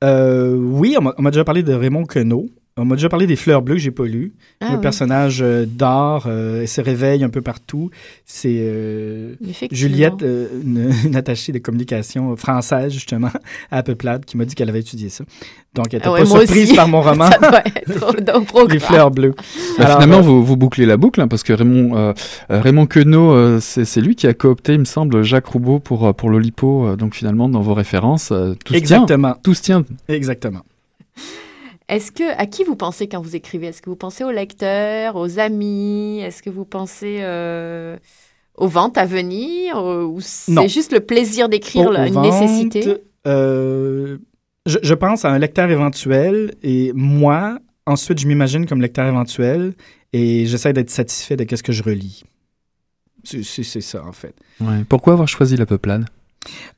Euh, 0.04 0.54
oui, 0.56 0.96
on 0.98 1.22
m'a 1.22 1.30
déjà 1.30 1.44
parlé 1.44 1.62
de 1.62 1.72
Raymond 1.72 2.04
Queneau. 2.04 2.46
On 2.78 2.84
m'a 2.84 2.96
déjà 2.96 3.08
parlé 3.08 3.26
des 3.26 3.36
Fleurs 3.36 3.62
bleues 3.62 3.76
que 3.76 3.80
j'ai 3.80 3.90
pas 3.90 4.04
lu. 4.04 4.34
Ah 4.60 4.68
le 4.68 4.74
oui. 4.76 4.80
personnage 4.82 5.40
euh, 5.40 5.64
dort, 5.66 6.24
euh, 6.26 6.60
elle 6.60 6.68
se 6.68 6.82
réveille 6.82 7.24
un 7.24 7.30
peu 7.30 7.40
partout. 7.40 7.88
C'est 8.26 8.58
euh. 8.60 9.34
Juliette, 9.70 10.22
euh, 10.22 10.48
une, 10.62 10.90
une 11.06 11.16
attachée 11.16 11.52
de 11.52 11.58
communication 11.58 12.36
française, 12.36 12.92
justement, 12.92 13.30
à 13.70 13.82
Peuplade, 13.82 14.26
qui 14.26 14.36
m'a 14.36 14.44
dit 14.44 14.54
qu'elle 14.54 14.68
avait 14.68 14.80
étudié 14.80 15.08
ça. 15.08 15.24
Donc, 15.74 15.86
elle 15.92 16.00
était 16.00 16.08
Ah 16.08 16.12
ouais, 16.12 16.20
pas 16.20 16.26
surprise 16.26 16.64
aussi. 16.64 16.74
par 16.76 16.88
mon 16.88 17.00
roman, 17.02 17.30
Ça 17.30 17.38
doit 17.38 17.62
être. 17.64 18.68
Les 18.70 18.78
Fleurs 18.78 19.10
bleues. 19.10 19.34
Bah, 19.78 19.84
Alors, 19.86 19.92
finalement, 20.02 20.18
euh, 20.18 20.20
vous, 20.20 20.44
vous 20.44 20.56
bouclez 20.58 20.84
la 20.84 20.98
boucle, 20.98 21.22
hein, 21.22 21.28
parce 21.28 21.44
que 21.44 21.54
Raymond, 21.54 22.12
Raymond 22.50 22.84
Queneau, 22.86 23.32
euh, 23.32 23.58
c'est 23.58 23.86
c'est 23.86 24.02
lui 24.02 24.16
qui 24.16 24.26
a 24.26 24.34
coopté, 24.34 24.74
il 24.74 24.80
me 24.80 24.84
semble, 24.84 25.22
Jacques 25.22 25.46
Roubaud 25.46 25.78
pour, 25.78 26.14
pour 26.14 26.28
l'Olipo. 26.28 26.88
euh, 26.88 26.96
donc 26.96 27.14
finalement, 27.14 27.48
dans 27.48 27.62
vos 27.62 27.72
références, 27.74 28.32
euh, 28.32 28.52
tout 28.64 28.74
se 28.74 28.78
tient. 28.80 28.98
Exactement. 28.98 29.34
Tout 29.42 29.54
se 29.54 29.62
tient. 29.62 29.84
Exactement. 30.08 30.60
Est-ce 31.88 32.11
que 32.11 32.37
à 32.37 32.46
qui 32.46 32.64
vous 32.64 32.77
pensez 32.77 33.09
quand 33.09 33.20
vous 33.20 33.37
écrivez? 33.37 33.68
Est-ce 33.68 33.81
que 33.81 33.90
vous 33.90 33.96
pensez 33.96 34.25
aux 34.25 34.33
lecteurs, 34.33 35.16
aux 35.16 35.38
amis? 35.38 36.20
Est-ce 36.20 36.42
que 36.42 36.51
vous 36.51 36.64
pensez 36.64 37.18
euh, 37.20 37.96
aux 38.57 38.66
ventes 38.66 38.99
à 38.99 39.07
venir? 39.07 39.77
Ou 39.83 40.18
c'est 40.20 40.68
juste 40.68 40.92
le 40.92 41.01
plaisir 41.01 41.49
d'écrire, 41.49 41.92
une 41.92 42.12
ventes, 42.14 42.25
nécessité? 42.25 42.99
euh, 43.27 44.18
je, 44.66 44.79
je 44.83 44.94
pense 44.94 45.25
à 45.25 45.31
un 45.31 45.38
lecteur 45.38 45.70
éventuel 45.70 46.55
et 46.62 46.92
moi, 46.94 47.61
ensuite, 47.87 48.18
je 48.18 48.27
m'imagine 48.27 48.66
comme 48.66 48.81
lecteur 48.81 49.07
éventuel 49.07 49.75
et 50.12 50.46
j'essaie 50.46 50.72
d'être 50.72 50.90
satisfait 50.90 51.37
de 51.37 51.57
ce 51.57 51.62
que 51.62 51.72
je 51.72 51.83
relis. 51.83 52.25
C'est 53.22 53.81
ça, 53.81 54.05
en 54.05 54.12
fait. 54.12 54.35
Ouais. 54.61 54.85
Pourquoi 54.88 55.12
avoir 55.14 55.29
choisi 55.29 55.57
la 55.57 55.66
peuplade? 55.66 56.05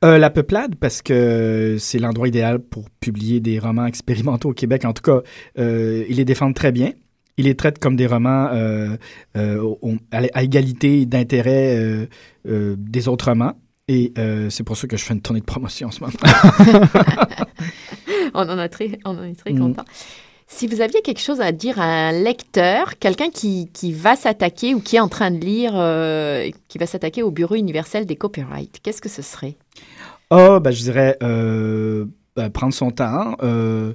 Euh, 0.05 0.19
la 0.19 0.31
peuplade, 0.31 0.75
parce 0.77 1.03
que 1.03 1.77
c'est 1.79 1.99
l'endroit 1.99 2.29
idéal 2.29 2.59
pour 2.59 2.89
publier 3.01 3.41
des 3.41 3.59
romans 3.59 3.87
expérimentaux 3.87 4.51
au 4.51 4.55
Québec. 4.55 4.85
En 4.85 4.93
tout 4.93 5.03
cas, 5.03 5.21
euh, 5.59 6.05
ils 6.09 6.17
les 6.17 6.25
défendent 6.25 6.55
très 6.55 6.73
bien. 6.73 6.93
Ils 7.37 7.45
les 7.45 7.55
traitent 7.55 7.79
comme 7.79 7.95
des 7.97 8.07
romans 8.07 8.49
euh, 8.53 8.97
euh, 9.37 9.75
à, 10.13 10.23
à 10.35 10.43
égalité 10.43 11.07
d'intérêt 11.07 12.09
des 12.45 13.09
autres 13.09 13.27
romans. 13.27 13.55
Et 13.87 14.13
c'est 14.51 14.65
pour 14.65 14.77
ça 14.77 14.87
que 14.87 14.97
je 14.97 15.05
fais 15.05 15.15
une 15.15 15.21
tournée 15.23 15.41
de 15.41 15.45
promotion 15.47 15.89
en 15.89 15.91
ce 15.91 16.01
moment. 16.01 16.13
on, 18.35 18.41
en 18.41 18.59
a 18.59 18.69
très, 18.69 18.99
on 19.05 19.17
en 19.17 19.25
est 19.25 19.35
très 19.39 19.53
Mm. 19.53 19.59
content. 19.61 19.85
Si 20.51 20.67
vous 20.67 20.81
aviez 20.81 21.03
quelque 21.03 21.21
chose 21.21 21.43
à 21.43 21.53
dire 21.53 21.79
à 21.79 22.09
un 22.09 22.13
lecteur, 22.13 22.99
quelqu'un 22.99 23.29
qui, 23.29 23.69
va 23.93 24.17
s'attaquer 24.17 24.75
ou 24.75 24.81
qui 24.81 24.97
est 24.97 25.01
en 25.01 25.09
train 25.09 25.31
de 25.31 25.39
lire, 25.39 25.73
euh, 25.75 26.51
qui 26.69 26.79
va 26.79 26.87
s'attaquer 26.87 27.23
au 27.23 27.31
Bureau 27.31 27.55
universel 27.55 28.07
des 28.07 28.17
copyrights, 28.17 28.81
qu'est-ce 28.83 29.03
que 29.03 29.11
ce 29.11 29.21
serait? 29.21 29.57
Ah, 30.31 30.59
ben, 30.59 30.71
je 30.71 30.83
dirais 30.83 31.19
euh, 31.23 32.07
ben, 32.35 32.49
prendre 32.49 32.73
son 32.73 32.91
temps, 32.91 33.37
euh, 33.43 33.93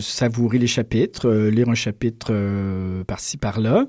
savourer 0.00 0.58
les 0.58 0.66
chapitres, 0.66 1.30
lire 1.30 1.70
un 1.70 1.74
chapitre 1.74 2.34
par-ci, 3.04 3.38
par-là, 3.38 3.86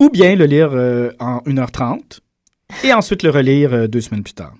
ou 0.00 0.10
bien 0.10 0.34
le 0.34 0.46
lire 0.46 0.72
en 1.20 1.38
1h30 1.46 2.18
et 2.82 2.92
ensuite 2.92 3.22
le 3.22 3.30
relire 3.30 3.88
deux 3.88 4.00
semaines 4.00 4.24
plus 4.24 4.34
tard. 4.34 4.52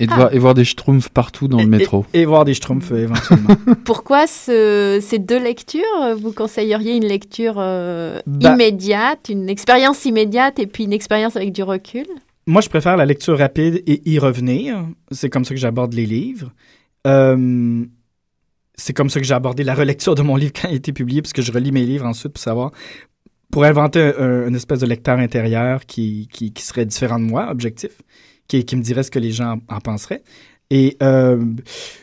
Et, 0.00 0.06
de 0.06 0.12
Ah. 0.12 0.16
voir, 0.16 0.34
et 0.34 0.38
voir 0.38 0.54
des 0.54 0.64
schtroumpfs 0.64 1.08
partout 1.08 1.48
dans 1.48 1.58
Et- 1.58 1.64
le 1.64 1.68
métro. 1.68 2.04
Et, 2.14 2.20
et 2.20 2.24
voir 2.24 2.44
des 2.44 2.54
schtroumpfs 2.54 2.92
euh, 2.92 3.02
éventuellement. 3.04 3.54
Pourquoi 3.84 4.26
ce- 4.26 4.98
ces 5.02 5.18
deux 5.18 5.42
lectures 5.42 5.82
Vous 6.20 6.32
conseilleriez 6.32 6.96
une 6.96 7.06
lecture 7.06 7.56
euh, 7.58 8.20
Bah- 8.26 8.54
immédiate, 8.54 9.28
une 9.28 9.48
expérience 9.48 10.04
immédiate 10.04 10.58
et 10.58 10.66
puis 10.66 10.84
une 10.84 10.92
expérience 10.92 11.36
avec 11.36 11.52
du 11.52 11.62
recul? 11.62 12.06
Moi, 12.46 12.62
je 12.62 12.68
préfère 12.68 12.96
la 12.96 13.04
lecture 13.06 13.36
rapide 13.38 13.82
et 13.86 14.00
y 14.10 14.18
revenir. 14.18 14.84
C'est 15.10 15.28
comme 15.28 15.44
ça 15.44 15.52
que 15.54 15.60
j'aborde 15.60 15.92
les 15.92 16.06
livres. 16.06 16.50
Euh, 17.06 17.84
c'est 18.74 18.92
comme 18.92 19.10
ça 19.10 19.20
que 19.20 19.26
j'ai 19.26 19.34
abordé 19.34 19.64
la 19.64 19.74
relecture 19.74 20.14
de 20.14 20.22
mon 20.22 20.36
livre 20.36 20.52
quand 20.54 20.68
il 20.68 20.72
a 20.74 20.76
été 20.76 20.92
publié, 20.92 21.20
parce 21.20 21.32
que 21.32 21.42
je 21.42 21.52
relis 21.52 21.72
mes 21.72 21.84
livres 21.84 22.06
ensuite 22.06 22.32
pour 22.32 22.42
savoir, 22.42 22.70
pour 23.50 23.64
inventer 23.64 24.00
un, 24.00 24.14
un- 24.18 24.48
une 24.48 24.54
espèce 24.54 24.78
de 24.80 24.86
lecteur 24.86 25.18
intérieur 25.18 25.84
qui, 25.86 26.28
qui, 26.32 26.52
qui 26.52 26.62
serait 26.62 26.86
différent 26.86 27.18
de 27.18 27.24
moi, 27.24 27.48
objectif, 27.50 27.90
qui, 28.48 28.76
me 28.76 28.82
dirait 28.82 29.02
ce 29.02 29.10
que 29.10 29.18
les 29.18 29.30
gens 29.30 29.58
en, 29.68 29.76
en 29.76 29.80
penseraient. 29.80 30.22
Et 30.70 30.96
euh, 31.02 31.36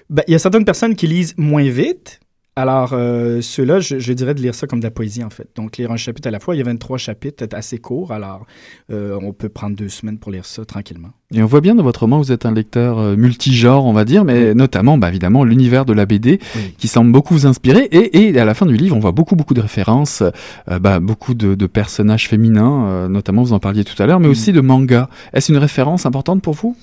ben, 0.10 0.24
il 0.28 0.32
y 0.32 0.36
a 0.36 0.40
certaines 0.40 0.66
personnes 0.66 0.96
qui 0.96 1.08
lisent 1.08 1.34
moins 1.38 1.68
vite. 1.70 2.20
Alors, 2.58 2.92
euh, 2.94 3.42
ceux-là, 3.42 3.82
je, 3.82 4.00
je 4.00 4.14
dirais 4.14 4.34
de 4.34 4.42
lire 4.42 4.56
ça 4.56 4.66
comme 4.66 4.80
de 4.80 4.86
la 4.86 4.92
poésie, 4.92 5.26
en 5.26 5.30
fait. 5.30 5.50
Donc, 5.58 5.76
lire 5.76 5.92
un 5.92 5.98
chapitre 5.98 6.30
à 6.30 6.32
la 6.32 6.40
fois. 6.40 6.56
Il 6.56 6.60
y 6.60 6.62
a 6.62 6.64
23 6.64 6.98
chapitres, 6.98 7.36
c'est 7.40 7.54
assez 7.54 7.80
court. 7.80 8.14
Alors, 8.14 8.46
euh, 8.94 9.20
on 9.22 9.34
peut 9.34 9.50
prendre 9.50 9.76
deux 9.76 9.90
semaines 9.90 10.18
pour 10.20 10.32
lire 10.32 10.46
ça 10.46 10.64
tranquillement. 10.64 11.10
Et 11.34 11.44
on 11.44 11.48
voit 11.48 11.60
bien 11.60 11.76
dans 11.76 11.84
votre 11.84 12.02
roman, 12.02 12.18
vous 12.20 12.32
êtes 12.32 12.46
un 12.46 12.54
lecteur 12.54 12.98
euh, 13.00 13.16
multigenre, 13.18 13.84
on 13.84 13.92
va 13.92 14.06
dire, 14.06 14.24
mais 14.24 14.54
notamment, 14.54 14.98
bah, 14.98 15.10
évidemment, 15.10 15.44
l'univers 15.44 15.84
de 15.84 15.92
la 15.92 16.06
BD 16.06 16.40
Oui. 16.56 16.74
qui 16.78 16.88
semble 16.88 17.12
beaucoup 17.12 17.34
vous 17.34 17.46
inspirer. 17.46 17.90
Et, 17.92 18.30
et 18.30 18.40
à 18.40 18.46
la 18.46 18.54
fin 18.54 18.66
du 18.66 18.78
livre, 18.78 18.96
on 18.96 19.00
voit 19.00 19.12
beaucoup, 19.12 19.36
beaucoup 19.36 19.54
de 19.54 19.60
références, 19.62 20.24
euh, 20.72 20.80
bah, 20.80 21.02
beaucoup 21.02 21.34
de, 21.34 21.56
de 21.56 21.66
personnages 21.68 22.30
féminins, 22.30 22.86
euh, 22.88 23.08
notamment, 23.10 23.44
vous 23.44 23.52
en 23.54 23.60
parliez 23.60 23.84
tout 23.84 24.02
à 24.02 24.06
l'heure, 24.06 24.22
mais 24.22 24.28
Mm. 24.30 24.32
aussi 24.32 24.54
de 24.54 24.62
manga. 24.62 25.10
Est-ce 25.34 25.52
une 25.52 25.58
référence 25.58 26.06
importante 26.06 26.42
pour 26.42 26.54
vous? 26.54 26.78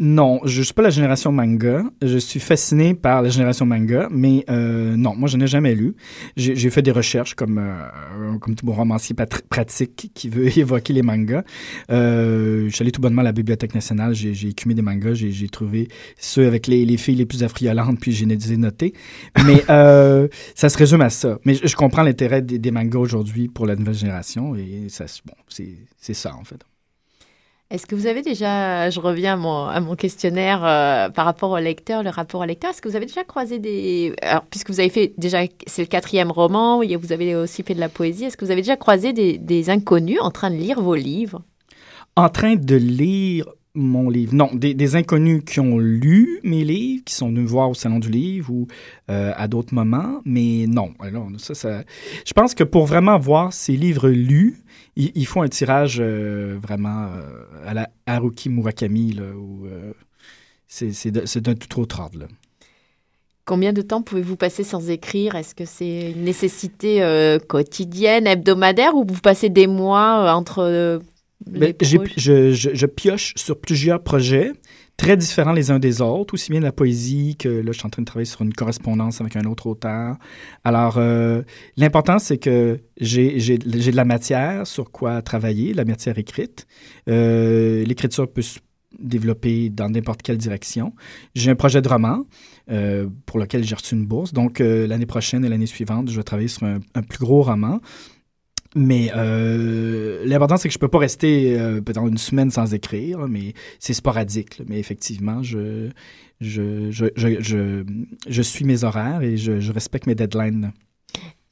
Non, 0.00 0.40
je 0.44 0.62
suis 0.62 0.74
pas 0.74 0.82
la 0.82 0.90
génération 0.90 1.30
manga. 1.30 1.84
Je 2.02 2.18
suis 2.18 2.40
fasciné 2.40 2.94
par 2.94 3.22
la 3.22 3.28
génération 3.28 3.66
manga, 3.66 4.08
mais 4.10 4.44
euh, 4.50 4.96
non, 4.96 5.14
moi 5.14 5.28
je 5.28 5.36
n'ai 5.36 5.46
jamais 5.46 5.74
lu. 5.74 5.94
J'ai 6.36 6.70
fait 6.70 6.82
des 6.82 6.90
recherches 6.90 7.34
comme 7.34 7.58
euh, 7.58 8.38
comme 8.38 8.54
tout 8.54 8.66
bon 8.66 8.72
romancier 8.72 9.14
pratique 9.14 10.10
qui 10.14 10.28
veut 10.28 10.46
évoquer 10.58 10.92
les 10.92 11.02
mangas. 11.02 11.44
Euh, 11.90 12.64
je 12.68 12.74
suis 12.74 12.82
allé 12.82 12.92
tout 12.92 13.00
bonnement 13.00 13.20
à 13.20 13.24
la 13.24 13.32
Bibliothèque 13.32 13.74
nationale. 13.74 14.14
J'ai 14.14 14.48
écumé 14.48 14.74
des 14.74 14.82
mangas. 14.82 15.14
J'ai 15.14 15.48
trouvé 15.48 15.88
ceux 16.18 16.46
avec 16.46 16.66
les, 16.66 16.84
les 16.84 16.96
filles 16.96 17.16
les 17.16 17.26
plus 17.26 17.44
affriolantes, 17.44 18.00
puis 18.00 18.12
j'ai 18.12 18.26
les. 18.26 18.38
Mais 19.46 19.64
euh, 19.70 20.28
ça 20.54 20.68
se 20.68 20.78
résume 20.78 21.02
à 21.02 21.10
ça. 21.10 21.38
Mais 21.44 21.54
je, 21.54 21.76
comprends 21.76 22.02
l'intérêt 22.02 22.42
des, 22.42 22.70
mangas 22.70 22.98
aujourd'hui 22.98 23.48
pour 23.48 23.66
la 23.66 23.76
nouvelle 23.76 23.94
génération 23.94 24.54
et 24.54 24.86
bon, 25.26 25.34
c'est 25.46 26.14
ça 26.14 26.34
en 26.34 26.44
fait. 26.44 26.64
Est-ce 27.70 27.86
que 27.86 27.94
vous 27.94 28.06
avez 28.06 28.22
déjà, 28.22 28.90
je 28.90 28.98
reviens 28.98 29.34
à 29.34 29.80
mon, 29.80 29.94
questionnaire 29.94 30.64
euh, 30.64 31.08
par 31.08 31.24
rapport 31.24 31.52
au 31.52 31.58
lecteur, 31.58 32.02
le 32.02 32.10
rapport 32.10 32.40
au 32.40 32.44
lecteur, 32.44 32.70
est-ce 32.70 32.82
que 32.82 32.88
vous 32.88 32.96
avez 32.96 33.06
déjà 33.06 33.22
croisé 33.22 33.60
des... 33.60 34.12
Puisque 34.50 34.70
vous 34.70 34.80
avez 34.80 34.88
fait 34.88 35.12
déjà, 35.18 35.42
c'est 35.68 35.82
le 35.82 35.88
quatrième 35.88 36.32
roman, 36.32 36.80
vous 36.80 37.12
avez 37.12 37.36
aussi 37.36 37.62
fait 37.62 37.74
de 37.74 37.80
la 37.80 37.88
poésie, 37.88 38.24
est-ce 38.24 38.36
que 38.36 38.44
vous 38.44 38.50
avez 38.50 38.62
déjà 38.62 38.76
croisé 38.76 39.12
des 39.12 39.70
inconnus 39.70 40.18
en 40.20 40.32
train 40.32 40.50
de 40.50 40.56
lire 40.56 40.80
vos 40.80 40.96
livres? 40.96 41.42
En 42.16 42.28
train 42.28 42.56
de 42.56 42.74
lire 42.74 43.46
mon 43.74 44.10
livre. 44.10 44.34
Non, 44.34 44.50
des, 44.52 44.96
inconnus 44.96 45.42
qui 45.46 45.60
ont 45.60 45.78
lu 45.78 46.40
mes 46.42 46.64
livres, 46.64 47.02
qui 47.04 47.14
sont 47.14 47.28
venus 47.28 47.48
voir 47.48 47.70
au 47.70 47.74
Salon 47.74 47.98
du 47.98 48.10
Livre 48.10 48.50
ou 48.50 48.66
euh, 49.10 49.32
à 49.36 49.46
d'autres 49.48 49.74
moments, 49.74 50.20
mais 50.24 50.66
non. 50.66 50.92
Alors, 50.98 51.28
ça, 51.38 51.54
ça... 51.54 51.84
Je 52.26 52.32
pense 52.32 52.54
que 52.54 52.64
pour 52.64 52.86
vraiment 52.86 53.18
voir 53.18 53.52
ces 53.52 53.76
livres 53.76 54.08
lus, 54.08 54.62
il, 54.96 55.12
il 55.14 55.26
faut 55.26 55.42
un 55.42 55.48
tirage 55.48 55.98
euh, 56.00 56.58
vraiment 56.60 57.06
euh, 57.06 57.44
à 57.64 57.74
la 57.74 57.90
Haruki 58.06 58.48
Murakami, 58.48 59.16
c'est 60.66 61.40
d'un 61.40 61.54
tout 61.54 61.80
autre 61.80 62.00
ordre. 62.00 62.26
Combien 63.44 63.72
de 63.72 63.82
temps 63.82 64.02
pouvez-vous 64.02 64.36
passer 64.36 64.62
sans 64.62 64.90
écrire? 64.90 65.34
Est-ce 65.34 65.54
que 65.54 65.64
c'est 65.64 66.12
une 66.12 66.22
nécessité 66.22 67.38
quotidienne, 67.48 68.28
hebdomadaire, 68.28 68.94
ou 68.94 69.04
vous 69.04 69.20
passez 69.20 69.48
des 69.48 69.66
mois 69.66 70.32
entre 70.32 71.00
les 71.46 71.72
Ben, 71.72 71.74
je, 72.16 72.52
je- 72.52 72.70
je 72.74 72.86
pioche 72.86 73.32
sur 73.36 73.58
plusieurs 73.60 74.02
projets 74.02 74.52
très 74.96 75.16
différents 75.16 75.52
les 75.54 75.70
uns 75.70 75.78
des 75.78 76.02
autres, 76.02 76.34
aussi 76.34 76.50
bien 76.50 76.60
de 76.60 76.64
la 76.66 76.72
poésie 76.72 77.34
que 77.38 77.48
là, 77.48 77.72
je 77.72 77.78
suis 77.78 77.86
en 77.86 77.90
train 77.90 78.02
de 78.02 78.06
travailler 78.06 78.26
sur 78.26 78.42
une 78.42 78.52
correspondance 78.52 79.22
avec 79.22 79.34
un 79.36 79.44
autre 79.46 79.66
auteur. 79.66 80.16
Alors, 80.62 80.98
euh, 80.98 81.40
l'important, 81.78 82.18
c'est 82.18 82.36
que 82.36 82.80
j'ai 83.00 83.38
de 83.58 83.96
la 83.96 84.04
matière 84.04 84.66
sur 84.66 84.90
quoi 84.90 85.22
travailler, 85.22 85.72
la 85.72 85.86
matière 85.86 86.18
écrite. 86.18 86.66
Euh, 87.08 87.82
L'écriture 87.84 88.30
peut 88.30 88.42
se 88.42 88.58
développer 88.98 89.70
dans 89.70 89.88
n'importe 89.88 90.20
quelle 90.20 90.36
direction. 90.36 90.92
J'ai 91.34 91.50
un 91.50 91.54
projet 91.54 91.80
de 91.80 91.88
roman 91.88 92.26
euh, 92.70 93.06
pour 93.24 93.38
lequel 93.38 93.64
j'ai 93.64 93.74
reçu 93.74 93.94
une 93.94 94.04
bourse. 94.04 94.34
Donc, 94.34 94.58
l'année 94.58 95.06
prochaine 95.06 95.44
et 95.46 95.48
l'année 95.48 95.66
suivante, 95.66 96.10
je 96.10 96.16
vais 96.16 96.22
travailler 96.24 96.48
sur 96.48 96.64
un, 96.64 96.80
un 96.94 97.02
plus 97.02 97.18
gros 97.20 97.40
roman. 97.42 97.80
Mais 98.76 99.10
euh, 99.16 100.24
l'important, 100.24 100.56
c'est 100.56 100.68
que 100.68 100.74
je 100.74 100.78
peux 100.78 100.88
pas 100.88 100.98
rester 100.98 101.58
euh, 101.58 101.80
peut-être 101.80 102.06
une 102.06 102.18
semaine 102.18 102.50
sans 102.50 102.72
écrire, 102.72 103.26
mais 103.26 103.54
c'est 103.80 103.94
sporadique. 103.94 104.62
Mais 104.68 104.78
effectivement, 104.78 105.42
je, 105.42 105.90
je, 106.40 106.90
je, 106.90 107.06
je, 107.16 107.84
je, 108.28 108.42
suis 108.42 108.64
mes 108.64 108.84
horaires 108.84 109.22
et 109.22 109.36
je, 109.36 109.72
respecte 109.72 110.06
mes 110.06 110.14
deadlines. 110.14 110.72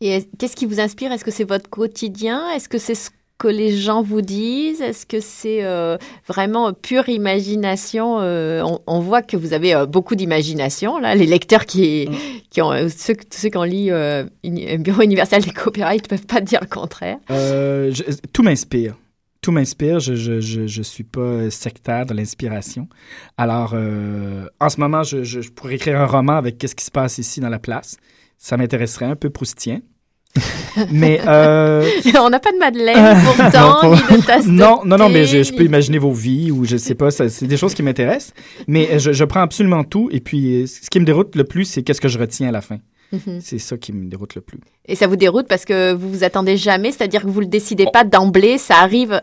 Et 0.01 0.09
est- 0.11 0.29
qu'est-ce 0.39 0.55
qui 0.55 0.67
vous 0.67 0.79
inspire? 0.79 1.11
Est-ce 1.11 1.25
que 1.25 1.33
c'est 1.33 1.49
votre 1.49 1.69
quotidien? 1.69 2.53
Est-ce 2.53 2.69
que 2.69 2.79
c'est 2.79 2.95
ce 2.95 3.11
que 3.39 3.49
les 3.49 3.77
gens 3.77 4.03
vous 4.03 4.21
disent? 4.21 4.81
Est-ce 4.81 5.07
que 5.07 5.21
c'est 5.21 5.65
euh, 5.65 5.97
vraiment 6.27 6.73
pure 6.73 7.09
imagination 7.09 8.19
Euh, 8.21 8.63
on, 8.65 8.81
on 8.87 9.01
voit 9.01 9.23
que 9.23 9.37
vous 9.37 9.53
avez 9.53 9.75
euh, 9.75 9.87
beaucoup 9.87 10.15
d'imagination, 10.17 10.99
là. 10.99 11.15
Les 11.15 11.27
lecteurs 11.27 11.65
qui, 11.65 12.09
qui 12.51 12.61
ont, 12.63 12.73
euh, 12.73 12.89
ceux, 12.89 13.15
tous 13.15 13.39
ceux 13.39 13.49
qui 13.49 13.57
ont 13.57 13.65
lu 13.65 13.91
euh, 13.93 14.25
Uni- 14.45 14.69
un 14.71 14.79
Bureau 14.79 15.03
universel 15.03 15.43
des 15.43 15.51
copyrights 15.53 16.03
ne 16.11 16.17
peuvent 16.17 16.27
pas 16.27 16.41
dire 16.41 16.59
le 16.63 16.67
contraire. 16.69 17.19
Euh, 17.31 17.91
je- 17.93 18.03
tout 18.33 18.43
m'inspire. 18.43 18.97
Tout 19.41 19.53
m'inspire. 19.53 20.01
Je, 20.01 20.15
je, 20.17 20.41
je, 20.41 20.67
je 20.67 20.83
suis 20.83 21.05
pas 21.05 21.49
sectaire 21.51 22.07
de 22.07 22.15
l'inspiration. 22.15 22.89
Alors, 23.37 23.71
euh, 23.75 24.47
en 24.61 24.69
ce 24.69 24.81
moment, 24.81 25.05
je 25.05 25.49
pourrais 25.51 25.77
écrire 25.77 26.01
un 26.01 26.07
roman 26.07 26.35
avec 26.35 26.59
qu'est-ce 26.59 26.75
qui 26.75 26.85
se 26.85 26.91
passe 26.91 27.19
ici 27.19 27.39
dans 27.41 27.49
la 27.49 27.61
place. 27.61 27.99
Ça 28.37 28.57
m'intéresserait 28.57 29.07
un 29.07 29.17
peu 29.17 29.31
proustien. 29.31 29.81
mais 30.93 31.21
euh, 31.27 31.85
On 32.21 32.31
n'a 32.31 32.39
pas 32.39 32.53
de 32.53 32.59
Madeleine 32.59 33.19
pourtant, 33.25 33.83
Non, 33.83 33.95
ni 33.95 34.17
de 34.19 34.51
non, 34.51 34.81
non, 34.85 34.97
non, 34.97 35.09
mais 35.09 35.25
je, 35.25 35.55
peux 35.55 35.65
imaginer 35.65 35.99
vos 35.99 36.13
vies 36.13 36.51
ou 36.51 36.65
je 36.65 36.77
sais 36.77 36.95
pas, 36.95 37.11
c'est 37.11 37.47
des 37.47 37.57
choses 37.57 37.75
qui 37.75 37.83
m'intéressent. 37.83 38.35
Mais 38.67 38.89
euh, 38.93 38.99
je, 38.99 39.13
je 39.13 39.25
prends 39.25 39.41
absolument 39.41 39.85
tout. 39.85 40.09
Et 40.13 40.21
puis, 40.21 40.63
euh, 40.63 40.67
ce 40.67 40.89
qui 40.91 41.01
me 41.01 41.05
déroute 41.05 41.35
le 41.35 41.45
plus, 41.45 41.65
c'est 41.65 41.83
qu'est-ce 41.83 42.01
que 42.01 42.09
je 42.09 42.19
retiens 42.19 42.49
à 42.49 42.53
la 42.53 42.61
fin. 42.61 42.79
Mhm. 43.13 43.41
C'est 43.41 43.59
ça 43.59 43.79
qui 43.79 43.93
me 43.93 44.07
déroute 44.09 44.35
le 44.35 44.43
plus. 44.43 44.59
Et 44.87 44.95
ça 44.95 45.07
vous 45.07 45.17
déroute 45.17 45.49
parce 45.49 45.65
que 45.65 45.95
vous 45.95 46.11
vous 46.11 46.25
attendez 46.25 46.57
jamais, 46.57 46.93
c'est-à-dire 46.93 47.23
que 47.23 47.29
vous 47.29 47.41
le 47.41 47.47
décidez 47.47 47.87
pas 47.91 48.05
d'emblée, 48.05 48.59
ça 48.59 48.77
arrive. 48.77 49.23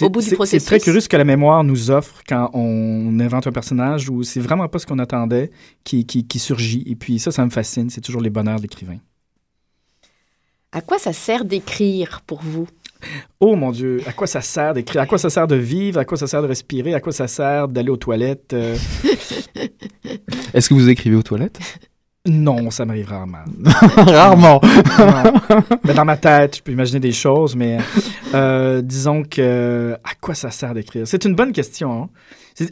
Au 0.00 0.10
bout 0.10 0.22
du 0.22 0.30
processus. 0.34 0.62
C'est 0.62 0.66
très 0.66 0.80
curieux 0.80 1.00
ce 1.00 1.08
que 1.08 1.16
la 1.16 1.24
mémoire 1.24 1.64
nous 1.64 1.90
offre 1.90 2.22
quand 2.28 2.50
on 2.54 3.18
invente 3.18 3.46
un 3.48 3.52
personnage 3.52 4.08
où 4.08 4.22
c'est 4.22 4.40
vraiment 4.40 4.68
pas 4.68 4.78
ce 4.78 4.86
qu'on 4.86 5.00
attendait 5.00 5.50
qui, 5.82 6.06
qui, 6.06 6.26
qui 6.26 6.38
surgit. 6.38 6.84
Et 6.86 6.94
puis 6.94 7.18
ça, 7.18 7.32
ça 7.32 7.44
me 7.44 7.50
fascine. 7.50 7.90
C'est 7.90 8.00
toujours 8.00 8.22
les 8.22 8.30
bonheurs 8.30 8.58
de 8.58 8.62
l'écrivain. 8.62 8.98
À 10.72 10.80
quoi 10.80 10.98
ça 10.98 11.12
sert 11.12 11.44
d'écrire 11.44 12.20
pour 12.26 12.40
vous? 12.42 12.66
Oh 13.40 13.56
mon 13.56 13.70
Dieu, 13.70 14.00
à 14.06 14.12
quoi 14.12 14.26
ça 14.26 14.40
sert 14.40 14.74
d'écrire? 14.74 15.00
À 15.02 15.06
quoi 15.06 15.18
ça 15.18 15.30
sert 15.30 15.46
de 15.46 15.54
vivre? 15.56 15.98
À 16.00 16.04
quoi 16.04 16.16
ça 16.16 16.26
sert 16.26 16.42
de 16.42 16.46
respirer? 16.48 16.94
À 16.94 17.00
quoi 17.00 17.12
ça 17.12 17.28
sert 17.28 17.68
d'aller 17.68 17.90
aux 17.90 17.96
toilettes? 17.96 18.52
Euh, 18.52 18.76
Est-ce 20.54 20.68
que 20.68 20.74
vous 20.74 20.88
écrivez 20.88 21.16
aux 21.16 21.22
toilettes? 21.22 21.58
Non, 22.26 22.70
ça 22.72 22.84
m'arrive 22.84 23.08
rarement. 23.08 23.44
Rarement. 23.96 24.60
Non. 24.98 25.32
mais 25.84 25.94
dans 25.94 26.04
ma 26.04 26.16
tête, 26.16 26.56
je 26.56 26.62
peux 26.62 26.72
imaginer 26.72 26.98
des 26.98 27.12
choses, 27.12 27.54
mais 27.54 27.78
euh, 28.34 28.82
disons 28.82 29.22
que 29.22 29.96
à 30.02 30.14
quoi 30.20 30.34
ça 30.34 30.50
sert 30.50 30.74
d'écrire? 30.74 31.06
C'est 31.06 31.24
une 31.24 31.36
bonne 31.36 31.52
question. 31.52 32.02
hein. 32.02 32.08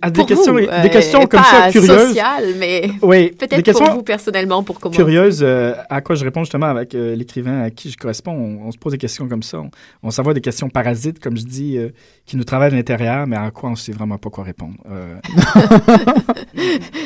À 0.00 0.10
des 0.10 0.24
questions, 0.24 0.52
vous, 0.52 0.60
des 0.60 0.68
euh, 0.68 0.88
questions 0.88 1.20
comme 1.26 1.40
pas 1.40 1.64
ça 1.66 1.70
curieuses. 1.70 2.08
sociales, 2.08 2.54
mais 2.58 2.90
Oui, 3.02 3.30
peut-être 3.38 3.50
des 3.56 3.56
pour 3.56 3.64
questions 3.80 3.94
vous 3.96 4.02
personnellement, 4.02 4.62
pour 4.62 4.80
comment 4.80 4.94
curieuses 4.94 5.40
euh, 5.42 5.74
à 5.90 6.00
quoi 6.00 6.14
je 6.16 6.24
réponds 6.24 6.40
justement 6.44 6.66
avec 6.66 6.94
euh, 6.94 7.14
l'écrivain 7.14 7.60
à 7.62 7.70
qui 7.70 7.90
je 7.90 7.96
corresponds. 7.98 8.32
On, 8.32 8.68
on 8.68 8.72
se 8.72 8.78
pose 8.78 8.92
des 8.92 8.98
questions 8.98 9.28
comme 9.28 9.42
ça. 9.42 9.58
On, 9.58 9.70
on 10.02 10.10
s'envoie 10.10 10.32
des 10.32 10.40
questions 10.40 10.70
parasites, 10.70 11.18
comme 11.20 11.36
je 11.36 11.44
dis, 11.44 11.78
qui 12.24 12.36
nous 12.38 12.44
travaillent 12.44 12.72
à 12.72 12.76
l'intérieur, 12.76 13.26
mais 13.26 13.36
à 13.36 13.50
quoi 13.50 13.68
on 13.68 13.72
ne 13.72 13.76
sait 13.76 13.92
vraiment 13.92 14.16
pas 14.16 14.30
quoi 14.30 14.44
répondre. 14.44 14.74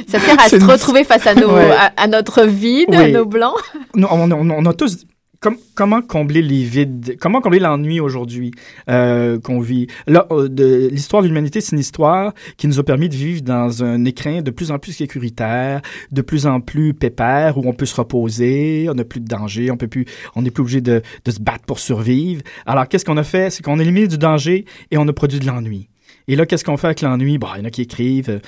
Ça 0.08 0.18
sert 0.20 0.38
à 0.40 0.42
se 0.48 0.56
une- 0.56 0.64
retrouver 0.64 1.04
face 1.04 1.26
à, 1.26 1.34
nos, 1.34 1.48
Ouais. 1.52 1.70
à, 1.72 1.92
à 1.96 2.06
notre 2.06 2.44
vide, 2.44 2.94
à 2.94 3.08
nos 3.08 3.24
blancs. 3.24 3.54
nous, 3.94 4.06
on, 4.10 4.30
on- 4.30 4.50
on 4.50 4.66
a 4.66 4.72
tous. 4.72 5.04
Comme- 5.40 5.58
comment 5.74 6.02
combler 6.02 6.42
les 6.42 6.64
vides 6.64 7.16
Comment 7.20 7.40
combler 7.40 7.60
l'ennui 7.60 8.00
aujourd'hui 8.00 8.50
euh, 8.88 9.38
qu'on 9.38 9.60
vit? 9.60 9.86
Euh, 10.08 10.88
l'histoire 10.90 11.22
de 11.22 11.28
l'humanité, 11.28 11.60
c'est 11.60 11.72
une 11.72 11.80
histoire 11.80 12.34
qui 12.56 12.66
nous 12.66 12.78
a 12.78 12.82
permis 12.82 13.08
de 13.08 13.14
vivre 13.14 13.42
dans 13.42 13.84
un 13.84 14.04
écrin 14.04 14.42
de 14.42 14.50
plus 14.50 14.70
en 14.70 14.78
plus 14.78 14.92
sécuritaire, 14.92 15.80
de 16.10 16.22
plus 16.22 16.46
en 16.46 16.60
plus 16.60 16.94
pépère, 16.94 17.58
où 17.58 17.62
on 17.66 17.72
peut 17.72 17.86
se 17.86 17.94
reposer, 17.96 18.88
on 18.90 18.94
n'a 18.94 19.04
plus 19.04 19.20
de 19.20 19.26
danger, 19.26 19.70
on 19.70 19.76
peut 19.76 19.88
plus, 19.88 20.06
on 20.34 20.42
n'est 20.42 20.50
plus 20.50 20.62
obligé 20.62 20.80
de, 20.80 21.02
se 21.28 21.40
battre 21.40 21.64
pour 21.66 21.78
survivre. 21.78 22.42
Alors, 22.66 22.88
qu'est-ce 22.88 23.04
qu'on 23.04 23.16
a 23.16 23.24
fait? 23.24 23.50
C'est 23.50 23.62
qu'on 23.62 23.78
a 23.78 23.82
éliminé 23.82 24.08
du 24.08 24.18
danger 24.18 24.64
et 24.90 24.98
on 24.98 25.06
a 25.06 25.12
produit 25.12 25.38
de 25.38 25.46
l'ennui. 25.46 25.88
Et 26.26 26.36
là, 26.36 26.46
qu'est-ce 26.46 26.64
qu'on 26.64 26.76
fait 26.76 26.88
avec 26.88 27.00
l'ennui? 27.02 27.38
Bon, 27.38 27.48
il 27.54 27.60
y 27.60 27.62
en 27.62 27.64
a 27.64 27.70
qui 27.70 27.82
écrivent. 27.82 28.40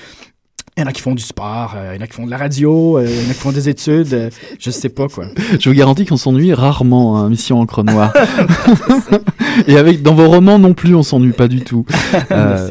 Il 0.80 0.84
y 0.84 0.86
en 0.86 0.88
a 0.88 0.92
qui 0.92 1.02
font 1.02 1.14
du 1.14 1.22
sport, 1.22 1.74
euh, 1.76 1.92
il 1.94 1.96
y 1.96 2.00
en 2.00 2.04
a 2.04 2.06
qui 2.06 2.14
font 2.14 2.24
de 2.24 2.30
la 2.30 2.38
radio, 2.38 2.96
euh, 2.98 3.04
il 3.06 3.22
y 3.24 3.26
en 3.26 3.30
a 3.30 3.34
qui 3.34 3.40
font 3.40 3.52
des 3.52 3.68
études, 3.68 4.14
euh, 4.14 4.30
je 4.58 4.70
sais 4.70 4.88
pas 4.88 5.08
quoi. 5.08 5.26
Je 5.58 5.68
vous 5.68 5.74
garantis 5.74 6.06
qu'on 6.06 6.16
s'ennuie 6.16 6.54
rarement, 6.54 7.18
hein, 7.18 7.28
Mission 7.28 7.60
Encre 7.60 7.84
Noire. 7.84 8.12
Et 9.66 9.76
avec 9.76 10.02
dans 10.02 10.14
vos 10.14 10.28
romans 10.28 10.58
non 10.58 10.72
plus, 10.74 10.94
on 10.94 11.02
s'ennuie 11.02 11.32
pas 11.32 11.48
du 11.48 11.62
tout. 11.62 11.84
Euh. 12.32 12.68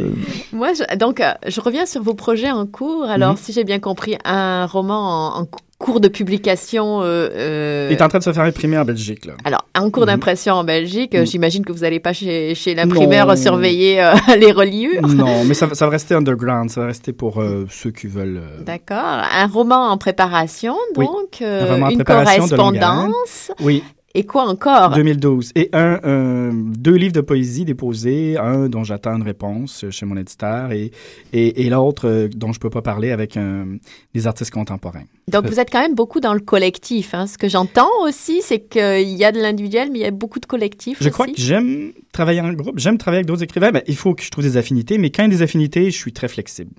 Moi, 0.53 0.69
je, 0.73 0.95
donc, 0.97 1.19
euh, 1.19 1.31
je 1.47 1.59
reviens 1.61 1.85
sur 1.85 2.01
vos 2.01 2.13
projets 2.13 2.51
en 2.51 2.65
cours. 2.65 3.03
Alors, 3.05 3.31
Mhm. 3.31 3.37
si 3.37 3.51
j'ai 3.53 3.63
bien 3.63 3.79
compris, 3.79 4.15
un 4.25 4.65
roman 4.65 5.35
en, 5.37 5.41
en 5.41 5.45
cours 5.79 5.99
de 6.01 6.07
publication. 6.09 7.01
euh, 7.01 7.29
euh, 7.33 7.87
Il 7.89 7.97
est 7.97 8.01
en 8.03 8.07
train 8.09 8.19
de 8.19 8.23
se 8.23 8.31
faire 8.33 8.43
imprimer 8.43 8.77
en 8.77 8.85
Belgique, 8.85 9.25
là. 9.25 9.33
Alors, 9.45 9.65
en 9.75 9.89
cours 9.89 10.03
Mhm. 10.03 10.07
d'impression 10.09 10.53
en 10.55 10.63
Belgique, 10.63 11.15
euh, 11.15 11.21
Mhm. 11.21 11.25
j'imagine 11.25 11.65
que 11.65 11.71
vous 11.71 11.79
n'allez 11.79 11.99
pas 12.01 12.13
chez, 12.13 12.53
chez 12.53 12.75
l'imprimeur 12.75 13.35
surveiller 13.37 14.03
euh, 14.03 14.11
les 14.37 14.51
reliures. 14.51 15.07
Non, 15.07 15.45
mais 15.45 15.53
ça, 15.53 15.65
va- 15.65 15.75
ça 15.75 15.85
va 15.85 15.91
rester 15.91 16.13
underground, 16.15 16.69
ça 16.69 16.81
va 16.81 16.87
rester 16.87 17.13
pour 17.13 17.41
euh, 17.41 17.65
ceux 17.69 17.91
qui 17.91 18.07
veulent. 18.07 18.41
euh, 18.43 18.61
D'accord. 18.63 18.97
Un 19.33 19.47
roman 19.47 19.87
en 19.89 19.97
préparation, 19.97 20.75
donc. 20.95 21.41
euh, 21.41 21.63
Un 21.69 21.73
roman 21.73 21.85
en 21.87 21.89
une 21.89 21.95
préparation 21.95 22.47
correspondance. 22.47 23.51
Oui, 23.61 23.81
Et 24.15 24.25
quoi 24.25 24.47
encore? 24.49 24.91
2012. 24.95 25.51
Et 25.55 25.69
un, 25.71 25.99
un- 26.03 26.51
deux 26.53 26.95
livres 26.95 27.13
de 27.13 27.21
poésie 27.21 27.63
déposés, 27.63 28.37
un 28.37 28.67
dont 28.67 28.83
j'attends 28.83 29.15
une 29.15 29.21
réponse 29.23 29.85
chez 29.91 30.05
mon 30.07 30.17
éditeur 30.17 30.71
et, 30.71 30.91
et, 31.31 31.65
et 31.65 31.69
l'autre 31.69 32.07
euh, 32.07 32.27
dont 32.27 32.51
je 32.51 32.59
peux 32.59 32.71
pas 32.71 32.81
parler 32.81 33.11
avec 33.11 33.37
un, 33.37 33.77
des 34.15 34.25
artistes 34.25 34.51
contemporains. 34.51 35.03
Donc, 35.31 35.45
vous 35.45 35.59
êtes 35.59 35.69
quand 35.71 35.81
même 35.81 35.93
beaucoup 35.93 36.19
dans 36.19 36.33
le 36.33 36.39
collectif. 36.39 37.13
hein. 37.13 37.27
Ce 37.27 37.37
que 37.37 37.47
j'entends 37.47 37.89
aussi, 38.03 38.41
c'est 38.41 38.59
qu'il 38.61 39.09
y 39.15 39.23
a 39.23 39.31
de 39.31 39.39
l'individuel, 39.39 39.89
mais 39.91 39.99
il 39.99 40.01
y 40.01 40.05
a 40.05 40.11
beaucoup 40.11 40.39
de 40.39 40.47
collectifs 40.47 40.97
Je 41.01 41.09
crois 41.09 41.27
que 41.27 41.33
j'aime 41.37 41.91
travailler 42.11 42.41
en 42.41 42.51
groupe, 42.53 42.79
j'aime 42.79 42.97
travailler 42.97 43.19
avec 43.19 43.27
d'autres 43.27 43.43
écrivains. 43.43 43.71
Ben, 43.71 43.83
il 43.85 43.95
faut 43.95 44.15
que 44.15 44.23
je 44.23 44.29
trouve 44.31 44.43
des 44.43 44.57
affinités, 44.57 44.97
mais 44.97 45.11
quand 45.11 45.21
il 45.23 45.31
y 45.31 45.35
a 45.35 45.37
des 45.37 45.43
affinités, 45.43 45.91
je 45.91 45.95
suis 45.97 46.13
très 46.13 46.27
flexible. 46.27 46.71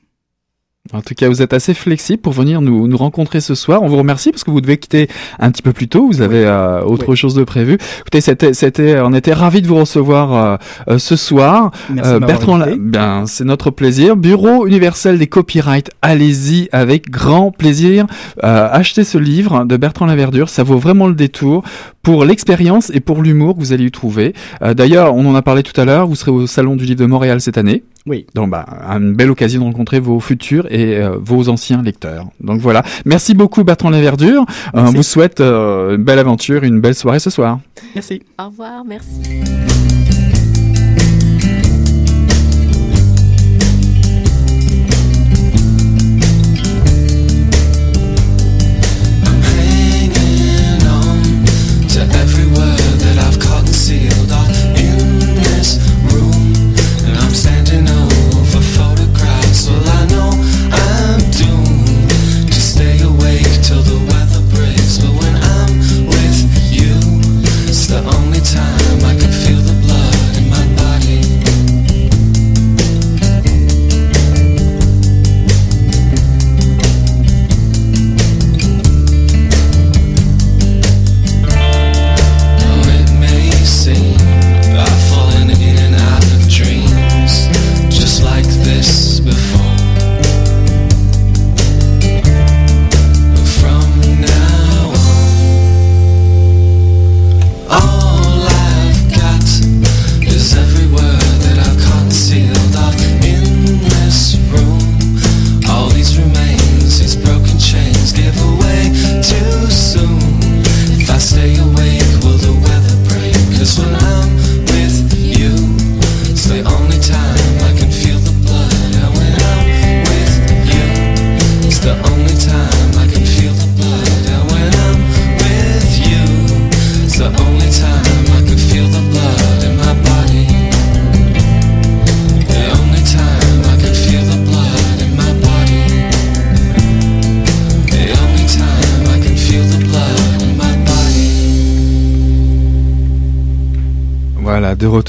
En 0.95 1.03
tout 1.03 1.14
cas, 1.14 1.28
vous 1.28 1.43
êtes 1.43 1.53
assez 1.53 1.74
flexible 1.74 2.22
pour 2.22 2.33
venir 2.33 2.62
nous, 2.62 2.89
nous 2.89 2.97
rencontrer 2.97 3.41
ce 3.43 3.55
soir. 3.55 3.83
On 3.83 3.87
vous 3.89 3.99
remercie 3.99 4.31
parce 4.31 4.45
que 4.45 4.51
vous 4.51 4.62
devez 4.62 4.78
quitter 4.78 5.09
un 5.39 5.51
petit 5.51 5.61
peu 5.61 5.74
plus 5.74 5.89
tôt. 5.89 6.07
Vous 6.07 6.22
avez 6.22 6.47
euh, 6.47 6.81
autre 6.81 7.11
Oui. 7.11 7.16
chose 7.18 7.35
de 7.35 7.45
prévu. 7.45 7.76
Écoutez, 8.01 8.22
c'était, 8.22 8.55
c'était, 8.55 8.99
on 8.99 9.12
était 9.12 9.35
ravis 9.35 9.61
de 9.61 9.66
vous 9.68 9.76
recevoir 9.76 10.33
euh, 10.35 10.57
euh, 10.89 10.99
ce 10.99 11.16
soir. 11.16 11.70
Merci 11.91 12.12
Euh, 12.14 12.18
Bertrand, 12.20 12.59
invité. 12.62 12.78
ben, 12.81 13.24
c'est 13.26 13.45
notre 13.45 13.70
plaisir. 13.70 14.16
Bureau 14.16 14.66
universel 14.66 15.18
des 15.18 15.26
copyrights, 15.26 15.91
allez-y 16.01 16.70
avec 16.72 17.11
grand 17.11 17.53
plaisir. 17.53 18.07
Euh, 18.43 18.66
achetez 18.72 19.05
ce 19.05 19.18
livre 19.18 19.66
de 19.66 19.76
Bertrand 19.76 20.07
Laverdure, 20.07 20.49
ça 20.49 20.62
vaut 20.62 20.78
vraiment 20.78 21.09
le 21.09 21.14
détour 21.14 21.62
pour 22.03 22.24
l'expérience 22.24 22.91
et 22.95 23.01
pour 23.01 23.20
l'humour 23.22 23.55
que 23.55 23.61
vous 23.61 23.74
allez 23.74 23.85
y 23.85 23.91
trouver. 23.91 24.33
Euh, 24.62 24.72
d'ailleurs, 24.72 25.14
on 25.14 25.26
en 25.26 25.35
a 25.35 25.43
parlé 25.43 25.62
tout 25.62 25.78
à 25.78 25.85
l'heure, 25.85 26.07
vous 26.07 26.14
serez 26.14 26.31
au 26.31 26.47
Salon 26.47 26.74
du 26.74 26.87
Livre 26.87 27.01
de 27.01 27.07
Montréal 27.07 27.43
cette 27.43 27.59
année. 27.59 27.85
Oui. 28.07 28.24
Donc, 28.35 28.49
bah, 28.49 28.64
une 28.89 29.12
belle 29.12 29.31
occasion 29.31 29.61
de 29.61 29.66
rencontrer 29.66 30.01
vos 30.01 30.20
futurs 30.20 30.66
et 30.71 30.97
euh, 30.97 31.16
vos 31.21 31.49
anciens 31.49 31.83
lecteurs. 31.83 32.27
Donc 32.41 32.61
voilà. 32.61 32.83
Merci 33.05 33.35
beaucoup 33.35 33.64
Bertrand 33.64 33.91
Laverdure. 33.91 34.47
Euh, 34.75 34.81
on 34.81 34.93
vous 34.93 35.03
souhaite 35.03 35.41
euh, 35.41 35.97
une 35.97 36.05
belle 36.05 36.18
aventure, 36.18 36.64
une 36.64 36.81
belle 36.81 36.95
soirée 36.95 37.18
ce 37.21 37.31
soir. 37.31 37.61
Merci. 37.95 38.23
Au 38.39 38.47
revoir, 38.47 38.85
merci. 38.85 39.99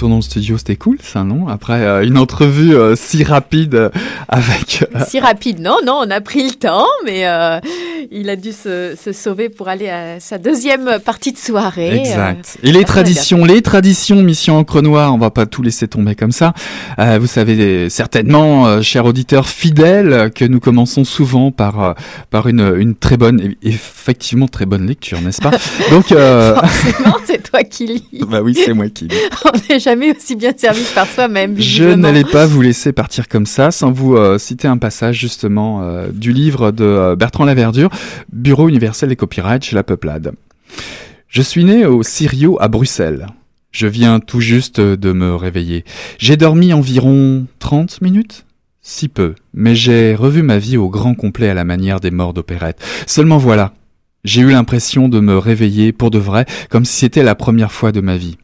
Retour 0.02 0.10
dans 0.10 0.16
le 0.16 0.22
studio, 0.24 0.58
c'était 0.58 0.78
cool 0.78 0.98
ça, 1.04 1.24
non 1.24 1.48
Après 1.48 1.82
euh, 1.84 2.04
une 2.04 2.18
entrevue 2.18 2.76
euh, 2.76 2.96
si 2.96 3.24
rapide 3.24 3.76
euh, 3.76 3.90
avec... 4.28 4.84
Si 5.08 5.20
rapide, 5.20 5.60
non, 5.60 5.78
non, 5.86 6.02
on 6.04 6.10
a 6.10 6.22
pris 6.22 6.44
le 6.48 6.56
temps, 6.56 6.88
mais 7.06 7.24
il 8.12 8.30
a 8.30 8.36
dû 8.36 8.52
se, 8.52 8.96
se, 9.02 9.12
sauver 9.12 9.50
pour 9.50 9.70
aller 9.70 9.90
à 9.90 10.20
sa 10.20 10.38
deuxième 10.38 11.00
partie 11.04 11.32
de 11.32 11.38
soirée. 11.38 12.00
Exact. 12.00 12.58
Et 12.64 12.72
les 12.72 12.84
traditions, 12.84 13.46
les 13.46 13.62
traditions 13.62 14.22
Mission 14.22 14.58
Encre 14.58 14.82
Noire, 14.82 15.14
on 15.14 15.18
va 15.18 15.30
pas 15.30 15.46
tout 15.46 15.62
laisser 15.62 15.88
tomber 15.88 16.16
comme 16.16 16.32
ça. 16.32 16.54
vous 16.98 17.28
savez 17.28 17.90
certainement, 17.90 18.82
chers 18.82 19.06
auditeurs 19.06 19.48
fidèles, 19.48 20.32
que 20.34 20.46
nous 20.46 20.60
commençons 20.60 21.04
souvent 21.04 21.52
par, 21.52 21.96
par 22.30 22.48
une, 22.48 22.76
une 22.78 22.96
très 22.96 23.18
bonne, 23.18 23.56
effectivement 23.64 24.48
très 24.48 24.66
bonne 24.66 24.86
lecture, 24.86 25.22
n'est-ce 25.22 25.42
pas 25.42 25.52
Donc, 25.90 26.08
Forcément, 26.08 27.18
c'est 27.26 27.42
toi 27.42 27.64
qui 27.64 27.88
lis. 27.88 28.04
bah 28.30 28.42
oui, 28.42 28.56
c'est 28.56 28.74
moi 28.74 28.90
qui 28.90 29.06
lis. 29.06 29.18
on 29.46 29.52
n'est 29.70 29.80
jamais 29.80 30.16
aussi 30.16 30.36
bien 30.36 30.54
servi 30.56 30.84
par 30.94 31.08
soi-même. 31.08 31.56
Je 31.60 31.84
n'allais 31.84 32.24
pas 32.24 32.46
vous 32.46 32.62
laisser 32.62 32.92
partir 32.92 33.28
comme 33.28 33.46
ça 33.46 33.72
sans 33.72 33.92
vous 33.92 34.16
euh, 34.16 34.38
citer 34.38 34.68
un 34.68 34.78
passage 34.78 35.20
justement 35.20 35.82
euh, 35.82 36.08
du 36.12 36.32
livre 36.32 36.72
de 36.72 36.84
euh, 36.84 37.16
Bertrand 37.16 37.46
Laverdure, 37.46 37.90
Bureau 38.32 38.70
universel 38.70 39.10
des 39.10 39.16
copyrights 39.16 39.64
chez 39.64 39.76
la 39.76 39.84
Peuplade. 39.84 40.34
Je 41.28 41.42
suis 41.42 41.64
né 41.64 41.86
au 41.86 42.04
Sirio 42.04 42.58
à 42.60 42.68
Bruxelles. 42.68 43.28
Je 43.72 43.88
viens 43.88 44.20
tout 44.20 44.42
juste 44.42 44.82
de 44.82 45.12
me 45.14 45.34
réveiller. 45.34 45.86
J'ai 46.18 46.36
dormi 46.36 46.74
environ 46.74 47.46
30 47.60 48.02
minutes? 48.02 48.46
Si 48.82 49.08
peu, 49.08 49.36
mais 49.54 49.76
j'ai 49.76 50.16
revu 50.16 50.42
ma 50.42 50.58
vie 50.58 50.76
au 50.76 50.90
grand 50.90 51.14
complet 51.14 51.50
à 51.50 51.54
la 51.54 51.64
manière 51.64 52.00
des 52.00 52.12
morts 52.12 52.34
d'opérette. 52.34 52.84
Seulement 53.06 53.38
voilà, 53.38 53.74
j'ai 54.24 54.42
eu 54.42 54.52
l'impression 54.52 55.08
de 55.08 55.20
me 55.20 55.38
réveiller 55.38 55.92
pour 55.92 56.12
de 56.12 56.20
vrai, 56.20 56.46
comme 56.70 56.86
si 56.86 56.98
c'était 56.98 57.24
la 57.24 57.36
première 57.36 57.72
fois 57.72 57.92
de 57.92 58.02
ma 58.02 58.18
vie. 58.18 58.38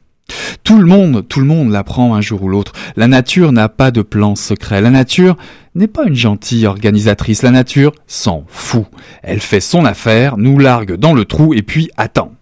Tout 0.63 0.80
le 0.80 0.86
monde, 0.86 1.25
tout 1.28 1.39
le 1.39 1.45
monde 1.45 1.71
l'apprend 1.71 2.13
un 2.13 2.19
jour 2.19 2.43
ou 2.43 2.49
l'autre. 2.49 2.73
La 2.97 3.07
nature 3.07 3.53
n'a 3.53 3.69
pas 3.69 3.89
de 3.89 4.01
plan 4.01 4.36
secret. 4.36 4.82
La 4.82 4.89
nature 4.89 5.38
n'est 5.75 5.88
pas 5.88 6.05
une 6.05 6.15
gentille 6.15 6.65
organisatrice. 6.65 7.41
La 7.41 7.51
nature 7.51 7.93
s'en 8.05 8.43
fout. 8.47 8.86
Elle 9.23 9.39
fait 9.39 9.61
son 9.61 9.86
affaire, 9.86 10.38
nous 10.38 10.59
largue 10.59 10.95
dans 10.95 11.13
le 11.13 11.23
trou 11.23 11.53
et 11.53 11.61
puis 11.61 11.89
attend. 11.95 12.34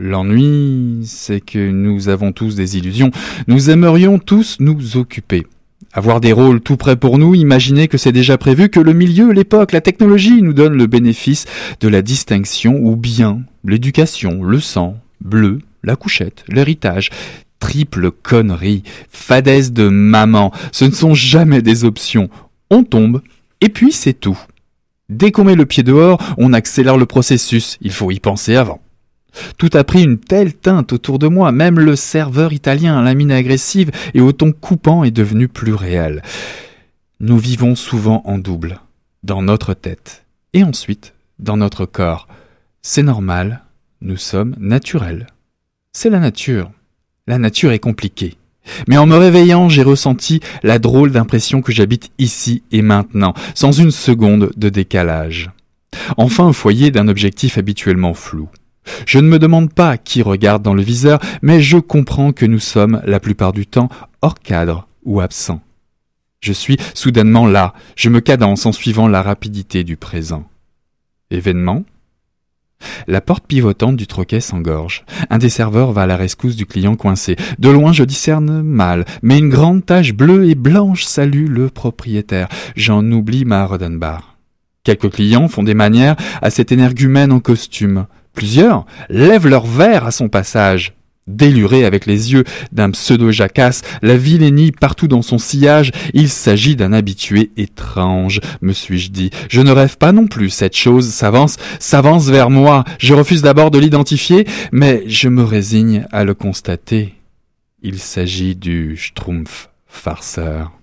L'ennui, 0.00 1.02
c'est 1.04 1.40
que 1.40 1.70
nous 1.70 2.08
avons 2.08 2.32
tous 2.32 2.56
des 2.56 2.76
illusions. 2.76 3.10
Nous 3.46 3.70
aimerions 3.70 4.18
tous 4.18 4.56
nous 4.58 4.96
occuper. 4.96 5.46
Avoir 5.92 6.20
des 6.20 6.32
rôles 6.32 6.60
tout 6.60 6.76
près 6.76 6.96
pour 6.96 7.18
nous, 7.18 7.34
imaginer 7.34 7.88
que 7.88 7.96
c'est 7.96 8.12
déjà 8.12 8.38
prévu, 8.38 8.68
que 8.68 8.80
le 8.80 8.92
milieu, 8.92 9.32
l'époque, 9.32 9.72
la 9.72 9.80
technologie 9.80 10.42
nous 10.42 10.52
donnent 10.52 10.76
le 10.76 10.86
bénéfice 10.86 11.46
de 11.80 11.88
la 11.88 12.02
distinction 12.02 12.76
ou 12.80 12.96
bien 12.96 13.42
l'éducation, 13.64 14.42
le 14.42 14.60
sang, 14.60 14.96
bleu, 15.20 15.60
la 15.82 15.96
couchette, 15.96 16.44
l'héritage. 16.48 17.10
Triple 17.60 18.12
connerie, 18.12 18.84
fadaise 19.10 19.72
de 19.72 19.88
maman, 19.88 20.52
ce 20.70 20.84
ne 20.84 20.92
sont 20.92 21.14
jamais 21.14 21.60
des 21.60 21.84
options. 21.84 22.30
On 22.70 22.84
tombe, 22.84 23.20
et 23.60 23.68
puis 23.68 23.90
c'est 23.92 24.14
tout. 24.14 24.38
Dès 25.08 25.32
qu'on 25.32 25.44
met 25.44 25.56
le 25.56 25.66
pied 25.66 25.82
dehors, 25.82 26.22
on 26.36 26.52
accélère 26.52 26.96
le 26.96 27.06
processus, 27.06 27.78
il 27.80 27.92
faut 27.92 28.10
y 28.10 28.20
penser 28.20 28.54
avant. 28.54 28.80
Tout 29.56 29.70
a 29.74 29.84
pris 29.84 30.02
une 30.02 30.18
telle 30.18 30.54
teinte 30.54 30.92
autour 30.92 31.18
de 31.18 31.28
moi, 31.28 31.52
même 31.52 31.78
le 31.78 31.96
serveur 31.96 32.52
italien, 32.52 33.02
la 33.02 33.14
mine 33.14 33.32
agressive 33.32 33.90
et 34.14 34.20
au 34.20 34.32
ton 34.32 34.52
coupant 34.52 35.04
est 35.04 35.10
devenu 35.10 35.48
plus 35.48 35.74
réel. 35.74 36.22
Nous 37.20 37.38
vivons 37.38 37.74
souvent 37.74 38.22
en 38.24 38.38
double, 38.38 38.80
dans 39.22 39.42
notre 39.42 39.74
tête, 39.74 40.24
et 40.52 40.62
ensuite 40.62 41.14
dans 41.38 41.56
notre 41.56 41.86
corps. 41.86 42.28
C'est 42.82 43.02
normal, 43.02 43.62
nous 44.00 44.16
sommes 44.16 44.54
naturels. 44.58 45.26
C'est 45.92 46.10
la 46.10 46.20
nature. 46.20 46.70
La 47.26 47.38
nature 47.38 47.72
est 47.72 47.78
compliquée. 47.78 48.36
Mais 48.86 48.98
en 48.98 49.06
me 49.06 49.16
réveillant, 49.16 49.68
j'ai 49.68 49.82
ressenti 49.82 50.40
la 50.62 50.78
drôle 50.78 51.10
d'impression 51.10 51.62
que 51.62 51.72
j'habite 51.72 52.10
ici 52.18 52.62
et 52.70 52.82
maintenant, 52.82 53.34
sans 53.54 53.72
une 53.72 53.90
seconde 53.90 54.50
de 54.56 54.68
décalage. 54.68 55.50
Enfin 56.16 56.48
au 56.48 56.52
foyer 56.52 56.90
d'un 56.90 57.08
objectif 57.08 57.58
habituellement 57.58 58.14
flou. 58.14 58.48
Je 59.06 59.18
ne 59.18 59.28
me 59.28 59.38
demande 59.38 59.72
pas 59.72 59.98
qui 59.98 60.22
regarde 60.22 60.62
dans 60.62 60.74
le 60.74 60.82
viseur, 60.82 61.20
mais 61.42 61.60
je 61.60 61.78
comprends 61.78 62.32
que 62.32 62.46
nous 62.46 62.58
sommes, 62.58 63.02
la 63.04 63.20
plupart 63.20 63.52
du 63.52 63.66
temps, 63.66 63.88
hors 64.22 64.38
cadre 64.38 64.88
ou 65.04 65.20
absents. 65.20 65.60
Je 66.40 66.52
suis 66.52 66.78
soudainement 66.94 67.46
là, 67.46 67.74
je 67.96 68.08
me 68.08 68.20
cadence 68.20 68.64
en 68.66 68.72
suivant 68.72 69.08
la 69.08 69.22
rapidité 69.22 69.84
du 69.84 69.96
présent. 69.96 70.48
Événement? 71.30 71.84
La 73.06 73.20
porte 73.20 73.46
pivotante 73.46 73.96
du 73.96 74.06
troquet 74.06 74.40
s'engorge. 74.40 75.04
Un 75.30 75.38
des 75.38 75.48
serveurs 75.48 75.92
va 75.92 76.02
à 76.02 76.06
la 76.06 76.16
rescousse 76.16 76.56
du 76.56 76.66
client 76.66 76.96
coincé. 76.96 77.36
De 77.58 77.68
loin, 77.70 77.92
je 77.92 78.04
discerne 78.04 78.62
mal, 78.62 79.04
mais 79.22 79.38
une 79.38 79.48
grande 79.48 79.84
tache 79.84 80.12
bleue 80.12 80.48
et 80.48 80.54
blanche 80.54 81.04
salue 81.04 81.48
le 81.48 81.70
propriétaire. 81.70 82.48
J'en 82.76 83.04
oublie 83.10 83.44
ma 83.44 83.64
Rodenbar. 83.64 84.36
Quelques 84.84 85.10
clients 85.10 85.48
font 85.48 85.62
des 85.62 85.74
manières 85.74 86.16
à 86.40 86.50
cet 86.50 86.72
énergumène 86.72 87.32
en 87.32 87.40
costume. 87.40 88.06
Plusieurs 88.32 88.86
lèvent 89.08 89.48
leur 89.48 89.66
verre 89.66 90.06
à 90.06 90.10
son 90.10 90.28
passage. 90.28 90.97
Déluré 91.28 91.84
avec 91.84 92.06
les 92.06 92.32
yeux 92.32 92.44
d'un 92.72 92.90
pseudo-jacasse, 92.90 93.82
la 94.02 94.16
vilainie 94.16 94.72
partout 94.72 95.08
dans 95.08 95.22
son 95.22 95.36
sillage, 95.36 95.92
il 96.14 96.30
s'agit 96.30 96.74
d'un 96.74 96.92
habitué 96.92 97.50
étrange, 97.58 98.40
me 98.62 98.72
suis-je 98.72 99.10
dit. 99.10 99.30
Je 99.50 99.60
ne 99.60 99.70
rêve 99.70 99.98
pas 99.98 100.12
non 100.12 100.26
plus, 100.26 100.48
cette 100.48 100.76
chose 100.76 101.10
s'avance, 101.10 101.56
s'avance 101.78 102.28
vers 102.28 102.48
moi. 102.48 102.84
Je 102.98 103.12
refuse 103.12 103.42
d'abord 103.42 103.70
de 103.70 103.78
l'identifier, 103.78 104.46
mais 104.72 105.04
je 105.06 105.28
me 105.28 105.44
résigne 105.44 106.06
à 106.12 106.24
le 106.24 106.32
constater. 106.32 107.14
Il 107.82 107.98
s'agit 107.98 108.56
du 108.56 108.96
Schtroumpf 108.96 109.68
farceur. 109.86 110.77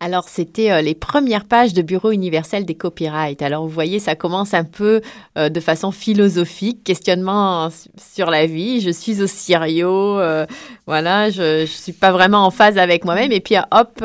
Alors, 0.00 0.28
c'était 0.28 0.70
euh, 0.70 0.80
les 0.80 0.94
premières 0.94 1.44
pages 1.44 1.74
de 1.74 1.82
Bureau 1.82 2.12
universel 2.12 2.64
des 2.64 2.76
copyrights. 2.76 3.42
Alors, 3.42 3.64
vous 3.64 3.68
voyez, 3.68 3.98
ça 3.98 4.14
commence 4.14 4.54
un 4.54 4.62
peu 4.62 5.00
euh, 5.36 5.48
de 5.48 5.58
façon 5.58 5.90
philosophique, 5.90 6.84
questionnement 6.84 7.68
sur 8.14 8.30
la 8.30 8.46
vie. 8.46 8.80
Je 8.80 8.90
suis 8.90 9.20
au 9.20 9.26
Sirio, 9.26 10.20
euh, 10.20 10.46
voilà, 10.86 11.30
je 11.30 11.62
ne 11.62 11.66
suis 11.66 11.92
pas 11.92 12.12
vraiment 12.12 12.46
en 12.46 12.52
phase 12.52 12.78
avec 12.78 13.04
moi-même. 13.04 13.32
Et 13.32 13.40
puis, 13.40 13.56
hop, 13.72 13.98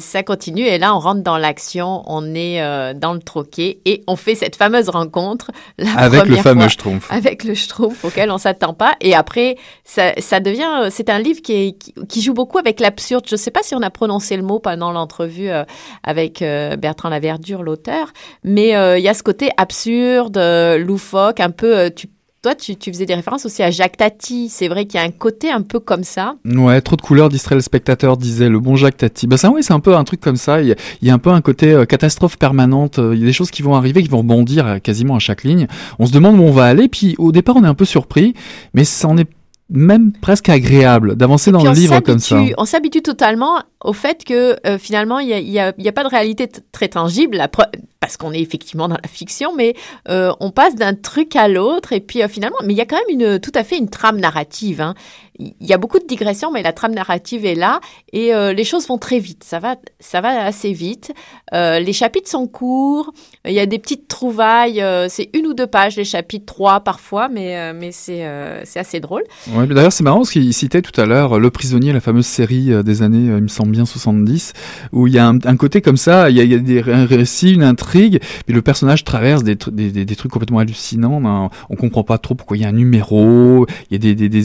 ça 0.00 0.22
continue. 0.22 0.62
Et 0.62 0.78
là, 0.78 0.96
on 0.96 0.98
rentre 0.98 1.22
dans 1.22 1.36
l'action, 1.36 2.02
on 2.06 2.34
est 2.34 2.94
dans 2.94 3.12
le 3.12 3.20
troquet 3.20 3.80
et 3.84 4.02
on 4.06 4.16
fait 4.16 4.34
cette 4.34 4.56
fameuse 4.56 4.88
rencontre. 4.88 5.50
La 5.78 5.92
avec 5.92 6.24
le 6.24 6.36
fameux 6.36 6.68
Schtroumpf. 6.68 7.06
Avec 7.12 7.44
le 7.44 7.54
Schtroumpf 7.54 8.04
auquel 8.04 8.30
on 8.30 8.38
s'attend 8.38 8.72
pas. 8.72 8.94
Et 9.00 9.14
après, 9.14 9.56
ça, 9.84 10.12
ça 10.18 10.40
devient, 10.40 10.88
c'est 10.90 11.10
un 11.10 11.18
livre 11.18 11.42
qui, 11.42 11.76
qui, 11.76 11.94
qui 12.08 12.22
joue 12.22 12.34
beaucoup 12.34 12.58
avec 12.58 12.80
l'absurde. 12.80 13.24
Je 13.28 13.34
ne 13.34 13.38
sais 13.38 13.50
pas 13.50 13.62
si 13.62 13.74
on 13.74 13.82
a 13.82 13.90
prononcé 13.90 14.36
le 14.36 14.42
mot 14.42 14.58
pendant 14.58 14.85
l'entrevue 14.92 15.50
euh, 15.50 15.64
avec 16.02 16.42
euh, 16.42 16.76
Bertrand 16.76 17.08
Laverdure, 17.08 17.62
l'auteur. 17.62 18.12
Mais 18.44 18.76
euh, 18.76 18.98
il 18.98 19.04
y 19.04 19.08
a 19.08 19.14
ce 19.14 19.22
côté 19.22 19.50
absurde, 19.56 20.38
loufoque, 20.78 21.40
un 21.40 21.50
peu. 21.50 21.90
tu 21.94 22.08
toi, 22.42 22.54
tu, 22.54 22.76
faisais 22.92 23.06
des 23.06 23.14
références 23.16 23.44
aussi 23.44 23.64
à 23.64 23.72
Jacques 23.72 23.96
Tati. 23.96 24.48
C'est 24.48 24.68
vrai 24.68 24.84
qu'il 24.84 25.00
y 25.00 25.02
a 25.02 25.06
un 25.06 25.10
côté 25.10 25.50
un 25.50 25.62
peu 25.62 25.80
comme 25.80 26.04
ça. 26.04 26.36
Ouais, 26.44 26.80
trop 26.80 26.94
de 26.94 27.00
couleurs 27.00 27.28
distrait 27.28 27.56
le 27.56 27.60
spectateur, 27.60 28.16
disait 28.16 28.48
le 28.48 28.60
bon 28.60 28.76
Jacques 28.76 28.98
Tati. 28.98 29.26
Bah 29.26 29.36
ça, 29.36 29.50
oui, 29.50 29.64
c'est 29.64 29.72
un 29.72 29.80
peu 29.80 29.96
un 29.96 30.04
truc 30.04 30.20
comme 30.20 30.36
ça. 30.36 30.62
Il 30.62 30.76
y, 31.02 31.10
a, 31.10 31.14
un 31.14 31.18
peu 31.18 31.30
un 31.30 31.40
côté 31.40 31.82
catastrophe 31.88 32.38
permanente. 32.38 32.98
Il 32.98 33.18
y 33.18 33.22
a 33.24 33.26
des 33.26 33.32
choses 33.32 33.50
qui 33.50 33.62
vont 33.62 33.74
arriver, 33.74 34.00
qui 34.00 34.08
vont 34.08 34.18
rebondir 34.18 34.80
quasiment 34.80 35.16
à 35.16 35.18
chaque 35.18 35.42
ligne. 35.42 35.66
On 35.98 36.06
se 36.06 36.12
demande 36.12 36.38
où 36.38 36.42
on 36.42 36.52
va 36.52 36.66
aller, 36.66 36.86
puis 36.86 37.16
au 37.18 37.32
départ, 37.32 37.56
on 37.56 37.64
est 37.64 37.68
un 37.68 37.74
peu 37.74 37.86
surpris, 37.86 38.34
mais 38.74 38.84
ça 38.84 39.08
en 39.08 39.18
est 39.18 39.28
même 39.68 40.12
presque 40.12 40.48
agréable 40.48 41.16
d'avancer 41.16 41.50
dans 41.50 41.62
le 41.62 41.72
livre 41.72 42.00
comme 42.00 42.18
ça. 42.18 42.40
On 42.56 42.64
s'habitue 42.64 43.02
totalement 43.02 43.58
au 43.86 43.92
fait 43.92 44.24
que 44.24 44.56
euh, 44.66 44.78
finalement, 44.78 45.20
il 45.20 45.28
n'y 45.28 45.58
a, 45.60 45.72
pas 45.92 46.02
de 46.02 46.08
réalité 46.08 46.48
très 46.72 46.88
tangible, 46.88 47.40
parce 48.00 48.16
qu'on 48.16 48.32
est 48.32 48.40
effectivement 48.40 48.88
dans 48.88 48.98
la 49.00 49.08
fiction, 49.08 49.54
mais 49.54 49.74
euh, 50.08 50.32
on 50.40 50.50
passe 50.50 50.74
d'un 50.74 50.94
truc 50.94 51.36
à 51.36 51.46
l'autre, 51.46 51.92
et 51.92 52.00
puis 52.00 52.20
euh, 52.20 52.28
finalement, 52.28 52.58
mais 52.64 52.74
il 52.74 52.76
y 52.76 52.80
a 52.80 52.84
quand 52.84 52.98
même 53.06 53.20
une, 53.20 53.38
tout 53.38 53.52
à 53.54 53.62
fait 53.62 53.78
une 53.78 53.88
trame 53.88 54.18
narrative. 54.18 54.80
Hein 54.80 54.94
il 55.38 55.54
y 55.60 55.72
a 55.74 55.78
beaucoup 55.78 55.98
de 55.98 56.06
digressions, 56.06 56.50
mais 56.50 56.62
la 56.62 56.72
trame 56.72 56.94
narrative 56.94 57.44
est 57.44 57.54
là 57.54 57.80
et 58.10 58.32
les 58.32 58.64
choses 58.64 58.88
vont 58.88 58.96
très 58.96 59.18
vite. 59.18 59.44
Ça 59.44 59.58
va, 59.58 59.76
ça 60.00 60.22
va 60.22 60.46
assez 60.46 60.72
vite. 60.72 61.12
Les 61.52 61.92
chapitres 61.92 62.30
sont 62.30 62.46
courts. 62.46 63.12
Il 63.44 63.52
y 63.52 63.60
a 63.60 63.66
des 63.66 63.78
petites 63.78 64.08
trouvailles. 64.08 64.82
C'est 65.10 65.28
une 65.34 65.46
ou 65.46 65.52
deux 65.52 65.66
pages, 65.66 65.94
les 65.96 66.06
chapitres, 66.06 66.46
trois 66.46 66.80
parfois, 66.80 67.28
mais, 67.28 67.74
mais 67.74 67.92
c'est, 67.92 68.24
assez 68.76 68.98
drôle. 69.00 69.24
D'ailleurs, 69.46 69.92
c'est 69.92 70.04
marrant 70.04 70.20
parce 70.20 70.30
qu'il 70.30 70.54
citait 70.54 70.80
tout 70.80 70.98
à 70.98 71.04
l'heure 71.04 71.38
Le 71.38 71.50
Prisonnier, 71.50 71.92
la 71.92 72.00
fameuse 72.00 72.24
série 72.24 72.70
des 72.82 73.02
années, 73.02 73.26
il 73.26 73.42
me 73.42 73.48
semble 73.48 73.75
bien 73.76 73.86
70, 73.86 74.52
où 74.92 75.06
il 75.06 75.14
y 75.14 75.18
a 75.18 75.28
un, 75.28 75.56
côté 75.56 75.80
comme 75.80 75.96
ça, 75.96 76.30
il 76.30 76.36
y 76.36 76.54
a, 76.54 76.58
des, 76.58 76.82
un 76.90 77.06
récit, 77.06 77.52
une 77.52 77.62
intrigue, 77.62 78.20
puis 78.46 78.54
le 78.54 78.62
personnage 78.62 79.04
traverse 79.04 79.44
des, 79.44 79.56
des, 79.72 80.04
des, 80.04 80.16
trucs 80.16 80.32
complètement 80.32 80.58
hallucinants. 80.58 81.20
On, 81.22 81.50
on 81.70 81.76
comprend 81.76 82.02
pas 82.02 82.18
trop 82.18 82.34
pourquoi 82.34 82.56
il 82.56 82.62
y 82.62 82.64
a 82.64 82.68
un 82.68 82.72
numéro, 82.72 83.66
il 83.90 83.94
y 83.94 83.96
a 83.96 84.14
des, 84.14 84.28
des, 84.28 84.42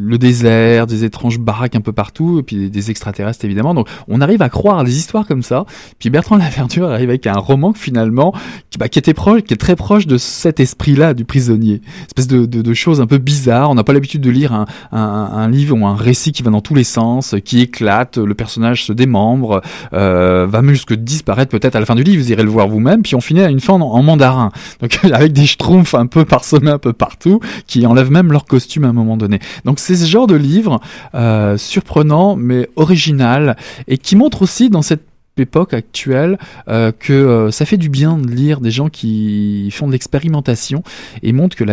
le 0.00 0.18
désert, 0.18 0.86
des 0.86 1.04
étranges 1.04 1.38
baraques 1.38 1.76
un 1.76 1.80
peu 1.80 1.92
partout, 1.92 2.40
et 2.40 2.42
puis 2.42 2.70
des, 2.70 2.90
extraterrestres 2.90 3.44
évidemment. 3.44 3.74
Donc 3.74 3.88
on 4.08 4.20
arrive 4.20 4.42
à 4.42 4.48
croire 4.48 4.82
des 4.84 4.96
histoires 4.96 5.26
comme 5.26 5.42
ça. 5.42 5.64
Puis 5.98 6.10
Bertrand 6.10 6.36
Laverdure 6.36 6.90
arrive 6.90 7.08
avec 7.08 7.26
un 7.26 7.38
roman 7.38 7.72
finalement, 7.72 8.34
qui, 8.70 8.78
bah, 8.78 8.88
qui 8.88 8.98
était 8.98 9.14
proche, 9.14 9.42
qui 9.42 9.54
est 9.54 9.58
très 9.58 9.76
proche 9.76 10.06
de 10.06 10.18
cet 10.18 10.60
esprit-là 10.60 11.14
du 11.14 11.24
prisonnier. 11.24 11.80
Espèce 12.06 12.26
de, 12.26 12.46
de, 12.46 12.74
choses 12.74 13.00
un 13.00 13.06
peu 13.06 13.18
bizarres. 13.18 13.70
On 13.70 13.74
n'a 13.74 13.84
pas 13.84 13.92
l'habitude 13.92 14.22
de 14.22 14.30
lire 14.30 14.52
un, 14.52 14.66
un 14.92 15.48
livre 15.48 15.76
ou 15.76 15.86
un 15.86 15.94
récit 15.94 16.32
qui 16.32 16.42
va 16.42 16.50
dans 16.50 16.60
tous 16.60 16.74
les 16.74 16.84
sens, 16.84 17.34
qui 17.44 17.60
éclate, 17.60 18.18
le 18.18 18.34
personnage 18.34 18.71
se 18.80 18.92
démembre, 18.92 19.60
euh, 19.92 20.46
va 20.48 20.62
jusque 20.68 20.94
disparaître 20.94 21.50
peut-être 21.50 21.76
à 21.76 21.80
la 21.80 21.86
fin 21.86 21.94
du 21.94 22.02
livre, 22.02 22.22
vous 22.22 22.32
irez 22.32 22.42
le 22.42 22.50
voir 22.50 22.68
vous-même, 22.68 23.02
puis 23.02 23.14
on 23.14 23.20
finit 23.20 23.42
à 23.42 23.50
une 23.50 23.60
fin 23.60 23.74
en, 23.74 23.80
en 23.80 24.02
mandarin. 24.02 24.50
Donc 24.80 24.98
avec 25.12 25.32
des 25.32 25.46
schtroumpfs 25.46 25.94
un 25.94 26.06
peu 26.06 26.24
parsemés 26.24 26.70
un 26.70 26.78
peu 26.78 26.92
partout, 26.92 27.40
qui 27.66 27.86
enlèvent 27.86 28.10
même 28.10 28.32
leur 28.32 28.44
costume 28.44 28.84
à 28.84 28.88
un 28.88 28.92
moment 28.92 29.16
donné. 29.16 29.38
Donc 29.64 29.78
c'est 29.78 29.96
ce 29.96 30.06
genre 30.06 30.26
de 30.26 30.36
livre 30.36 30.80
euh, 31.14 31.56
surprenant 31.56 32.36
mais 32.36 32.68
original 32.76 33.56
et 33.88 33.98
qui 33.98 34.16
montre 34.16 34.42
aussi 34.42 34.70
dans 34.70 34.82
cette 34.82 35.11
époque 35.38 35.72
actuelle 35.72 36.38
euh, 36.68 36.92
que 36.96 37.12
euh, 37.12 37.50
ça 37.50 37.64
fait 37.64 37.78
du 37.78 37.88
bien 37.88 38.18
de 38.18 38.28
lire 38.28 38.60
des 38.60 38.70
gens 38.70 38.88
qui 38.88 39.70
font 39.72 39.86
de 39.86 39.92
l'expérimentation 39.92 40.82
et 41.22 41.32
montrent 41.32 41.56
que 41.56 41.64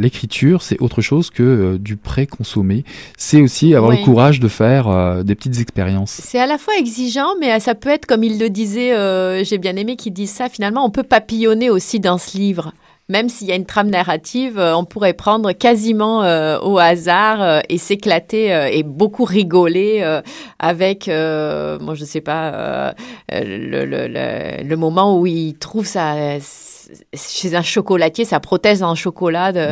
l'écriture 0.00 0.62
c'est 0.62 0.80
autre 0.80 1.02
chose 1.02 1.30
que 1.30 1.42
euh, 1.42 1.78
du 1.78 1.96
pré-consommé 1.96 2.84
c'est 3.18 3.42
aussi 3.42 3.74
avoir 3.74 3.90
Oui. 3.90 3.98
le 3.98 4.04
courage 4.04 4.40
de 4.40 4.48
faire 4.48 5.22
des 5.24 5.34
petites 5.34 5.60
expériences 5.60 6.20
C'est 6.22 6.38
à 6.38 6.46
la 6.46 6.58
fois 6.58 6.74
exigeant, 6.78 7.28
mais 7.40 7.60
ça 7.60 7.74
peut 7.74 7.90
être, 7.90 8.06
comme 8.06 8.24
il 8.24 8.38
le 8.38 8.48
disait, 8.50 9.44
j'ai 9.44 9.58
bien 9.58 9.76
aimé 9.76 9.96
qu'il 9.96 10.12
dise 10.12 10.30
ça, 10.30 10.48
finalement, 10.48 10.84
on 10.84 10.90
peut 10.90 11.02
papillonner 11.02 11.70
aussi 11.70 12.00
dans 12.00 12.18
ce 12.18 12.36
livre. 12.36 12.72
Même 13.10 13.28
s'il 13.28 13.48
y 13.48 13.52
a 13.52 13.54
une 13.56 13.66
trame 13.66 13.90
narrative, 13.90 14.58
euh, 14.58 14.74
on 14.74 14.86
pourrait 14.86 15.12
prendre 15.12 15.52
quasiment 15.52 16.22
euh, 16.22 16.58
au 16.60 16.78
hasard 16.78 17.42
euh, 17.42 17.60
et 17.68 17.76
s'éclater 17.76 18.52
euh, 18.54 18.68
et 18.72 18.82
beaucoup 18.82 19.24
rigoler 19.24 19.98
euh, 20.02 20.22
avec, 20.58 21.08
euh, 21.08 21.78
moi 21.80 21.94
je 21.94 22.04
sais 22.06 22.22
pas, 22.22 22.52
euh, 22.54 22.92
le, 23.30 23.84
le, 23.84 24.06
le, 24.08 24.62
le 24.66 24.76
moment 24.76 25.18
où 25.18 25.26
il 25.26 25.54
trouve 25.58 25.86
sa 25.86 26.38
chez 27.14 27.54
un 27.54 27.62
chocolatier 27.62 28.24
sa 28.24 28.40
prothèse 28.40 28.82
en 28.82 28.94
chocolat 28.94 29.52
de, 29.52 29.68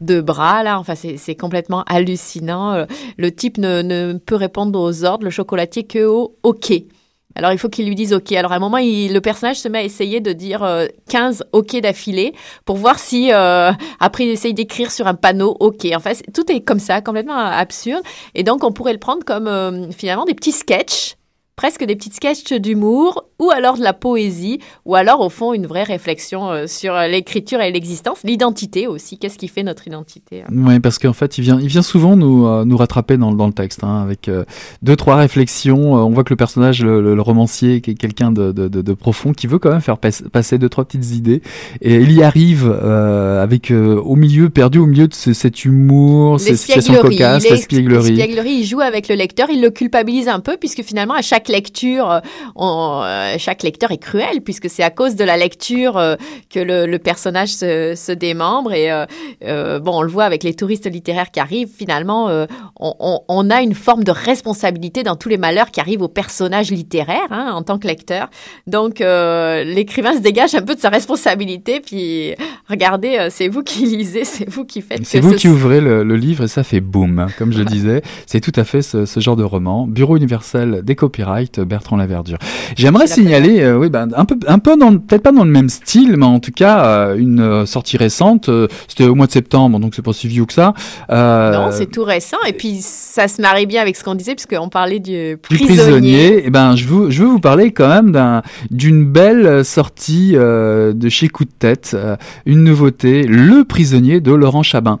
de 0.00 0.20
bras 0.20 0.62
là. 0.62 0.78
Enfin 0.78 0.94
c'est 0.94 1.16
c'est 1.16 1.34
complètement 1.36 1.82
hallucinant. 1.88 2.86
Le 3.16 3.32
type 3.32 3.58
ne, 3.58 3.82
ne 3.82 4.14
peut 4.14 4.34
répondre 4.36 4.80
aux 4.80 5.04
ordres 5.04 5.24
le 5.24 5.30
chocolatier 5.30 5.84
que 5.84 6.04
au 6.04 6.36
ok 6.42 6.72
alors 7.36 7.52
il 7.52 7.58
faut 7.58 7.68
qu'il 7.68 7.86
lui 7.86 7.94
dise 7.94 8.12
ok. 8.12 8.32
Alors 8.32 8.52
à 8.52 8.56
un 8.56 8.58
moment 8.58 8.78
il, 8.78 9.12
le 9.12 9.20
personnage 9.20 9.56
se 9.60 9.68
met 9.68 9.78
à 9.78 9.82
essayer 9.82 10.20
de 10.20 10.32
dire 10.32 10.62
euh, 10.64 10.86
15 11.08 11.44
ok 11.52 11.80
d'affilée 11.80 12.34
pour 12.64 12.76
voir 12.76 12.98
si 12.98 13.32
euh, 13.32 13.70
après 14.00 14.24
il 14.24 14.30
essaye 14.30 14.54
d'écrire 14.54 14.90
sur 14.90 15.06
un 15.06 15.14
panneau 15.14 15.56
ok. 15.60 15.86
Enfin 15.94 16.14
c'est- 16.14 16.30
tout 16.32 16.50
est 16.50 16.60
comme 16.62 16.80
ça 16.80 17.00
complètement 17.00 17.36
absurde. 17.36 18.02
Et 18.34 18.42
donc 18.42 18.64
on 18.64 18.72
pourrait 18.72 18.92
le 18.94 18.98
prendre 18.98 19.24
comme 19.24 19.46
euh, 19.48 19.90
finalement 19.92 20.24
des 20.24 20.34
petits 20.34 20.52
sketchs 20.52 21.14
presque 21.56 21.84
des 21.84 21.96
petites 21.96 22.12
sketchs 22.12 22.52
d'humour, 22.52 23.24
ou 23.38 23.50
alors 23.50 23.76
de 23.76 23.82
la 23.82 23.92
poésie, 23.92 24.60
ou 24.84 24.94
alors 24.94 25.20
au 25.20 25.28
fond 25.28 25.52
une 25.52 25.66
vraie 25.66 25.82
réflexion 25.82 26.50
euh, 26.50 26.66
sur 26.66 26.94
l'écriture 26.94 27.60
et 27.60 27.70
l'existence, 27.70 28.20
l'identité 28.24 28.86
aussi. 28.86 29.18
Qu'est-ce 29.18 29.38
qui 29.38 29.48
fait 29.48 29.62
notre 29.62 29.86
identité 29.86 30.42
hein? 30.42 30.46
Oui, 30.50 30.80
parce 30.80 30.98
qu'en 30.98 31.12
fait, 31.12 31.36
il 31.38 31.42
vient, 31.42 31.58
il 31.60 31.68
vient 31.68 31.82
souvent 31.82 32.16
nous, 32.16 32.46
euh, 32.46 32.64
nous 32.64 32.76
rattraper 32.76 33.16
dans, 33.16 33.32
dans 33.32 33.46
le 33.46 33.52
texte, 33.52 33.84
hein, 33.84 34.02
avec 34.02 34.28
euh, 34.28 34.44
deux, 34.82 34.96
trois 34.96 35.16
réflexions. 35.16 35.96
Euh, 35.96 36.00
on 36.00 36.10
voit 36.10 36.24
que 36.24 36.32
le 36.32 36.36
personnage, 36.36 36.82
le, 36.82 37.00
le- 37.02 37.14
le 37.14 37.22
romancier, 37.22 37.80
qui 37.80 37.90
est 37.92 37.94
quelqu'un 37.94 38.32
de, 38.32 38.52
de, 38.52 38.68
de, 38.68 38.82
de 38.82 38.92
profond, 38.94 39.32
qui 39.32 39.46
veut 39.46 39.58
quand 39.58 39.70
même 39.70 39.80
faire 39.80 39.98
pas- 39.98 40.08
passer 40.32 40.58
deux, 40.58 40.68
trois 40.68 40.84
petites 40.84 41.10
idées. 41.14 41.42
Et 41.82 41.96
il 41.96 42.12
y 42.12 42.22
arrive 42.22 42.66
euh, 42.82 43.42
avec, 43.42 43.70
euh, 43.70 43.96
au 44.00 44.16
milieu, 44.16 44.48
perdu 44.50 44.78
au 44.78 44.86
milieu 44.86 45.08
de 45.08 45.14
ce- 45.14 45.32
cet 45.32 45.64
humour, 45.64 46.38
cocasses, 47.02 47.42
il 47.44 47.46
est- 47.48 47.50
l'espièglerie. 47.50 48.10
l'espièglerie, 48.12 48.50
il 48.60 48.64
joue 48.64 48.80
avec 48.80 49.08
le 49.08 49.14
lecteur, 49.14 49.48
il 49.50 49.60
le 49.60 49.70
culpabilise 49.70 50.28
un 50.28 50.40
peu, 50.40 50.56
puisque 50.58 50.82
finalement, 50.82 51.14
à 51.14 51.22
chaque 51.22 51.48
lecture, 51.48 52.10
euh, 52.10 52.20
on- 52.54 53.00
euh, 53.04 53.25
chaque 53.38 53.62
lecteur 53.62 53.90
est 53.90 53.98
cruel, 53.98 54.40
puisque 54.42 54.68
c'est 54.70 54.82
à 54.82 54.90
cause 54.90 55.16
de 55.16 55.24
la 55.24 55.36
lecture 55.36 55.96
euh, 55.96 56.16
que 56.50 56.60
le, 56.60 56.86
le 56.86 56.98
personnage 56.98 57.50
se, 57.50 57.94
se 57.96 58.12
démembre. 58.12 58.72
Et 58.72 58.90
euh, 58.90 59.04
euh, 59.44 59.78
bon, 59.80 59.98
on 59.98 60.02
le 60.02 60.08
voit 60.10 60.24
avec 60.24 60.42
les 60.42 60.54
touristes 60.54 60.90
littéraires 60.90 61.30
qui 61.30 61.40
arrivent, 61.40 61.70
finalement, 61.76 62.28
euh, 62.28 62.46
on, 62.78 62.94
on- 63.00 63.20
on 63.28 63.50
a 63.50 63.62
une 63.62 63.74
forme 63.74 64.04
de 64.04 64.10
responsabilité 64.12 65.02
dans 65.02 65.16
tous 65.16 65.28
les 65.28 65.38
malheurs 65.38 65.70
qui 65.70 65.80
arrivent 65.80 66.02
aux 66.02 66.08
personnages 66.08 66.70
littéraires, 66.70 67.26
hein, 67.30 67.50
en 67.54 67.62
tant 67.62 67.78
que 67.78 67.86
lecteur. 67.86 68.28
Donc, 68.66 69.00
euh, 69.00 69.64
l'écrivain 69.64 70.14
se 70.14 70.20
dégage 70.20 70.54
un 70.54 70.62
peu 70.62 70.74
de 70.74 70.80
sa 70.80 70.88
responsabilité, 70.90 71.80
puis 71.80 72.34
regardez, 72.68 73.16
euh, 73.18 73.28
c'est 73.30 73.48
vous 73.48 73.62
qui 73.62 73.84
lisez, 73.86 74.24
c'est 74.24 74.48
vous 74.48 74.64
qui 74.64 74.80
faites. 74.82 75.04
C'est 75.04 75.20
vous 75.20 75.32
ce 75.32 75.36
qui 75.38 75.48
ouvrez 75.48 75.80
le, 75.80 76.02
le 76.04 76.16
livre 76.16 76.44
et 76.44 76.48
ça 76.48 76.62
fait 76.62 76.80
boum. 76.80 77.18
hein, 77.18 77.26
Comme 77.38 77.52
je 77.52 77.58
le 77.58 77.64
disais, 77.64 78.02
c'est 78.26 78.40
tout 78.40 78.52
à 78.56 78.64
fait 78.64 78.82
ce, 78.82 79.04
ce 79.06 79.20
genre 79.20 79.36
de 79.36 79.44
roman. 79.44 79.86
Bureau 79.86 80.16
universel 80.16 80.82
des 80.82 80.94
copyrights, 80.94 81.60
Bertrand 81.60 81.96
Laverdure. 81.96 82.38
J'aimerais 82.76 83.06
signaler, 83.16 83.60
euh, 83.60 83.76
oui, 83.78 83.88
ben, 83.90 84.08
un 84.16 84.24
peu, 84.24 84.36
un 84.46 84.58
peu 84.58 84.76
dans, 84.76 84.96
peut-être 84.98 85.22
pas 85.22 85.32
dans 85.32 85.44
le 85.44 85.50
même 85.50 85.68
style, 85.68 86.16
mais 86.16 86.26
en 86.26 86.40
tout 86.40 86.52
cas 86.52 86.84
euh, 86.84 87.16
une 87.16 87.40
euh, 87.40 87.66
sortie 87.66 87.96
récente. 87.96 88.48
euh, 88.48 88.68
C'était 88.88 89.04
au 89.04 89.14
mois 89.14 89.26
de 89.26 89.32
septembre, 89.32 89.78
donc 89.80 89.94
c'est 89.94 90.02
pas 90.02 90.12
si 90.12 90.28
vieux 90.28 90.44
que 90.46 90.52
ça. 90.52 90.74
Euh, 91.10 91.52
Non, 91.52 91.70
c'est 91.72 91.86
tout 91.90 92.04
récent. 92.04 92.36
Et 92.46 92.52
puis, 92.52 92.78
ça 92.80 93.28
se 93.28 93.40
marie 93.42 93.66
bien 93.66 93.82
avec 93.82 93.96
ce 93.96 94.04
qu'on 94.04 94.14
disait, 94.14 94.34
puisqu'on 94.34 94.68
parlait 94.68 94.98
du 95.00 95.16
du 95.32 95.36
prisonnier. 95.38 95.66
prisonnier, 95.76 96.42
eh 96.46 96.50
ben, 96.50 96.76
je, 96.76 96.86
veux, 96.86 97.10
je 97.10 97.22
veux 97.22 97.28
vous 97.28 97.40
parler 97.40 97.72
quand 97.72 97.88
même 97.88 98.12
d'un, 98.12 98.42
d'une 98.70 99.04
belle 99.04 99.64
sortie 99.64 100.32
euh, 100.34 100.92
de 100.92 101.08
chez 101.08 101.28
Coup 101.28 101.44
de 101.44 101.50
Tête, 101.58 101.96
une 102.44 102.62
nouveauté, 102.64 103.22
Le 103.24 103.64
prisonnier 103.64 104.20
de 104.20 104.32
Laurent 104.32 104.62
Chabin. 104.62 104.98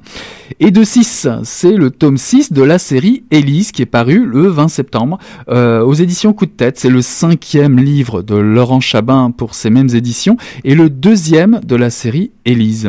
Et 0.60 0.70
de 0.70 0.84
6, 0.84 1.28
c'est 1.44 1.72
le 1.72 1.90
tome 1.90 2.16
6 2.16 2.52
de 2.52 2.62
la 2.62 2.78
série 2.78 3.24
Élise 3.30 3.72
qui 3.72 3.82
est 3.82 3.86
paru 3.86 4.24
le 4.24 4.46
20 4.48 4.68
septembre 4.68 5.18
euh, 5.48 5.82
aux 5.82 5.94
éditions 5.94 6.32
Coup 6.32 6.46
de 6.46 6.50
Tête. 6.50 6.78
C'est 6.78 6.90
le 6.90 7.02
cinquième 7.02 7.78
livre 7.78 8.22
de 8.22 8.34
Laurent 8.34 8.80
Chabin 8.80 9.30
pour 9.30 9.54
ces 9.54 9.70
mêmes 9.70 9.90
éditions 9.94 10.36
et 10.64 10.74
le 10.74 10.90
deuxième 10.90 11.60
de 11.64 11.76
la 11.76 11.90
série 11.90 12.30
Élise. 12.44 12.88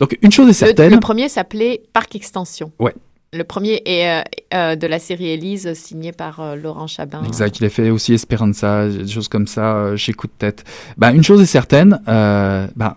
Donc 0.00 0.16
une 0.22 0.30
chose 0.30 0.48
est 0.48 0.52
certaine, 0.52 0.92
le 0.92 1.00
premier 1.00 1.28
s'appelait 1.28 1.82
Parc 1.92 2.14
Extension. 2.14 2.70
Ouais. 2.78 2.94
Le 3.32 3.44
premier 3.44 3.82
est 3.84 4.08
euh, 4.08 4.22
euh, 4.54 4.76
de 4.76 4.86
la 4.86 4.98
série 4.98 5.28
Élise, 5.28 5.74
signé 5.74 6.12
par 6.12 6.40
euh, 6.40 6.56
Laurent 6.56 6.86
Chabin. 6.86 7.22
Exact, 7.24 7.60
il 7.60 7.66
a 7.66 7.68
fait 7.68 7.90
aussi 7.90 8.14
Esperanza, 8.14 8.88
des 8.88 9.06
choses 9.06 9.28
comme 9.28 9.46
ça 9.46 9.94
chez 9.96 10.14
Coup 10.14 10.28
de 10.28 10.32
Tête. 10.32 10.64
Bah, 10.96 11.12
une 11.12 11.22
chose 11.22 11.42
est 11.42 11.46
certaine, 11.46 12.00
bah, 12.06 12.96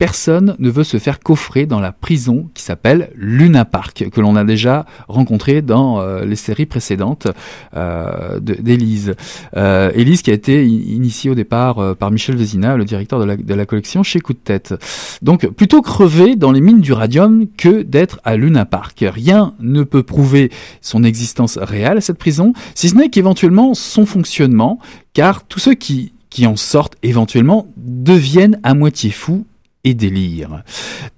personne 0.00 0.56
ne 0.58 0.70
veut 0.70 0.82
se 0.82 0.98
faire 0.98 1.20
coffrer 1.20 1.66
dans 1.66 1.78
la 1.78 1.92
prison 1.92 2.48
qui 2.54 2.62
s'appelle 2.62 3.10
Luna 3.16 3.66
Park, 3.66 4.08
que 4.10 4.20
l'on 4.22 4.34
a 4.34 4.44
déjà 4.44 4.86
rencontré 5.08 5.60
dans 5.60 6.00
euh, 6.00 6.24
les 6.24 6.36
séries 6.36 6.64
précédentes 6.64 7.28
euh, 7.76 8.40
d'Élise. 8.40 9.14
Euh, 9.58 9.92
Élise 9.94 10.22
qui 10.22 10.30
a 10.30 10.32
été 10.32 10.66
initiée 10.66 11.30
au 11.30 11.34
départ 11.34 11.80
euh, 11.80 11.94
par 11.94 12.10
Michel 12.10 12.34
Vézina, 12.36 12.78
le 12.78 12.86
directeur 12.86 13.20
de 13.20 13.26
la, 13.26 13.36
de 13.36 13.54
la 13.54 13.66
collection 13.66 14.02
chez 14.02 14.20
Coup 14.20 14.32
de 14.32 14.38
Tête. 14.38 14.74
Donc 15.20 15.46
plutôt 15.48 15.82
crever 15.82 16.34
dans 16.34 16.50
les 16.50 16.62
mines 16.62 16.80
du 16.80 16.94
radium 16.94 17.46
que 17.58 17.82
d'être 17.82 18.20
à 18.24 18.38
Luna 18.38 18.64
Park. 18.64 19.04
Rien 19.06 19.52
ne 19.60 19.82
peut 19.82 20.02
prouver 20.02 20.50
son 20.80 21.04
existence 21.04 21.58
réelle 21.58 21.98
à 21.98 22.00
cette 22.00 22.16
prison, 22.16 22.54
si 22.74 22.88
ce 22.88 22.94
n'est 22.94 23.10
qu'éventuellement 23.10 23.74
son 23.74 24.06
fonctionnement, 24.06 24.78
car 25.12 25.44
tous 25.44 25.58
ceux 25.58 25.74
qui, 25.74 26.14
qui 26.30 26.46
en 26.46 26.56
sortent 26.56 26.96
éventuellement 27.02 27.66
deviennent 27.76 28.58
à 28.62 28.72
moitié 28.72 29.10
fous 29.10 29.44
et 29.84 29.94
délirent. 29.94 30.62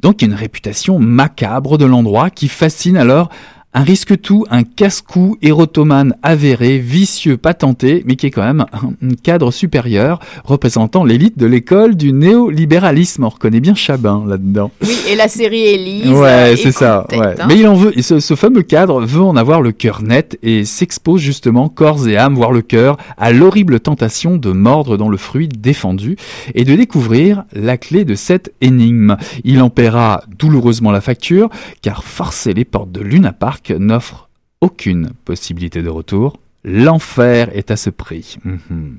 Donc 0.00 0.22
il 0.22 0.28
y 0.28 0.30
a 0.30 0.32
une 0.32 0.38
réputation 0.38 0.98
macabre 0.98 1.78
de 1.78 1.84
l'endroit 1.84 2.30
qui 2.30 2.48
fascine 2.48 2.96
alors 2.96 3.28
un 3.74 3.82
risque 3.82 4.20
tout, 4.20 4.44
un 4.50 4.64
casse-cou 4.64 5.38
érotomane 5.40 6.14
avéré, 6.22 6.78
vicieux, 6.78 7.36
patenté, 7.38 8.02
mais 8.06 8.16
qui 8.16 8.26
est 8.26 8.30
quand 8.30 8.42
même 8.44 8.66
un, 8.72 9.14
cadre 9.22 9.50
supérieur 9.50 10.18
représentant 10.44 11.04
l'élite 11.04 11.38
de 11.38 11.46
l'école 11.46 11.94
du 11.96 12.12
néolibéralisme. 12.12 13.24
On 13.24 13.28
reconnaît 13.30 13.60
bien 13.60 13.74
Chabin 13.74 14.24
là-dedans. 14.26 14.70
Oui, 14.82 14.96
et 15.08 15.16
la 15.16 15.28
série 15.28 15.62
Élise. 15.62 16.06
euh, 16.06 16.20
Ouais, 16.20 16.52
et 16.52 16.56
c'est 16.56 16.72
ça. 16.72 17.06
Tête, 17.08 17.18
ouais. 17.18 17.34
hein. 17.40 17.46
Mais 17.48 17.56
il 17.58 17.66
en 17.66 17.74
veut. 17.74 17.92
Ce, 18.02 18.20
ce 18.20 18.34
fameux 18.34 18.62
cadre 18.62 19.00
veut 19.00 19.22
en 19.22 19.36
avoir 19.36 19.62
le 19.62 19.72
cœur 19.72 20.02
net 20.02 20.38
et 20.42 20.64
s'expose 20.64 21.20
justement 21.20 21.68
corps 21.68 22.06
et 22.08 22.16
âme, 22.18 22.34
voire 22.34 22.52
le 22.52 22.62
cœur, 22.62 22.96
à 23.16 23.32
l'horrible 23.32 23.80
tentation 23.80 24.36
de 24.36 24.50
mordre 24.52 24.96
dans 24.98 25.08
le 25.08 25.16
fruit 25.16 25.48
défendu 25.48 26.16
et 26.54 26.64
de 26.64 26.74
découvrir 26.74 27.44
la 27.54 27.78
clé 27.78 28.04
de 28.04 28.14
cette 28.14 28.52
énigme. 28.60 29.16
Il 29.44 29.62
en 29.62 29.70
paiera 29.70 30.22
douloureusement 30.38 30.90
la 30.90 31.00
facture, 31.00 31.48
car 31.80 32.04
forcer 32.04 32.52
les 32.52 32.64
portes 32.64 32.92
de 32.92 33.00
Luna 33.00 33.32
Park 33.32 33.61
n'offre 33.70 34.28
aucune 34.60 35.10
possibilité 35.24 35.82
de 35.82 35.88
retour. 35.88 36.38
L'enfer 36.64 37.50
est 37.54 37.70
à 37.70 37.76
ce 37.76 37.90
prix. 37.90 38.36
Mhm. 38.44 38.98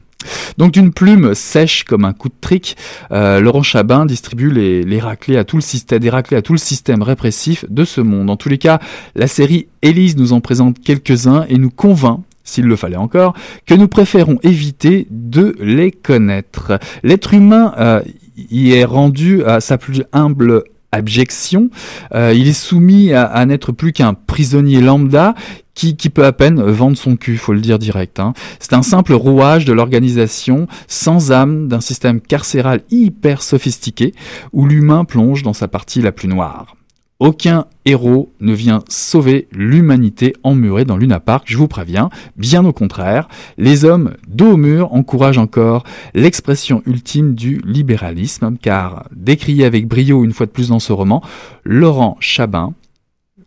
Donc 0.57 0.71
d'une 0.71 0.93
plume 0.93 1.33
sèche 1.33 1.83
comme 1.83 2.05
un 2.05 2.13
coup 2.13 2.29
de 2.29 2.35
trick, 2.39 2.77
euh, 3.11 3.39
Laurent 3.39 3.63
Chabin 3.63 4.05
distribue 4.05 4.51
les, 4.51 4.99
à 5.01 5.43
tout 5.43 5.57
le 5.57 5.61
système, 5.61 5.99
des 5.99 6.09
raclés 6.09 6.37
à 6.37 6.41
tout 6.41 6.53
le 6.53 6.59
système 6.59 7.01
répressif 7.01 7.65
de 7.69 7.83
ce 7.83 8.01
monde. 8.01 8.29
En 8.29 8.37
tous 8.37 8.49
les 8.49 8.57
cas, 8.57 8.79
la 9.15 9.27
série 9.27 9.67
Élise 9.81 10.15
nous 10.15 10.33
en 10.33 10.39
présente 10.41 10.79
quelques-uns 10.79 11.45
et 11.49 11.57
nous 11.57 11.69
convainc 11.69 12.21
s'il 12.45 12.65
le 12.65 12.75
fallait 12.75 12.97
encore, 12.97 13.33
que 13.65 13.73
nous 13.73 13.87
préférons 13.87 14.37
éviter 14.43 15.07
de 15.09 15.55
les 15.61 15.91
connaître. 15.91 16.77
L'être 17.01 17.33
humain 17.33 17.73
euh, 17.79 18.01
y 18.35 18.73
est 18.73 18.83
rendu 18.83 19.43
à 19.45 19.61
sa 19.61 19.77
plus 19.77 20.03
humble 20.11 20.63
abjection. 20.93 21.69
Euh, 22.13 22.33
il 22.35 22.47
est 22.47 22.53
soumis 22.53 23.13
à, 23.13 23.45
n'être 23.45 23.71
plus 23.71 23.91
qu'un 23.91 24.13
prisonnier 24.13 24.81
lambda 24.81 25.35
qui, 25.73 25.95
peut 25.95 26.25
à 26.25 26.31
peine 26.31 26.61
vendre 26.61 26.95
son 26.95 27.15
cul, 27.15 27.37
faut 27.37 27.53
le 27.53 27.59
dire 27.59 27.79
direct. 27.79 28.19
Hein. 28.19 28.33
C'est 28.59 28.73
un 28.73 28.83
simple 28.83 29.13
rouage 29.13 29.65
de 29.65 29.73
l'organisation 29.73 30.67
sans 30.87 31.31
âme 31.31 31.67
d'un 31.67 31.81
système 31.81 32.21
carcéral 32.21 32.81
hyper 32.91 33.41
sophistiqué 33.41 34.13
où 34.51 34.67
l'humain 34.67 35.03
plonge 35.03 35.41
dans 35.41 35.53
sa 35.53 35.67
partie 35.67 36.01
la 36.01 36.11
plus 36.11 36.27
noire. 36.27 36.75
Aucun 37.19 37.65
héros 37.85 38.33
ne 38.41 38.53
vient 38.53 38.83
sauver 38.89 39.47
l'humanité 39.51 40.33
emmurée 40.43 40.83
dans 40.83 40.97
Luna 40.97 41.19
Park, 41.19 41.43
je 41.47 41.57
vous 41.57 41.67
préviens. 41.67 42.09
Bien 42.35 42.65
au 42.65 42.73
contraire, 42.73 43.27
les 43.57 43.85
hommes 43.85 44.15
dos 44.27 44.53
au 44.53 44.57
mur 44.57 44.93
encouragent 44.93 45.37
encore 45.37 45.83
l'expression 46.13 46.81
ultime 46.85 47.35
du 47.35 47.61
libéralisme, 47.65 48.57
car 48.61 49.07
décrié 49.15 49.65
avec 49.65 49.87
brio 49.87 50.23
une 50.23 50.33
fois 50.33 50.47
de 50.47 50.51
plus 50.51 50.69
dans 50.69 50.79
ce 50.79 50.91
roman, 50.91 51.21
Laurent 51.63 52.17
Chabin 52.19 52.73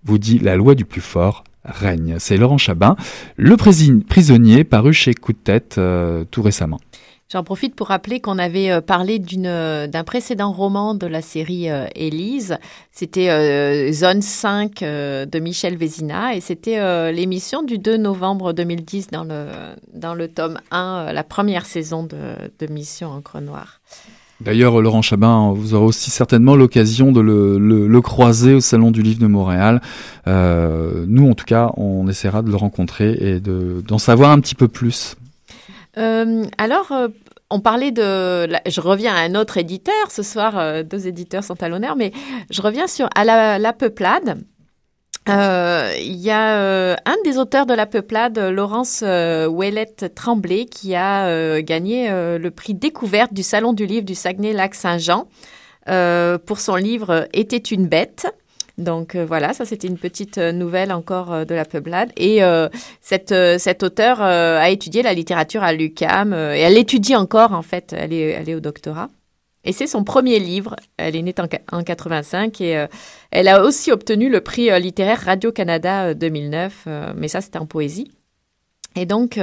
vous 0.05 0.19
dit 0.19 0.39
la 0.39 0.57
loi 0.57 0.75
du 0.75 0.85
plus 0.85 1.01
fort 1.01 1.45
règne. 1.65 2.17
C'est 2.19 2.37
Laurent 2.37 2.59
Chabin, 2.59 2.97
le 3.37 3.57
prisonnier 3.57 4.65
paru 4.65 4.93
chez 4.93 5.15
Coup 5.15 5.33
de 5.33 5.39
tête 5.39 5.77
euh, 5.79 6.25
tout 6.31 6.43
récemment. 6.43 6.79
J'en 7.33 7.43
profite 7.43 7.75
pour 7.75 7.89
rappeler 7.89 8.21
qu'on 8.21 8.39
avait 8.39 8.71
euh, 8.71 8.81
parlé 8.81 9.21
euh, 9.45 9.89
d'un 9.89 10.05
précédent 10.05 10.53
roman 10.53 10.95
de 10.95 11.09
la 11.09 11.23
série 11.23 11.69
euh, 11.69 11.87
Élise. 11.97 12.57
C'était 12.93 13.93
Zone 13.93 14.23
5 14.23 14.81
de 14.81 15.39
Michel 15.41 15.77
Vézina 15.77 16.35
et 16.35 16.41
c'était 16.41 17.13
l'émission 17.13 17.63
du 17.63 17.77
2 17.79 17.99
novembre 17.99 18.55
2010 18.55 19.09
dans 19.09 19.25
le, 19.25 19.49
dans 19.93 20.15
le 20.15 20.29
tome 20.29 20.59
1, 20.71 21.13
la 21.13 21.25
première 21.25 21.67
saison 21.67 22.05
de, 22.05 22.17
de 22.59 22.73
Mission 22.73 23.11
Encre 23.11 23.41
Noire. 23.43 23.81
D'ailleurs, 24.41 24.81
Laurent 24.81 25.03
Chabin, 25.03 25.53
vous 25.55 25.75
aurez 25.75 25.85
aussi 25.85 26.11
certainement 26.11 26.57
l'occasion 26.57 27.13
de 27.13 27.21
le, 27.21 27.59
le, 27.59 28.01
croiser 28.01 28.55
au 28.55 28.61
Salon 28.61 28.91
du 28.91 29.03
Livre 29.03 29.21
de 29.21 29.27
Montréal. 29.27 29.83
nous, 30.27 31.29
en 31.29 31.35
tout 31.35 31.45
cas, 31.45 31.71
on 31.77 32.09
essaiera 32.09 32.41
de 32.41 32.49
le 32.49 32.57
rencontrer 32.57 33.13
et 33.13 33.41
d'en 33.41 33.99
savoir 33.99 34.31
un 34.31 34.41
petit 34.41 34.55
peu 34.55 34.69
plus. 34.69 35.17
Euh, 35.99 36.45
alors, 36.59 36.93
euh, 36.93 37.09
on 37.51 37.61
parlait 37.61 37.91
de. 37.91 38.49
Je 38.69 38.81
reviens 38.81 39.15
à 39.15 39.21
un 39.21 39.35
autre 39.35 39.57
éditeur. 39.57 40.11
Ce 40.11 40.23
soir, 40.23 40.59
euh, 40.59 40.83
deux 40.83 41.07
éditeurs 41.07 41.45
sont 41.45 41.63
à 41.63 41.69
l'honneur, 41.69 41.97
mais 41.97 42.13
je 42.51 42.61
reviens 42.63 42.87
sur 42.87 43.09
à 43.15 43.25
la, 43.25 43.73
Peuplade. 43.73 44.39
Il 45.29 46.17
y 46.17 46.31
a 46.31 46.93
un 46.93 47.17
des 47.25 47.39
auteurs 47.39 47.67
de 47.67 47.75
La 47.75 47.87
Peuplade, 47.87 48.39
Laurence 48.39 49.03
Ouellette 49.03 50.15
Tremblay, 50.15 50.67
qui 50.67 50.95
a 50.95 51.61
gagné 51.63 52.09
le 52.09 52.51
prix 52.51 52.75
découverte 52.75 53.33
du 53.35 53.43
Salon 53.43 53.73
du 53.73 53.87
livre 53.87 54.07
du 54.07 54.15
Saguenay-Lac-Saint-Jean 54.15 55.27
pour 56.47 56.61
son 56.61 56.77
livre 56.77 57.27
Était 57.33 57.57
une 57.57 57.89
bête. 57.89 58.29
Donc 58.79 59.15
euh, 59.15 59.25
voilà, 59.25 59.55
ça 59.55 59.65
c'était 59.65 59.89
une 59.89 59.97
petite 59.97 60.37
euh, 60.37 60.53
nouvelle 60.53 60.93
encore 60.93 61.33
euh, 61.33 61.45
de 61.45 61.55
la 61.55 61.65
peuplade. 61.65 62.13
Et 62.17 62.41
cette, 63.01 63.35
cette 63.59 63.83
auteure 63.83 64.21
a 64.21 64.71
étudié 64.71 65.03
la 65.03 65.15
littérature 65.15 65.63
à 65.63 65.73
l'UCAM 65.73 66.33
et 66.33 66.61
elle 66.61 66.77
étudie 66.77 67.17
encore 67.17 67.53
en 67.53 67.63
fait, 67.63 67.95
elle 67.97 68.13
est, 68.13 68.31
elle 68.31 68.49
est 68.49 68.55
au 68.55 68.61
doctorat. 68.61 69.09
Et 69.65 69.73
c'est 69.73 69.87
son 69.87 70.05
premier 70.05 70.39
livre. 70.39 70.77
Elle 70.97 71.17
est 71.17 71.23
née 71.23 71.35
en, 71.39 71.79
en 71.79 71.83
85 71.83 72.61
et 72.61 72.87
elle 73.31 73.49
a 73.49 73.63
aussi 73.65 73.91
obtenu 73.91 74.29
le 74.29 74.41
prix 74.41 74.69
littéraire 74.81 75.21
Radio-Canada 75.21 76.15
2009, 76.15 76.87
mais 77.17 77.29
ça 77.29 77.41
c'était 77.41 77.59
en 77.59 77.67
poésie. 77.67 78.11
Et 78.95 79.07
donc, 79.07 79.39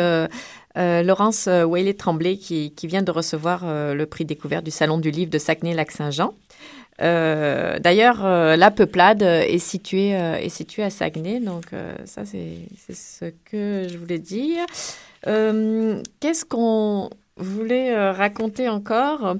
Laurence 0.75 1.47
Whaley 1.47 1.93
Tremblay, 1.93 2.37
qui, 2.37 2.73
qui, 2.73 2.87
vient 2.87 3.03
de 3.03 3.11
recevoir 3.11 3.63
le 3.65 4.05
prix 4.05 4.25
découvert 4.25 4.63
du 4.63 4.71
Salon 4.71 4.97
du 4.97 5.11
livre 5.11 5.31
de 5.31 5.37
Saguenay-Lac-Saint-Jean. 5.37 6.33
Euh, 7.01 7.79
d'ailleurs, 7.79 8.25
euh, 8.25 8.55
la 8.55 8.71
peuplade 8.71 9.23
est 9.23 9.59
située, 9.59 10.15
euh, 10.15 10.35
est 10.35 10.49
située 10.49 10.83
à 10.83 10.89
Saguenay, 10.89 11.39
donc 11.39 11.65
ça 12.05 12.23
c'est 12.25 12.93
ce 12.93 13.25
que 13.45 13.87
je 13.89 13.97
voulais 13.97 14.19
dire. 14.19 14.65
Qu'est-ce 15.23 16.45
qu'on 16.45 17.09
voulais 17.37 17.91
euh, 17.91 18.11
raconter 18.11 18.69
encore 18.69 19.35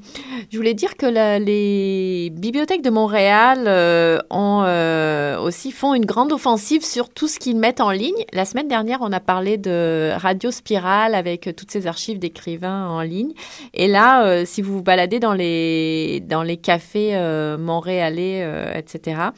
Je 0.51 0.57
voulais 0.57 0.73
dire 0.73 0.95
que 0.97 1.05
les 1.39 2.31
bibliothèques 2.31 2.81
de 2.81 2.89
Montréal 2.89 3.65
euh, 3.67 4.17
ont, 4.31 4.63
euh, 4.65 5.39
aussi 5.39 5.71
font 5.71 5.93
une 5.93 6.05
grande 6.05 6.31
offensive 6.31 6.83
sur 6.83 7.09
tout 7.09 7.27
ce 7.27 7.37
qu'ils 7.37 7.57
mettent 7.57 7.81
en 7.81 7.91
ligne. 7.91 8.25
La 8.33 8.45
semaine 8.45 8.67
dernière, 8.67 8.99
on 9.01 9.11
a 9.11 9.19
parlé 9.19 9.57
de 9.57 10.11
Radio 10.15 10.49
Spirale 10.49 11.13
avec 11.13 11.55
toutes 11.55 11.69
ces 11.69 11.85
archives 11.85 12.17
d'écrivains 12.17 12.87
en 12.87 13.01
ligne. 13.01 13.33
Et 13.75 13.87
là, 13.87 14.43
si 14.45 14.61
vous 14.61 14.77
vous 14.77 14.83
baladez 14.83 15.19
dans 15.19 15.33
les, 15.33 16.19
dans 16.21 16.43
les 16.43 16.57
cafés 16.57 17.15
montréalais, 17.59 18.73
etc., 18.75 19.29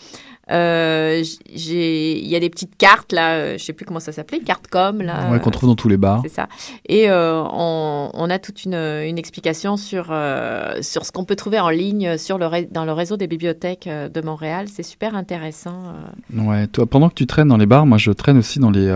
euh, 0.52 1.24
il 1.50 2.28
y 2.28 2.36
a 2.36 2.40
des 2.40 2.50
petites 2.50 2.78
cartes 2.78 3.12
là, 3.12 3.34
euh, 3.34 3.58
je 3.58 3.64
sais 3.64 3.74
plus 3.74 3.86
comment 3.86 4.00
ça 4.00 4.12
s'appelait, 4.12 4.40
cartes 4.40 4.68
com 4.68 5.02
là. 5.02 5.32
Ouais, 5.32 5.40
qu'on 5.40 5.50
trouve 5.50 5.70
dans 5.70 5.76
tous 5.76 5.90
les 5.90 5.98
bars. 5.98 6.22
C'est 6.24 6.34
ça. 6.34 6.48
Et 6.88 7.10
euh, 7.10 7.42
on, 7.52 8.12
on, 8.14 8.30
a 8.30 8.38
toute 8.38 8.64
une, 8.64 8.76
une 8.76 9.18
explication 9.18 9.76
sur 9.76 10.08
euh, 10.12 10.82
sur 10.82 11.06
ce 11.06 11.12
qu'on 11.12 11.26
peut 11.26 11.36
trouver 11.36 11.60
en 11.60 11.70
ligne 11.70 12.18
sur 12.18 12.38
le 12.38 12.46
dans 12.72 12.86
le 12.86 12.92
réseau 12.92 13.18
des 13.18 13.28
bibliothèques 13.28 13.90
de 13.90 14.22
Montréal. 14.22 14.68
C'est 14.72 14.84
super 14.84 15.16
intéressant. 15.16 15.84
Ouais. 16.34 16.68
Toi, 16.68 16.86
pendant 16.86 17.10
que 17.10 17.16
tu 17.16 17.26
traînes 17.26 17.48
dans 17.48 17.58
les 17.58 17.66
bars, 17.66 17.88
moi 17.88 17.98
je 17.98 18.12
traîne 18.12 18.38
aussi 18.38 18.60
dans 18.60 18.72
les 18.72 18.88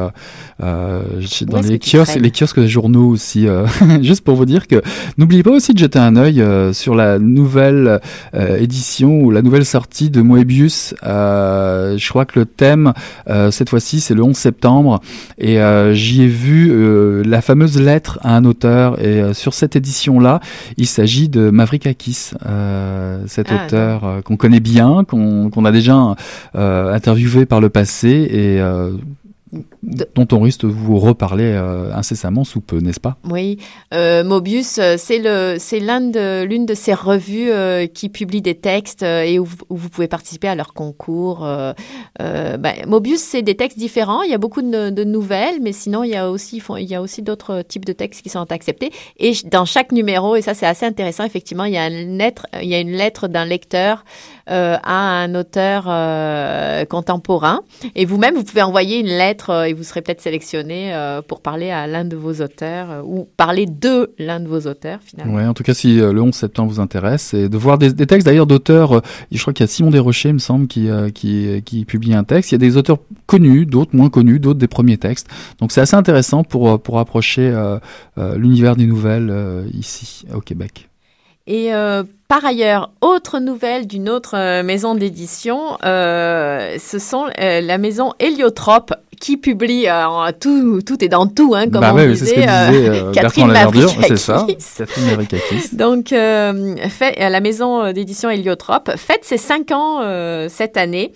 dans 0.60 1.62
les 1.62 1.80
kiosques, 1.80 2.16
les 2.16 2.32
kiosques 2.32 2.60
des 2.60 2.68
journaux 2.68 3.10
aussi. 3.10 3.48
juste 4.02 4.24
pour 4.24 4.36
vous 4.36 4.46
dire 4.46 4.68
que 4.68 4.82
n'oubliez 5.18 5.44
pas 5.44 5.52
aussi 5.52 5.74
de 5.74 5.80
jeter 5.80 6.00
un 6.00 6.16
œil 6.16 6.44
sur 6.74 6.94
la 6.94 7.18
nouvelle 7.18 8.00
édition 8.34 9.20
ou 9.22 9.32
la 9.32 9.42
nouvelle 9.42 9.66
sortie 9.66 10.10
de 10.12 10.22
Moebius. 10.22 10.94
Euh, 11.04 11.39
euh, 11.40 11.98
je 11.98 12.10
crois 12.10 12.26
que 12.26 12.40
le 12.40 12.46
thème 12.46 12.94
euh, 13.30 13.52
cette 13.52 13.70
fois-ci 13.70 14.00
c'est 14.00 14.14
le 14.14 14.24
11 14.24 14.36
septembre. 14.36 15.02
Et 15.38 15.60
euh, 15.60 15.94
j'y 15.94 16.24
ai 16.24 16.28
vu 16.28 17.24
la 17.24 17.42
fameuse 17.42 17.80
lettre 17.80 18.20
à 18.22 18.36
un 18.36 18.46
auteur. 18.46 19.04
Et 19.04 19.34
sur 19.34 19.54
cette 19.54 19.76
édition 19.76 20.20
là 20.20 20.40
il 20.78 20.88
s'agit 20.88 21.30
de 21.30 21.50
Maverick 21.50 21.88
Akis, 21.88 22.32
cet 23.28 23.52
ah, 23.52 23.66
auteur 23.66 24.22
qu'on 24.24 24.38
connaît 24.38 24.60
bien, 24.60 25.04
qu'on 25.04 25.66
a 25.66 25.72
déjà 25.72 26.16
interviewé 26.54 27.46
par 27.46 27.62
le 27.62 27.70
passé. 27.70 28.10
Et 28.10 28.62
dont 29.82 30.28
on 30.32 30.40
risque 30.40 30.62
de 30.62 30.68
vous 30.68 31.00
reparler 31.00 31.46
euh, 31.46 31.92
incessamment 31.94 32.44
sous 32.44 32.62
peu, 32.62 32.80
n'est-ce 32.80 33.00
pas? 33.00 33.18
Oui, 33.30 33.58
euh, 33.94 34.24
Mobius, 34.24 34.78
euh, 34.78 34.96
c'est 34.98 35.20
l'une 35.20 36.12
de, 36.12 36.44
l'une 36.44 36.66
de 36.66 36.74
ces 36.74 36.94
revues 36.94 37.52
qui 37.94 38.10
publie 38.10 38.42
des 38.42 38.56
textes 38.56 39.04
et 39.04 39.40
où, 39.40 39.48
vous 39.70 39.90
pouvez 39.90 40.08
participer 40.08 40.48
à 40.48 40.56
leur 40.56 40.74
concours. 40.74 41.40
Ben, 42.20 42.74
Mobius, 42.88 43.22
c'est 43.22 43.42
des 43.42 43.56
textes 43.56 43.78
différents. 43.78 44.22
Il 44.22 44.32
y 44.32 44.34
a 44.34 44.38
beaucoup 44.38 44.62
de, 44.62 45.04
nouvelles, 45.04 45.60
mais 45.62 45.72
sinon 45.72 46.04
il 46.04 46.12
y 46.12 46.16
a 46.16 46.30
aussi, 46.30 46.62
il 46.78 46.86
y 46.86 46.96
a 46.96 47.02
aussi 47.02 47.22
d'autres 47.22 47.62
types 47.62 47.86
de 47.86 47.94
textes 47.94 48.22
qui 48.22 48.30
sont 48.30 48.52
acceptés. 48.52 48.92
Et 49.18 49.34
dans 49.50 49.66
chaque 49.66 49.92
numéro, 49.92 50.36
et 50.36 50.42
ça 50.42 50.54
c'est 50.54 50.68
assez 50.68 50.86
intéressant, 50.86 51.24
effectivement, 51.24 51.64
il 51.66 51.74
y 51.74 51.78
a 51.78 51.88
une 51.88 52.18
lettre, 52.18 52.46
il 52.62 52.68
y 52.68 52.76
a 52.76 52.80
une 52.80 52.92
lettre 52.92 53.28
d'un 53.28 53.46
lecteur 53.46 54.04
à 54.50 55.22
un 55.22 55.36
auteur 55.36 55.84
contemporain. 56.88 57.62
Et 57.96 58.06
vous-même, 58.06 58.36
vous 58.36 58.44
pouvez 58.44 58.62
envoyer 58.62 59.00
une 59.00 59.08
lettre 59.08 59.66
et 59.68 59.74
vous 59.74 59.84
serez 59.84 60.02
peut-être 60.02 60.22
sélectionné 60.22 60.94
euh, 60.94 61.22
pour 61.22 61.42
parler 61.42 61.70
à 61.72 61.88
l'un 61.88 62.06
de 62.06 62.16
vos 62.16 62.34
auteurs 62.42 62.92
euh, 62.92 63.02
ou 63.04 63.28
parler 63.38 63.66
de 63.66 64.14
l'un 64.18 64.40
de 64.40 64.48
vos 64.48 64.68
auteurs 64.68 65.00
finalement. 65.04 65.34
Ouais, 65.34 65.46
en 65.46 65.54
tout 65.54 65.64
cas, 65.64 65.74
si 65.74 66.00
euh, 66.00 66.14
le 66.14 66.22
11 66.22 66.34
septembre 66.34 66.72
vous 66.72 66.80
intéresse, 66.80 67.34
et 67.34 67.50
de 67.50 67.58
voir 67.58 67.78
des, 67.78 67.94
textes 67.94 68.26
d'ailleurs 68.26 68.48
d'auteurs, 68.48 69.02
je 69.32 69.42
crois 69.42 69.54
qu'il 69.54 69.64
y 69.64 69.66
a 69.66 69.68
Simon 69.68 69.90
Desrochers, 69.90 70.30
il 70.30 70.36
me 70.36 70.40
semble, 70.40 70.68
qui, 70.68 70.90
qui, 71.14 71.62
qui 71.64 71.86
publie 71.86 72.14
un 72.14 72.24
texte. 72.24 72.52
Il 72.52 72.56
y 72.56 72.58
a 72.58 72.60
des 72.60 72.78
auteurs 72.78 73.00
connus, 73.26 73.66
d'autres 73.66 73.96
moins 73.96 74.10
connus, 74.10 74.40
d'autres 74.40 74.60
des 74.60 74.68
premiers 74.68 74.98
textes. 74.98 75.28
Donc 75.60 75.72
c'est 75.72 75.82
assez 75.82 75.96
intéressant 75.96 76.44
pour, 76.44 76.82
pour 76.82 77.00
approcher 77.00 77.54
l'univers 78.18 78.76
des 78.76 78.86
nouvelles 78.86 79.66
ici 79.74 80.26
au 80.34 80.42
Québec. 80.42 80.90
Et 81.48 81.72
par 82.30 82.46
ailleurs, 82.46 82.92
autre 83.02 83.40
nouvelle 83.40 83.88
d'une 83.88 84.10
autre 84.10 84.62
maison 84.62 84.96
d'édition, 84.96 85.78
ce 85.82 86.98
sont 87.00 87.26
la 87.38 87.78
maison 87.78 88.14
Héliotrope 88.20 88.94
qui 89.20 89.38
publie 89.38 89.88
euh, 89.88 90.32
tout, 90.40 90.82
tout 90.82 91.04
est 91.04 91.10
dans 91.10 91.28
tout, 91.28 91.54
hein, 91.56 91.70
comme 91.70 91.82
bah 91.82 91.94
on 91.94 92.08
disait, 92.08 92.48
euh, 92.48 92.72
euh, 92.72 93.12
Catherine 93.12 93.54
C'est 94.08 94.18
ça, 94.18 94.48
Catherine 95.30 95.60
Donc, 95.74 96.10
fait, 96.10 97.30
la 97.30 97.40
maison 97.40 97.92
d'édition 97.92 98.30
Héliotrope 98.30 98.92
fête 98.96 99.24
ses 99.26 99.38
cinq 99.38 99.72
ans 99.72 100.02
cette 100.50 100.78
année. 100.78 101.14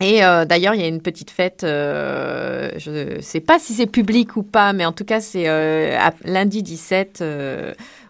Et 0.00 0.20
d'ailleurs, 0.20 0.74
il 0.74 0.80
y 0.80 0.84
a 0.84 0.88
une 0.88 1.02
petite 1.02 1.30
fête, 1.30 1.60
je 1.62 2.90
ne 2.90 3.20
sais 3.20 3.40
pas 3.40 3.58
si 3.58 3.74
c'est 3.74 3.86
public 3.86 4.36
ou 4.36 4.44
pas, 4.44 4.72
mais 4.72 4.86
en 4.86 4.92
tout 4.92 5.04
cas, 5.04 5.20
c'est 5.20 5.46
lundi 6.24 6.62
17 6.62 7.24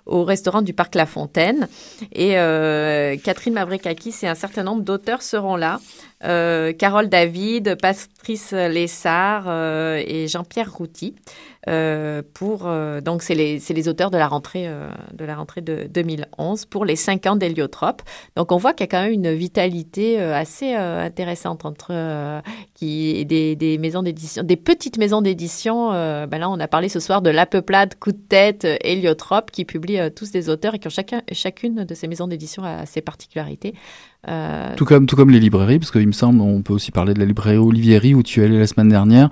au 0.08 0.24
restaurant 0.24 0.62
du 0.62 0.72
Parc 0.72 0.94
La 0.94 1.06
Fontaine. 1.06 1.68
Et 2.12 2.32
Catherine 3.22 3.54
Mavrekakis 3.54 4.14
et 4.22 4.28
un 4.28 4.34
certain 4.34 4.64
nombre 4.64 4.82
d'auteurs 4.82 5.22
seront 5.22 5.56
là. 5.56 5.80
euh, 6.24 6.72
Carole 6.72 7.08
David, 7.08 7.76
Patrice 7.80 8.52
Lessard 8.52 9.44
euh, 9.46 10.02
et 10.04 10.28
Jean-Pierre 10.28 10.72
Routy. 10.72 11.14
Euh, 11.68 12.22
pour 12.34 12.68
donc 13.02 13.22
c'est 13.22 13.34
les, 13.34 13.58
les 13.58 13.88
auteurs 13.88 14.10
de 14.10 14.18
la 14.18 14.26
rentrée 14.26 14.68
de 15.12 15.24
la 15.24 15.36
rentrée 15.36 15.60
de 15.60 15.86
2011 15.92 16.64
pour 16.66 16.84
les 16.84 16.96
cinq 16.96 17.26
ans 17.26 17.36
d'Héliotrope. 17.36 18.02
Donc 18.36 18.52
on 18.52 18.56
voit 18.56 18.72
qu'il 18.72 18.84
y 18.84 18.88
a 18.88 18.90
quand 18.90 19.02
même 19.02 19.12
une 19.12 19.32
vitalité 19.32 20.18
assez 20.18 20.74
intéressante 20.74 21.64
entre 21.64 22.42
qui 22.74 23.24
des, 23.26 23.56
des 23.56 23.78
maisons 23.78 24.02
d'édition, 24.02 24.42
des 24.42 24.56
petites 24.56 24.98
maisons 24.98 25.20
d'édition. 25.20 25.90
ben 25.90 26.38
là 26.38 26.50
on 26.50 26.58
a 26.58 26.68
parlé 26.68 26.88
ce 26.88 27.00
soir 27.00 27.22
de 27.22 27.30
La 27.30 27.46
Peuplade, 27.46 27.94
Coup 27.98 28.12
de 28.12 28.18
tête, 28.28 28.66
Héliotrope 28.82 29.50
qui 29.50 29.64
publient 29.64 30.00
tous 30.14 30.30
des 30.30 30.48
auteurs 30.48 30.74
et 30.74 30.78
qui 30.78 30.86
ont 30.86 30.90
chacun 30.90 31.22
chacune 31.32 31.84
de 31.84 31.94
ces 31.94 32.08
maisons 32.08 32.28
d'édition 32.28 32.62
a 32.64 32.86
ses 32.86 33.00
particularités. 33.02 33.74
Euh, 34.26 34.74
tout, 34.76 34.84
comme, 34.84 35.06
tout 35.06 35.14
comme 35.14 35.30
les 35.30 35.38
librairies, 35.38 35.78
parce 35.78 35.92
qu'il 35.92 36.06
me 36.06 36.12
semble, 36.12 36.40
on 36.40 36.60
peut 36.60 36.72
aussi 36.72 36.90
parler 36.90 37.14
de 37.14 37.20
la 37.20 37.24
librairie 37.24 37.56
Olivieri 37.56 38.14
où 38.14 38.24
tu 38.24 38.42
es 38.42 38.46
allé 38.46 38.58
la 38.58 38.66
semaine 38.66 38.88
dernière 38.88 39.30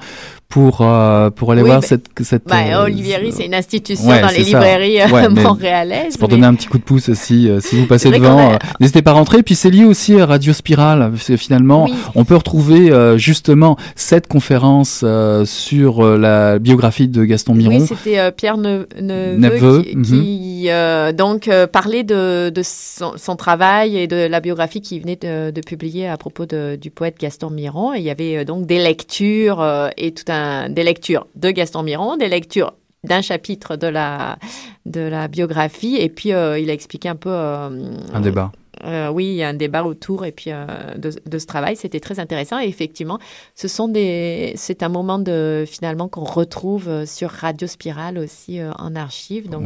pour, 0.48 0.78
euh, 0.80 1.28
pour 1.30 1.50
aller 1.50 1.62
voir 1.62 1.82
cette. 1.82 2.06
cette 2.22 2.44
bah, 2.44 2.84
Olivieri, 2.84 3.32
c'est 3.32 3.46
une 3.46 3.54
institution 3.54 4.06
dans 4.06 4.28
les 4.28 4.44
librairies 4.44 4.98
montréalaises. 5.30 6.12
C'est 6.12 6.20
pour 6.20 6.28
donner 6.28 6.46
un 6.46 6.54
petit 6.54 6.68
coup 6.68 6.78
de 6.78 6.84
pouce 6.84 7.08
aussi, 7.08 7.50
si 7.60 7.76
vous 7.76 7.86
passez 7.86 8.10
devant. 8.12 8.56
N'hésitez 8.78 9.02
pas 9.02 9.10
à 9.10 9.14
rentrer. 9.14 9.42
Puis 9.42 9.56
c'est 9.56 9.70
lié 9.70 9.84
aussi 9.84 10.20
à 10.20 10.24
Radio 10.24 10.52
Spirale. 10.52 11.12
Finalement, 11.16 11.88
on 12.14 12.24
peut 12.24 12.36
retrouver 12.36 12.92
justement 13.18 13.76
cette 13.96 14.28
conférence 14.28 15.04
sur 15.44 16.04
la 16.16 16.60
biographie 16.60 17.08
de 17.08 17.24
Gaston 17.24 17.54
Miron. 17.54 17.80
Oui, 17.80 17.86
c'était 17.86 18.30
Pierre 18.30 18.56
Neveu, 18.56 19.82
qui, 19.82 20.68
mhm. 20.70 21.12
donc 21.12 21.50
parlait 21.72 22.04
de, 22.04 22.50
de 22.50 22.62
son, 22.64 23.14
son 23.16 23.34
travail 23.34 23.98
et 23.98 24.06
de 24.06 24.28
la 24.28 24.38
biographie 24.38 24.75
qui 24.80 25.00
venait 25.00 25.16
de, 25.16 25.60
publier 25.60 26.08
à 26.08 26.16
propos 26.16 26.46
du 26.46 26.90
poète 26.90 27.18
Gaston 27.18 27.50
Miron. 27.50 27.94
Et 27.94 27.98
il 27.98 28.04
y 28.04 28.10
avait 28.10 28.38
euh, 28.38 28.44
donc 28.44 28.66
des 28.66 28.78
lectures 28.78 29.60
euh, 29.60 29.88
et 29.96 30.12
tout 30.12 30.30
un 30.30 30.68
des 30.68 30.84
lectures 30.84 31.26
de 31.34 31.50
Gaston 31.50 31.82
Miron, 31.82 32.16
des 32.16 32.28
lectures 32.28 32.74
d'un 33.04 33.20
chapitre 33.20 33.76
de 33.76 33.86
la 33.86 34.38
de 34.84 35.00
la 35.00 35.28
biographie 35.28 35.96
et 35.96 36.08
puis 36.08 36.32
euh, 36.32 36.58
il 36.58 36.70
a 36.70 36.72
expliqué 36.72 37.08
un 37.08 37.14
peu 37.14 37.30
un 37.30 38.20
débat 38.20 38.50
euh, 38.84 39.08
oui, 39.10 39.26
il 39.26 39.34
y 39.34 39.42
a 39.42 39.48
un 39.48 39.54
débat 39.54 39.84
autour 39.84 40.24
et 40.24 40.32
puis 40.32 40.50
euh, 40.52 40.66
de, 40.98 41.38
ce 41.38 41.46
travail. 41.46 41.76
C'était 41.76 42.00
très 42.00 42.20
intéressant. 42.20 42.60
Et 42.60 42.66
effectivement, 42.66 43.18
ce 43.54 43.68
sont 43.68 43.88
des, 43.88 44.52
c'est 44.56 44.82
un 44.82 44.88
moment 44.88 45.18
de 45.18 45.64
finalement 45.66 46.08
qu'on 46.08 46.24
retrouve 46.24 46.88
euh, 46.88 47.06
sur 47.06 47.30
Radio 47.30 47.66
Spirale 47.66 48.18
aussi 48.18 48.60
en 48.78 48.94
archive. 48.94 49.48
Donc, 49.48 49.64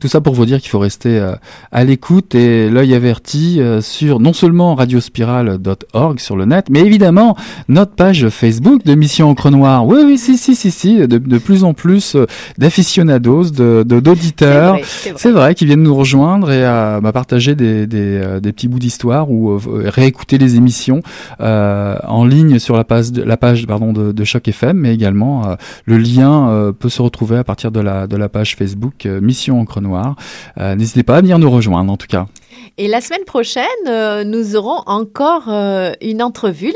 Tout 0.00 0.08
ça 0.08 0.20
pour 0.20 0.34
vous 0.34 0.46
dire 0.46 0.60
qu'il 0.60 0.70
faut 0.70 0.78
rester 0.78 1.20
à 1.72 1.84
l'écoute 1.84 2.34
et 2.34 2.68
l'œil 2.68 2.94
averti 2.94 3.60
sur 3.80 4.20
non 4.20 4.32
seulement 4.32 4.74
radiospirale.org 4.74 6.18
sur 6.18 6.36
le 6.36 6.44
net, 6.44 6.66
mais 6.70 6.80
évidemment 6.80 7.36
notre 7.68 7.92
page 7.92 8.28
Facebook 8.28 8.84
de 8.84 8.94
Mission 8.94 9.30
Encre 9.30 9.50
Noire. 9.50 9.86
Oui, 9.86 10.02
oui, 10.04 10.18
si, 10.18 10.36
si, 10.36 10.54
si, 10.54 10.70
si, 10.70 11.06
de, 11.06 11.38
plus 11.38 11.64
en 11.64 11.74
plus 11.74 12.16
d'aficionados, 12.58 13.50
de, 13.50 13.82
d'auditeurs. 13.82 14.78
C'est 14.84 15.32
vrai, 15.32 15.54
qu'ils 15.54 15.66
viennent 15.66 15.82
nous 15.82 15.94
rejoindre 15.94 16.50
et 16.50 16.64
à 16.64 17.00
bah, 17.00 17.12
partager 17.12 17.54
des, 17.54 17.86
des 17.86 18.38
des 18.47 18.47
petits 18.52 18.68
bouts 18.68 18.78
d'histoire 18.78 19.30
ou 19.30 19.50
euh, 19.50 19.60
réécouter 19.86 20.38
les 20.38 20.56
émissions 20.56 21.02
euh, 21.40 21.96
en 22.04 22.24
ligne 22.24 22.58
sur 22.58 22.76
la 22.76 22.84
page, 22.84 23.12
la 23.12 23.36
page 23.36 23.66
pardon, 23.66 23.92
de, 23.92 24.24
Choc 24.24 24.48
FM, 24.48 24.76
mais 24.76 24.94
également 24.94 25.48
euh, 25.48 25.54
le 25.84 25.98
lien 25.98 26.72
peut 26.78 26.88
se 26.88 27.00
retrouver 27.00 27.38
à 27.38 27.44
partir 27.44 27.70
de 27.70 27.80
la, 27.80 28.06
de 28.06 28.16
la 28.16 28.28
page 28.28 28.56
Facebook 28.56 29.06
Mission 29.06 29.60
Encre 29.60 29.80
Noire. 29.80 30.16
N'hésitez 30.58 31.02
pas 31.02 31.16
à 31.16 31.20
venir 31.20 31.38
nous 31.38 31.50
rejoindre 31.50 31.92
en 31.92 31.96
tout 31.96 32.06
cas. 32.06 32.26
Et 32.76 32.88
la 32.88 33.00
semaine 33.00 33.24
prochaine, 33.24 33.64
nous 34.26 34.56
aurons 34.56 34.82
encore 34.86 35.48
une 35.48 36.22
entrevue. 36.22 36.72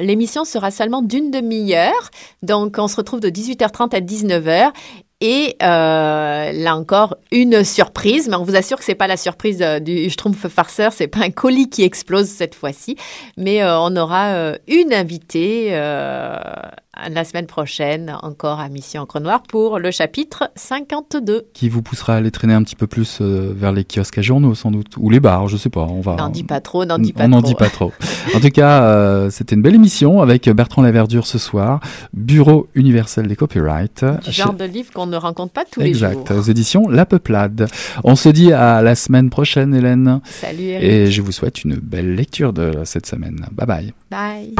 L'émission 0.00 0.44
sera 0.44 0.70
seulement 0.70 1.02
d'une 1.02 1.30
demi-heure. 1.30 2.10
Donc, 2.42 2.76
on 2.78 2.88
se 2.88 2.96
retrouve 2.96 3.20
de 3.20 3.28
18h30 3.28 3.94
à 3.94 4.00
19h. 4.00 4.72
Et 5.20 5.56
euh, 5.64 6.52
là 6.52 6.76
encore, 6.76 7.16
une 7.32 7.64
surprise, 7.64 8.28
mais 8.28 8.36
on 8.36 8.44
vous 8.44 8.54
assure 8.54 8.78
que 8.78 8.84
c'est 8.84 8.94
pas 8.94 9.08
la 9.08 9.16
surprise 9.16 9.60
euh, 9.62 9.80
du 9.80 10.08
Schtroumpf 10.10 10.46
farceur, 10.46 10.92
c'est 10.92 11.08
pas 11.08 11.20
un 11.20 11.30
colis 11.30 11.68
qui 11.68 11.82
explose 11.82 12.28
cette 12.28 12.54
fois-ci, 12.54 12.96
mais 13.36 13.60
euh, 13.60 13.80
on 13.80 13.96
aura 13.96 14.28
euh, 14.28 14.56
une 14.68 14.94
invitée 14.94 15.70
la 17.10 17.24
semaine 17.24 17.46
prochaine, 17.46 18.16
encore 18.22 18.60
à 18.60 18.68
Mission 18.68 19.02
Encre 19.02 19.20
Noire, 19.20 19.42
pour 19.42 19.78
le 19.78 19.90
chapitre 19.90 20.50
52. 20.56 21.46
Qui 21.52 21.68
vous 21.68 21.82
poussera 21.82 22.14
à 22.14 22.16
aller 22.16 22.30
traîner 22.30 22.54
un 22.54 22.62
petit 22.62 22.76
peu 22.76 22.86
plus 22.86 23.20
vers 23.20 23.72
les 23.72 23.84
kiosques 23.84 24.18
à 24.18 24.22
journaux, 24.22 24.54
sans 24.54 24.70
doute, 24.70 24.96
ou 24.96 25.10
les 25.10 25.20
bars, 25.20 25.48
je 25.48 25.56
sais 25.56 25.70
pas. 25.70 25.86
On 25.88 26.00
va. 26.00 26.16
N'en 26.16 26.28
dit 26.28 26.44
pas 26.44 26.60
trop, 26.60 26.84
n'en 26.84 26.98
dit 26.98 27.12
pas 27.12 27.24
on 27.24 27.30
trop. 27.30 27.38
On 27.38 27.40
n'en 27.40 27.46
dit 27.46 27.54
pas 27.54 27.70
trop. 27.70 27.92
en 28.34 28.40
tout 28.40 28.50
cas, 28.50 29.30
c'était 29.30 29.54
une 29.54 29.62
belle 29.62 29.74
émission 29.74 30.20
avec 30.20 30.48
Bertrand 30.48 30.82
Laverdure 30.82 31.26
ce 31.26 31.38
soir, 31.38 31.80
Bureau 32.12 32.68
universel 32.74 33.26
des 33.26 33.36
copyrights. 33.36 34.04
Du 34.24 34.32
genre 34.32 34.54
de 34.54 34.64
livre 34.64 34.92
qu'on 34.92 35.06
ne 35.06 35.16
rencontre 35.16 35.52
pas 35.52 35.64
tous 35.64 35.80
les 35.80 35.94
jours. 35.94 36.08
Exact, 36.10 36.30
aux 36.32 36.42
éditions 36.42 36.88
La 36.88 37.06
Peuplade. 37.06 37.68
On 38.04 38.16
se 38.16 38.28
dit 38.28 38.52
à 38.52 38.82
la 38.82 38.94
semaine 38.94 39.30
prochaine, 39.30 39.74
Hélène. 39.74 40.20
Salut, 40.24 40.62
Eric. 40.64 40.84
Et 40.84 41.10
je 41.10 41.22
vous 41.22 41.32
souhaite 41.32 41.64
une 41.64 41.76
belle 41.76 42.14
lecture 42.14 42.52
de 42.52 42.72
cette 42.84 43.06
semaine. 43.06 43.46
Bye 43.52 43.66
bye. 43.66 43.92
Bye. 44.10 44.54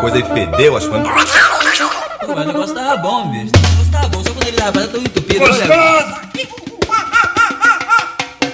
Coisa 0.00 0.16
aí 0.16 0.22
fedeu, 0.22 0.76
acho 0.76 0.88
que. 0.88 2.26
Pô, 2.26 2.32
o 2.32 2.44
negócio 2.44 2.74
tava 2.74 2.96
bom, 2.96 3.30
bicho. 3.30 3.52
O 3.54 3.68
negócio 3.68 3.92
tava 3.92 4.08
bom, 4.08 4.24
só 4.24 4.30
quando 4.32 4.46
ele 4.46 4.56
tava 4.56 4.86
tão 4.86 5.00
entupido. 5.00 5.40
Gostoso! 5.40 6.20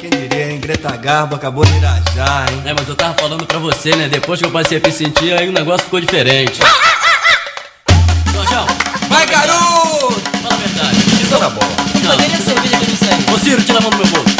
Quem 0.00 0.10
diria, 0.10 0.52
hein? 0.52 0.60
Greta 0.60 0.96
Garbo 0.96 1.36
acabou 1.36 1.64
de 1.64 1.76
irajar, 1.76 2.46
hein? 2.50 2.62
É, 2.64 2.74
mas 2.74 2.88
eu 2.88 2.96
tava 2.96 3.14
falando 3.14 3.46
pra 3.46 3.58
você, 3.58 3.94
né? 3.94 4.08
Depois 4.08 4.40
que 4.40 4.46
eu 4.46 4.50
passei 4.50 4.78
a 4.78 4.80
me 4.80 4.92
sentir, 4.92 5.32
aí 5.32 5.48
o 5.48 5.52
negócio 5.52 5.84
ficou 5.84 6.00
diferente. 6.00 6.60
Jorjão! 8.32 8.66
Vai, 9.08 9.26
garoto! 9.26 10.20
Fala 10.42 10.54
a 10.54 10.56
verdade. 10.56 10.96
Isso 11.22 11.38
na 11.38 11.48
bola. 11.48 11.76
Não, 12.02 12.16
cadê 12.16 12.24
a 12.24 12.38
cerveja 12.38 12.76
que 12.78 12.90
eu 12.90 12.96
saí? 12.96 13.34
Ô, 13.34 13.38
Ciro, 13.38 13.62
tira 13.62 13.78
a 13.78 13.82
mão 13.82 13.90
do 13.90 13.96
meu 13.98 14.06
bolso. 14.06 14.36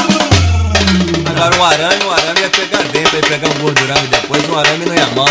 Agora 1.30 1.57
um 1.57 1.64
arame, 1.64 2.04
um 2.04 2.11
arame 2.11 2.40
ia 2.40 2.50
pegar 2.50 2.82
dentro, 2.84 3.16
ia 3.16 3.22
pegar 3.22 3.48
um 3.48 3.61
gordurão 3.61 3.96
e 3.96 4.07
depois 4.09 4.48
um 4.48 4.59
arame 4.59 4.84
não 4.86 4.94
ia 4.94 5.07
mal. 5.09 5.26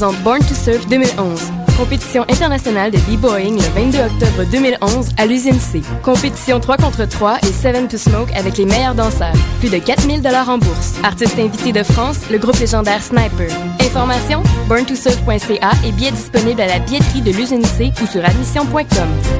Présente 0.00 0.22
Born 0.22 0.38
to 0.38 0.54
Surf 0.54 0.86
2011. 0.86 1.52
Compétition 1.76 2.22
internationale 2.30 2.90
de 2.90 2.96
b-boying 3.00 3.56
le 3.56 3.68
22 3.74 3.98
octobre 3.98 4.50
2011 4.50 5.10
à 5.18 5.26
l'usine 5.26 5.60
C. 5.60 5.82
Compétition 6.02 6.58
3 6.58 6.78
contre 6.78 7.04
3 7.04 7.36
et 7.42 7.52
7 7.52 7.86
to 7.86 7.98
Smoke 7.98 8.32
avec 8.34 8.56
les 8.56 8.64
meilleurs 8.64 8.94
danseurs. 8.94 9.34
Plus 9.58 9.68
de 9.68 9.76
4000 9.76 10.22
dollars 10.22 10.48
en 10.48 10.56
bourse. 10.56 10.94
Artistes 11.02 11.38
invités 11.38 11.72
de 11.72 11.82
France, 11.82 12.16
le 12.30 12.38
groupe 12.38 12.58
légendaire 12.58 13.02
Sniper. 13.02 13.50
Information 13.80 14.42
burntosurf.ca 14.68 15.72
et 15.84 15.92
billets 15.92 16.12
disponibles 16.12 16.62
à 16.62 16.66
la 16.66 16.78
billetterie 16.78 17.20
de 17.20 17.32
l'usine 17.32 17.64
C 17.64 17.92
ou 18.02 18.06
sur 18.06 18.24
admission.com. 18.24 19.39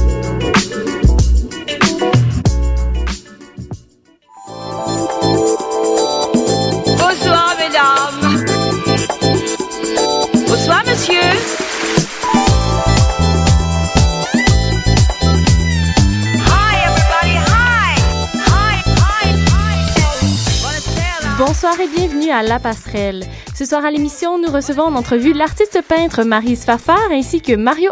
À 22.31 22.43
La 22.43 22.59
Passerelle. 22.59 23.25
Ce 23.55 23.65
soir 23.65 23.83
à 23.83 23.89
l'émission, 23.89 24.37
nous 24.37 24.51
recevons 24.51 24.83
en 24.83 24.95
entrevue 24.95 25.33
l'artiste 25.33 25.81
peintre 25.87 26.23
Marise 26.23 26.63
Fafard 26.63 27.09
ainsi 27.11 27.41
que 27.41 27.55
Mario 27.55 27.89